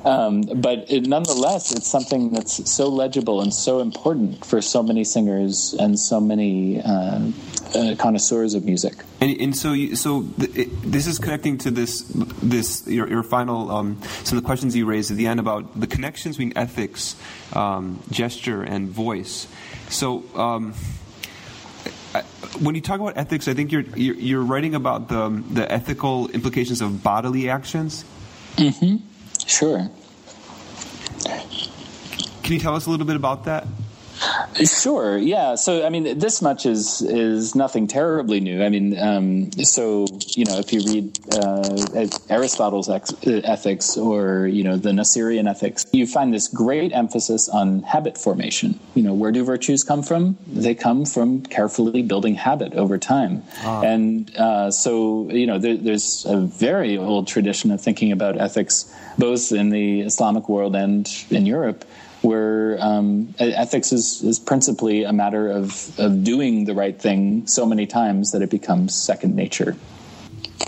Um, 0.05 0.43
but 0.43 0.91
it, 0.91 1.07
nonetheless 1.07 1.73
it's 1.73 1.87
something 1.87 2.33
that's 2.33 2.70
so 2.70 2.89
legible 2.89 3.41
and 3.41 3.53
so 3.53 3.81
important 3.81 4.45
for 4.45 4.61
so 4.61 4.83
many 4.83 5.05
singers 5.05 5.75
and 5.75 5.99
so 5.99 6.20
many 6.20 6.81
uh, 6.81 7.31
uh, 7.75 7.95
connoisseurs 7.99 8.55
of 8.55 8.64
music. 8.64 8.95
And, 9.20 9.41
and 9.41 9.57
so 9.57 9.73
you, 9.73 9.97
so 9.97 10.23
th- 10.39 10.57
it, 10.57 10.83
this 10.83 11.07
is 11.07 11.18
connecting 11.18 11.59
to 11.59 11.70
this 11.70 12.03
this 12.43 12.87
your, 12.87 13.09
your 13.09 13.23
final 13.23 13.70
um, 13.70 14.01
some 14.25 14.37
of 14.37 14.43
the 14.43 14.47
questions 14.47 14.77
you 14.77 14.85
raised 14.85 15.11
at 15.11 15.16
the 15.16 15.27
end 15.27 15.41
about 15.41 15.79
the 15.79 15.87
connections 15.87 16.37
between 16.37 16.53
ethics 16.57 17.16
um, 17.55 18.03
gesture 18.11 18.62
and 18.62 18.89
voice 18.89 19.47
so, 19.89 20.25
um, 20.35 20.75
when 22.61 22.75
you 22.75 22.81
talk 22.81 23.01
about 23.01 23.17
ethics, 23.17 23.49
I 23.49 23.55
think 23.55 23.73
you're, 23.73 23.83
you're, 23.97 24.15
you're 24.15 24.43
writing 24.43 24.75
about 24.75 25.09
the 25.09 25.43
the 25.51 25.71
ethical 25.71 26.29
implications 26.29 26.81
of 26.81 27.03
bodily 27.03 27.49
actions. 27.49 28.05
Mm-hmm. 28.57 28.97
Sure. 29.47 29.91
Can 32.43 32.53
you 32.55 32.59
tell 32.59 32.75
us 32.75 32.87
a 32.87 32.91
little 32.91 33.07
bit 33.07 33.17
about 33.17 33.45
that? 33.45 33.67
Sure. 34.55 35.16
Yeah. 35.18 35.55
So, 35.55 35.86
I 35.86 35.88
mean, 35.88 36.18
this 36.18 36.42
much 36.42 36.66
is 36.66 37.03
is 37.03 37.55
nothing 37.55 37.86
terribly 37.86 38.40
new. 38.40 38.62
I 38.62 38.68
mean, 38.68 38.98
um, 38.98 39.53
so 39.53 40.07
you 40.36 40.44
know, 40.44 40.59
if 40.59 40.72
you 40.72 40.80
read 40.84 41.18
uh, 41.34 42.07
Aristotle's 42.28 42.88
ex- 42.88 43.14
ethics 43.26 43.96
or 43.96 44.46
you 44.46 44.62
know 44.64 44.76
the 44.76 44.90
Nasirean 44.90 45.48
ethics, 45.48 45.86
you 45.92 46.07
find 46.07 46.32
this 46.34 46.48
great 46.48 46.92
emphasis 46.92 47.48
on 47.48 47.82
habit 47.82 48.18
formation. 48.18 48.78
You 48.94 49.03
know, 49.03 49.14
where 49.14 49.32
do 49.32 49.44
virtues 49.44 49.84
come 49.84 50.03
from? 50.03 50.36
They 50.46 50.74
come 50.74 51.05
from 51.07 51.42
carefully 51.42 52.03
building 52.03 52.34
habit 52.34 52.74
over 52.74 52.98
time. 52.98 53.42
Ah. 53.62 53.82
And 53.82 54.34
uh, 54.36 54.70
so, 54.70 55.30
you 55.30 55.46
know, 55.46 55.59
there, 55.59 55.76
there's 55.76 56.24
a 56.26 56.40
very 56.40 56.98
old 56.98 57.26
tradition 57.26 57.70
of 57.70 57.80
thinking 57.80 58.12
about 58.12 58.38
ethics, 58.38 58.92
both 59.18 59.53
in 59.53 59.70
the 59.70 60.03
Islamic 60.03 60.48
world 60.48 60.76
and 60.76 61.09
in 61.30 61.46
Europe 61.46 61.84
where 62.23 62.79
um, 62.81 63.35
ethics 63.39 63.93
is, 63.93 64.23
is 64.23 64.39
principally 64.39 65.05
a 65.05 65.12
matter 65.12 65.51
of, 65.51 65.99
of 65.99 66.25
doing 66.25 66.64
the 66.64 66.75
right 66.75 66.99
thing 66.99 67.47
so 67.47 67.66
many 67.66 67.87
times 67.87 68.33
that 68.33 68.43
it 68.43 68.51
becomes 68.51 68.95
second 68.95 69.35
nature. 69.35 69.77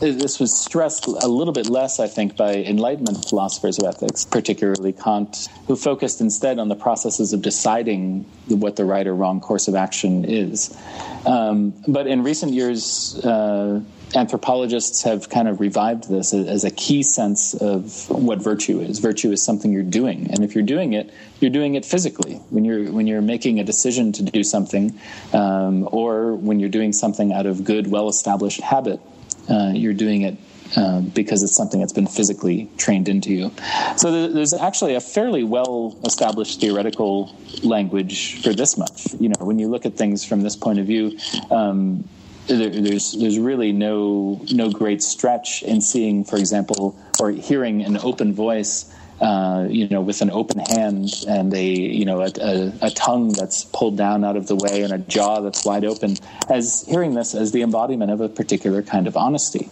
This 0.00 0.40
was 0.40 0.52
stressed 0.52 1.06
a 1.06 1.28
little 1.28 1.52
bit 1.52 1.68
less, 1.68 2.00
I 2.00 2.08
think, 2.08 2.36
by 2.36 2.54
Enlightenment 2.54 3.28
philosophers 3.28 3.78
of 3.78 3.84
ethics, 3.84 4.24
particularly 4.24 4.92
Kant, 4.92 5.48
who 5.68 5.76
focused 5.76 6.20
instead 6.20 6.58
on 6.58 6.68
the 6.68 6.74
processes 6.74 7.32
of 7.32 7.42
deciding 7.42 8.24
what 8.48 8.74
the 8.74 8.84
right 8.84 9.06
or 9.06 9.14
wrong 9.14 9.40
course 9.40 9.68
of 9.68 9.76
action 9.76 10.24
is. 10.24 10.76
Um, 11.24 11.74
but 11.86 12.08
in 12.08 12.24
recent 12.24 12.52
years, 12.52 13.20
uh, 13.24 13.80
anthropologists 14.14 15.02
have 15.02 15.28
kind 15.28 15.48
of 15.48 15.60
revived 15.60 16.08
this 16.08 16.32
as 16.32 16.64
a 16.64 16.70
key 16.70 17.02
sense 17.02 17.54
of 17.54 18.08
what 18.10 18.42
virtue 18.42 18.80
is. 18.80 18.98
Virtue 18.98 19.32
is 19.32 19.42
something 19.42 19.72
you're 19.72 19.82
doing, 19.82 20.30
and 20.30 20.44
if 20.44 20.54
you're 20.54 20.64
doing 20.64 20.92
it, 20.92 21.12
you're 21.40 21.50
doing 21.50 21.74
it 21.74 21.84
physically. 21.84 22.36
When 22.50 22.64
you're 22.64 22.90
when 22.92 23.06
you're 23.06 23.22
making 23.22 23.60
a 23.60 23.64
decision 23.64 24.12
to 24.12 24.22
do 24.22 24.44
something, 24.44 24.98
um, 25.32 25.88
or 25.90 26.34
when 26.34 26.60
you're 26.60 26.68
doing 26.68 26.92
something 26.92 27.32
out 27.32 27.46
of 27.46 27.64
good, 27.64 27.90
well-established 27.90 28.60
habit, 28.60 29.00
uh, 29.48 29.72
you're 29.74 29.94
doing 29.94 30.22
it 30.22 30.36
uh, 30.76 31.00
because 31.00 31.42
it's 31.42 31.54
something 31.54 31.80
that's 31.80 31.92
been 31.92 32.06
physically 32.06 32.68
trained 32.78 33.08
into 33.08 33.32
you. 33.32 33.52
So 33.96 34.28
there's 34.28 34.54
actually 34.54 34.94
a 34.94 35.00
fairly 35.00 35.44
well 35.44 35.96
established 36.04 36.60
theoretical 36.60 37.34
language 37.62 38.42
for 38.42 38.52
this 38.52 38.76
much. 38.76 39.12
You 39.20 39.28
know, 39.28 39.44
when 39.44 39.58
you 39.58 39.68
look 39.68 39.86
at 39.86 39.96
things 39.96 40.24
from 40.24 40.40
this 40.40 40.56
point 40.56 40.78
of 40.78 40.86
view, 40.86 41.18
um, 41.50 42.08
there, 42.46 42.70
there's 42.70 43.12
there's 43.12 43.38
really 43.38 43.72
no 43.72 44.40
no 44.52 44.70
great 44.70 45.02
stretch 45.02 45.62
in 45.62 45.80
seeing, 45.80 46.24
for 46.24 46.36
example, 46.36 46.96
or 47.20 47.30
hearing 47.30 47.82
an 47.82 47.98
open 47.98 48.32
voice. 48.32 48.90
Uh, 49.20 49.68
you 49.70 49.88
know, 49.88 50.00
with 50.00 50.20
an 50.22 50.30
open 50.30 50.58
hand 50.58 51.08
and 51.28 51.54
a 51.54 51.64
you 51.64 52.04
know 52.04 52.20
a, 52.20 52.30
a, 52.40 52.72
a, 52.82 52.90
tongue 52.90 53.32
that's 53.32 53.64
pulled 53.66 53.96
down 53.96 54.24
out 54.24 54.36
of 54.36 54.48
the 54.48 54.56
way 54.56 54.82
and 54.82 54.92
a 54.92 54.98
jaw 54.98 55.40
that's 55.40 55.64
wide 55.64 55.84
open, 55.84 56.16
as 56.50 56.84
hearing 56.88 57.14
this 57.14 57.32
as 57.32 57.52
the 57.52 57.62
embodiment 57.62 58.10
of 58.10 58.20
a 58.20 58.28
particular 58.28 58.82
kind 58.82 59.06
of 59.06 59.16
honesty. 59.16 59.70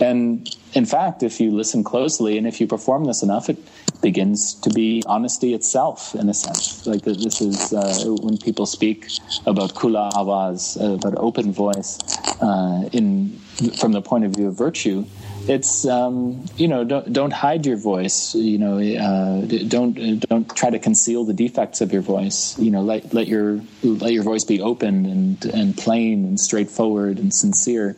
And 0.00 0.48
in 0.72 0.86
fact, 0.86 1.22
if 1.22 1.40
you 1.40 1.50
listen 1.50 1.84
closely 1.84 2.38
and 2.38 2.46
if 2.46 2.60
you 2.60 2.66
perform 2.66 3.04
this 3.04 3.22
enough, 3.22 3.50
it 3.50 3.58
begins 4.00 4.54
to 4.54 4.70
be 4.70 5.02
honesty 5.06 5.52
itself 5.52 6.14
in 6.14 6.28
a 6.28 6.34
sense. 6.34 6.86
Like 6.86 7.02
this 7.02 7.40
is 7.40 7.72
uh, 7.72 8.06
when 8.22 8.38
people 8.38 8.66
speak 8.66 9.08
about 9.46 9.74
khula 9.74 10.10
avaz, 10.12 10.80
uh, 10.80 10.94
about 10.94 11.16
open 11.16 11.52
voice, 11.52 11.98
uh, 12.40 12.88
in 12.92 13.38
from 13.78 13.92
the 13.92 14.00
point 14.00 14.24
of 14.24 14.34
view 14.34 14.48
of 14.48 14.56
virtue. 14.56 15.04
It's 15.48 15.86
um, 15.86 16.44
you 16.56 16.68
know 16.68 16.84
don't 16.84 17.12
don't 17.12 17.32
hide 17.32 17.66
your 17.66 17.76
voice. 17.76 18.34
You 18.34 18.58
know 18.58 18.78
uh, 18.78 19.40
don't 19.68 20.20
don't 20.20 20.54
try 20.54 20.70
to 20.70 20.78
conceal 20.78 21.24
the 21.24 21.34
defects 21.34 21.80
of 21.80 21.92
your 21.92 22.02
voice. 22.02 22.58
You 22.58 22.70
know 22.70 22.82
let 22.82 23.12
let 23.12 23.26
your 23.26 23.60
let 23.82 24.12
your 24.12 24.22
voice 24.22 24.44
be 24.44 24.60
open 24.60 25.06
and 25.06 25.44
and 25.46 25.76
plain 25.76 26.24
and 26.24 26.38
straightforward 26.38 27.18
and 27.18 27.34
sincere. 27.34 27.96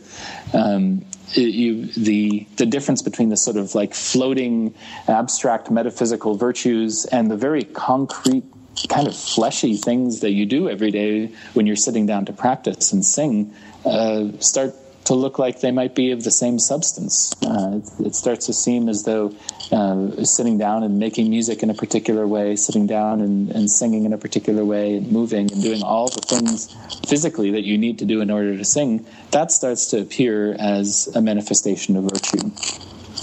Um, 0.53 1.05
you, 1.35 1.87
the 1.87 2.47
the 2.57 2.67
difference 2.67 3.03
between 3.03 3.29
the 3.29 3.37
sort 3.37 3.57
of 3.57 3.75
like 3.75 3.95
floating 3.95 4.75
abstract 5.09 5.71
metaphysical 5.71 6.35
virtues 6.35 7.05
and 7.07 7.31
the 7.31 7.37
very 7.37 7.65
concrete 7.65 8.45
kind 8.89 9.07
of 9.07 9.15
fleshy 9.15 9.77
things 9.77 10.21
that 10.21 10.33
you 10.33 10.47
do 10.47 10.69
every 10.69 10.91
day 10.91 11.27
when 11.55 11.67
you're 11.67 11.77
sitting 11.77 12.07
down 12.07 12.25
to 12.25 12.33
practice 12.33 12.93
and 12.93 13.05
sing 13.05 13.55
uh, 13.85 14.27
start 14.39 14.75
to 15.05 15.15
look 15.15 15.39
like 15.39 15.61
they 15.61 15.71
might 15.71 15.95
be 15.95 16.13
of 16.13 16.23
the 16.23 16.31
same 16.31 16.59
substance. 16.59 17.35
Uh, 17.43 17.81
it, 17.99 18.07
it, 18.07 18.15
starts 18.15 18.47
to 18.47 18.53
seem 18.53 18.89
as 18.89 19.03
though 19.03 19.35
uh, 19.73 20.25
sitting 20.25 20.59
down 20.59 20.83
and 20.83 20.99
making 20.99 21.29
music 21.29 21.63
in 21.63 21.71
a 21.71 21.75
particular 21.75 22.27
way, 22.27 22.55
sitting 22.55 22.87
down 22.87 23.21
and, 23.21 23.51
and 23.51 23.71
singing 23.71 24.05
in 24.05 24.13
a 24.13 24.19
particular 24.19 24.65
way, 24.65 24.97
and 24.97 25.11
moving 25.11 25.51
and 25.51 25.63
doing 25.63 25.83
all 25.83 26.09
the 26.09 26.21
things 26.21 26.75
physically 27.09 27.51
that 27.51 27.63
you 27.63 27.77
need 27.77 27.99
to 27.99 28.05
do 28.05 28.21
in 28.21 28.31
order 28.31 28.57
to 28.57 28.65
sing, 28.65 29.05
that 29.33 29.51
starts 29.51 29.87
to 29.87 30.01
appear 30.01 30.55
as 30.59 31.09
a 31.15 31.21
manifestation 31.21 31.97
of 31.97 32.05
virtue. 32.05 32.51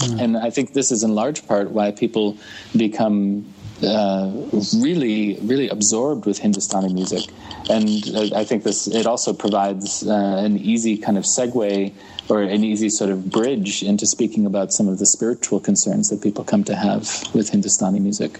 Mm. 0.00 0.20
And 0.20 0.36
I 0.36 0.50
think 0.50 0.72
this 0.72 0.92
is 0.92 1.02
in 1.02 1.14
large 1.14 1.46
part 1.46 1.70
why 1.70 1.92
people 1.92 2.36
become 2.76 3.46
uh, 3.82 4.30
really, 4.78 5.38
really 5.42 5.68
absorbed 5.68 6.26
with 6.26 6.38
Hindustani 6.38 6.92
music. 6.92 7.30
And 7.68 8.32
I 8.34 8.44
think 8.44 8.64
this 8.64 8.86
it 8.86 9.06
also 9.06 9.32
provides 9.32 10.06
uh, 10.06 10.12
an 10.12 10.58
easy 10.58 10.96
kind 10.96 11.16
of 11.16 11.24
segue 11.24 11.92
or 12.30 12.42
an 12.42 12.64
easy 12.64 12.88
sort 12.88 13.10
of 13.10 13.30
bridge 13.30 13.82
into 13.82 14.06
speaking 14.06 14.46
about 14.46 14.72
some 14.72 14.88
of 14.88 14.98
the 14.98 15.06
spiritual 15.06 15.60
concerns 15.60 16.10
that 16.10 16.22
people 16.22 16.44
come 16.44 16.64
to 16.64 16.74
have 16.74 17.08
with 17.34 17.50
Hindustani 17.50 18.00
music. 18.00 18.38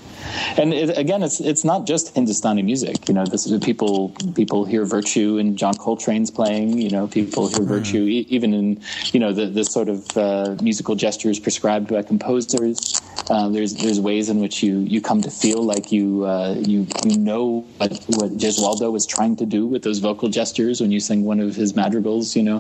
And 0.57 0.72
it, 0.72 0.97
again, 0.97 1.22
it's 1.22 1.41
it's 1.41 1.64
not 1.64 1.86
just 1.86 2.14
Hindustani 2.14 2.62
music. 2.62 3.09
You 3.09 3.14
know, 3.14 3.24
this, 3.26 3.51
people 3.59 4.11
people 4.34 4.64
hear 4.64 4.84
virtue 4.84 5.38
in 5.38 5.57
John 5.57 5.74
Coltrane's 5.74 6.30
playing. 6.30 6.78
You 6.78 6.91
know, 6.91 7.07
people 7.09 7.49
hear 7.49 7.61
mm. 7.61 7.68
virtue 7.68 8.05
e- 8.05 8.26
even 8.28 8.55
in 8.55 8.80
you 9.12 9.20
know 9.20 9.32
the 9.32 9.47
the 9.47 9.64
sort 9.64 9.88
of 9.88 10.16
uh, 10.16 10.57
musical 10.62 10.95
gestures 10.95 11.38
prescribed 11.38 11.88
by 11.88 12.03
composers. 12.03 13.01
Uh, 13.28 13.49
there's 13.49 13.74
there's 13.74 14.01
ways 14.01 14.28
in 14.28 14.41
which 14.41 14.62
you 14.62 14.80
you 14.80 15.01
come 15.01 15.20
to 15.22 15.30
feel 15.30 15.62
like 15.62 15.93
you 15.93 16.24
uh, 16.24 16.55
you 16.59 16.86
you 17.05 17.18
know 17.18 17.64
what, 17.78 17.93
what 18.18 18.30
Gesualdo 18.36 18.91
was 18.91 19.07
trying 19.07 19.36
to 19.36 19.47
do 19.47 19.66
with 19.66 19.82
those 19.82 19.99
vocal 19.99 20.28
gestures 20.28 20.80
when 20.80 20.91
you 20.91 21.01
sing 21.01 21.24
one 21.24 21.41
of 21.41 21.55
his 21.55 21.74
madrigals. 21.76 22.34
You 22.36 22.43
know, 22.43 22.57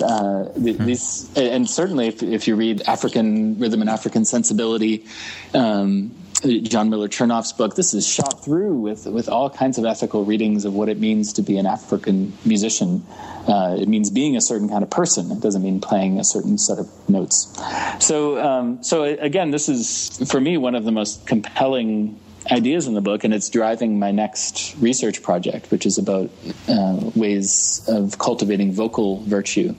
uh, 0.00 0.44
the, 0.56 0.73
mm-hmm. 0.74 0.86
these 0.86 1.30
and 1.36 1.68
certainly 1.68 2.08
if, 2.08 2.22
if 2.22 2.48
you 2.48 2.56
read 2.56 2.82
African 2.82 3.58
rhythm 3.58 3.80
and 3.80 3.90
African 3.90 4.24
sensibility. 4.24 5.06
Um, 5.54 6.14
John 6.44 6.90
Miller 6.90 7.08
Chernoff's 7.08 7.52
book. 7.52 7.74
This 7.74 7.94
is 7.94 8.06
shot 8.06 8.44
through 8.44 8.74
with 8.74 9.06
with 9.06 9.28
all 9.28 9.48
kinds 9.48 9.78
of 9.78 9.84
ethical 9.84 10.24
readings 10.24 10.64
of 10.64 10.74
what 10.74 10.88
it 10.88 10.98
means 10.98 11.32
to 11.34 11.42
be 11.42 11.56
an 11.56 11.66
African 11.66 12.36
musician. 12.44 13.04
Uh, 13.48 13.76
it 13.78 13.88
means 13.88 14.10
being 14.10 14.36
a 14.36 14.40
certain 14.40 14.68
kind 14.68 14.82
of 14.82 14.90
person. 14.90 15.30
It 15.30 15.40
doesn't 15.40 15.62
mean 15.62 15.80
playing 15.80 16.20
a 16.20 16.24
certain 16.24 16.58
set 16.58 16.78
of 16.78 16.88
notes. 17.08 17.56
So, 18.00 18.38
um, 18.38 18.82
so 18.82 19.04
again, 19.04 19.50
this 19.52 19.68
is 19.68 20.20
for 20.30 20.40
me 20.40 20.58
one 20.58 20.74
of 20.74 20.84
the 20.84 20.92
most 20.92 21.26
compelling 21.26 22.18
ideas 22.50 22.86
in 22.86 22.94
the 22.94 23.00
book, 23.00 23.24
and 23.24 23.32
it's 23.32 23.48
driving 23.48 23.98
my 23.98 24.10
next 24.10 24.74
research 24.80 25.22
project, 25.22 25.70
which 25.70 25.86
is 25.86 25.98
about 25.98 26.30
uh, 26.68 27.10
ways 27.14 27.84
of 27.88 28.18
cultivating 28.18 28.72
vocal 28.72 29.20
virtue, 29.22 29.74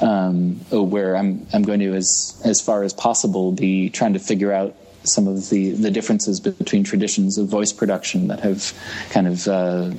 um, 0.00 0.54
where 0.70 1.16
I'm 1.16 1.46
I'm 1.52 1.62
going 1.62 1.80
to 1.80 1.94
as 1.94 2.40
as 2.44 2.60
far 2.60 2.82
as 2.82 2.92
possible 2.92 3.52
be 3.52 3.90
trying 3.90 4.14
to 4.14 4.18
figure 4.18 4.52
out 4.52 4.74
some 5.04 5.26
of 5.26 5.48
the, 5.48 5.70
the 5.70 5.90
differences 5.90 6.40
between 6.40 6.84
traditions 6.84 7.38
of 7.38 7.46
voice 7.46 7.72
production 7.72 8.28
that 8.28 8.40
have 8.40 8.72
kind 9.10 9.26
of 9.26 9.48
uh, 9.48 9.90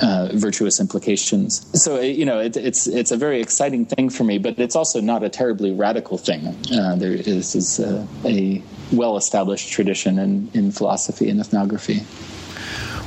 uh, 0.00 0.28
virtuous 0.34 0.80
implications. 0.80 1.66
So 1.80 2.00
you 2.00 2.24
know, 2.24 2.40
it, 2.40 2.56
it's 2.56 2.86
it's 2.86 3.10
a 3.10 3.16
very 3.16 3.40
exciting 3.40 3.86
thing 3.86 4.10
for 4.10 4.24
me, 4.24 4.38
but 4.38 4.58
it's 4.58 4.76
also 4.76 5.00
not 5.00 5.22
a 5.22 5.28
terribly 5.28 5.72
radical 5.72 6.18
thing. 6.18 6.56
Uh, 6.72 6.96
there 6.96 7.12
is, 7.12 7.54
is 7.54 7.78
a, 7.78 8.06
a 8.24 8.62
well-established 8.92 9.72
tradition 9.72 10.18
in, 10.18 10.50
in 10.54 10.72
philosophy 10.72 11.28
and 11.28 11.40
ethnography. 11.40 12.02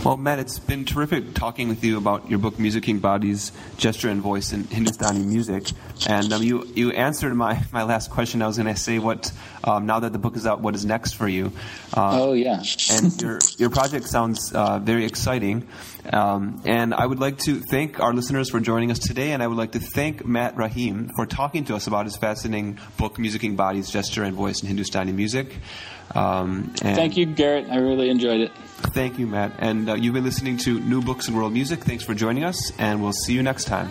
Well, 0.08 0.16
Matt, 0.16 0.40
it's 0.40 0.58
been 0.58 0.86
terrific 0.86 1.34
talking 1.34 1.68
with 1.68 1.84
you 1.84 1.98
about 1.98 2.30
your 2.30 2.40
book, 2.40 2.56
Musicking 2.56 3.02
Bodies, 3.02 3.52
Gesture 3.76 4.08
and 4.08 4.22
Voice 4.22 4.54
in 4.54 4.64
Hindustani 4.64 5.20
Music. 5.20 5.70
And 6.08 6.32
um, 6.32 6.42
you, 6.42 6.66
you 6.76 6.92
answered 6.92 7.36
my, 7.36 7.62
my 7.74 7.84
last 7.84 8.10
question. 8.10 8.42
I 8.42 8.48
was 8.48 8.56
going 8.56 8.74
to 8.74 8.80
say, 8.80 9.00
what 9.00 9.30
um, 9.66 9.86
now 9.86 10.00
that 10.00 10.14
the 10.14 10.18
book 10.18 10.38
is 10.38 10.48
out, 10.48 10.62
what 10.62 10.76
is 10.76 10.86
next 10.86 11.16
for 11.16 11.28
you? 11.28 11.52
Uh, 11.94 12.22
oh, 12.22 12.32
yeah. 12.32 12.64
and 12.90 13.22
your, 13.22 13.40
your 13.58 13.70
project 13.70 14.08
sounds 14.08 14.54
uh, 14.54 14.80
very 14.80 15.04
exciting. 15.04 15.68
Um, 16.14 16.62
and 16.64 16.94
I 16.94 17.06
would 17.06 17.20
like 17.20 17.40
to 17.40 17.60
thank 17.70 18.00
our 18.00 18.14
listeners 18.14 18.50
for 18.50 18.62
joining 18.62 18.92
us 18.92 19.00
today, 19.00 19.34
and 19.34 19.44
I 19.44 19.48
would 19.48 19.58
like 19.58 19.74
to 19.74 19.82
thank 19.82 20.26
Matt 20.26 20.56
Rahaim 20.56 21.12
for 21.18 21.26
talking 21.26 21.66
to 21.66 21.76
us 21.76 21.86
about 21.86 22.06
his 22.06 22.16
fascinating 22.16 22.80
book, 22.96 23.18
Musicking 23.18 23.58
Bodies, 23.58 23.90
Gesture 23.90 24.24
and 24.24 24.38
Voice 24.38 24.62
in 24.62 24.70
Hindustani 24.70 25.12
Music. 25.12 25.54
Um, 26.16 26.72
thank 26.78 27.18
you, 27.18 27.26
Garrett. 27.26 27.70
I 27.70 27.80
really 27.80 28.10
enjoyed 28.10 28.40
it. 28.40 28.52
Thank 28.78 29.20
you, 29.20 29.28
Matt. 29.28 29.54
And 29.60 29.90
uh, 29.90 29.94
you've 29.96 30.14
been 30.14 30.24
listening 30.24 30.58
to 30.58 30.80
New 30.80 31.02
Books 31.02 31.28
in 31.28 31.36
World 31.36 31.54
Music. 31.54 31.84
Thanks 31.84 32.04
for 32.04 32.14
joining 32.14 32.44
us, 32.44 32.72
and 32.78 33.02
we'll 33.02 33.14
see 33.14 33.34
you 33.34 33.44
next 33.44 33.66
time. 33.66 33.90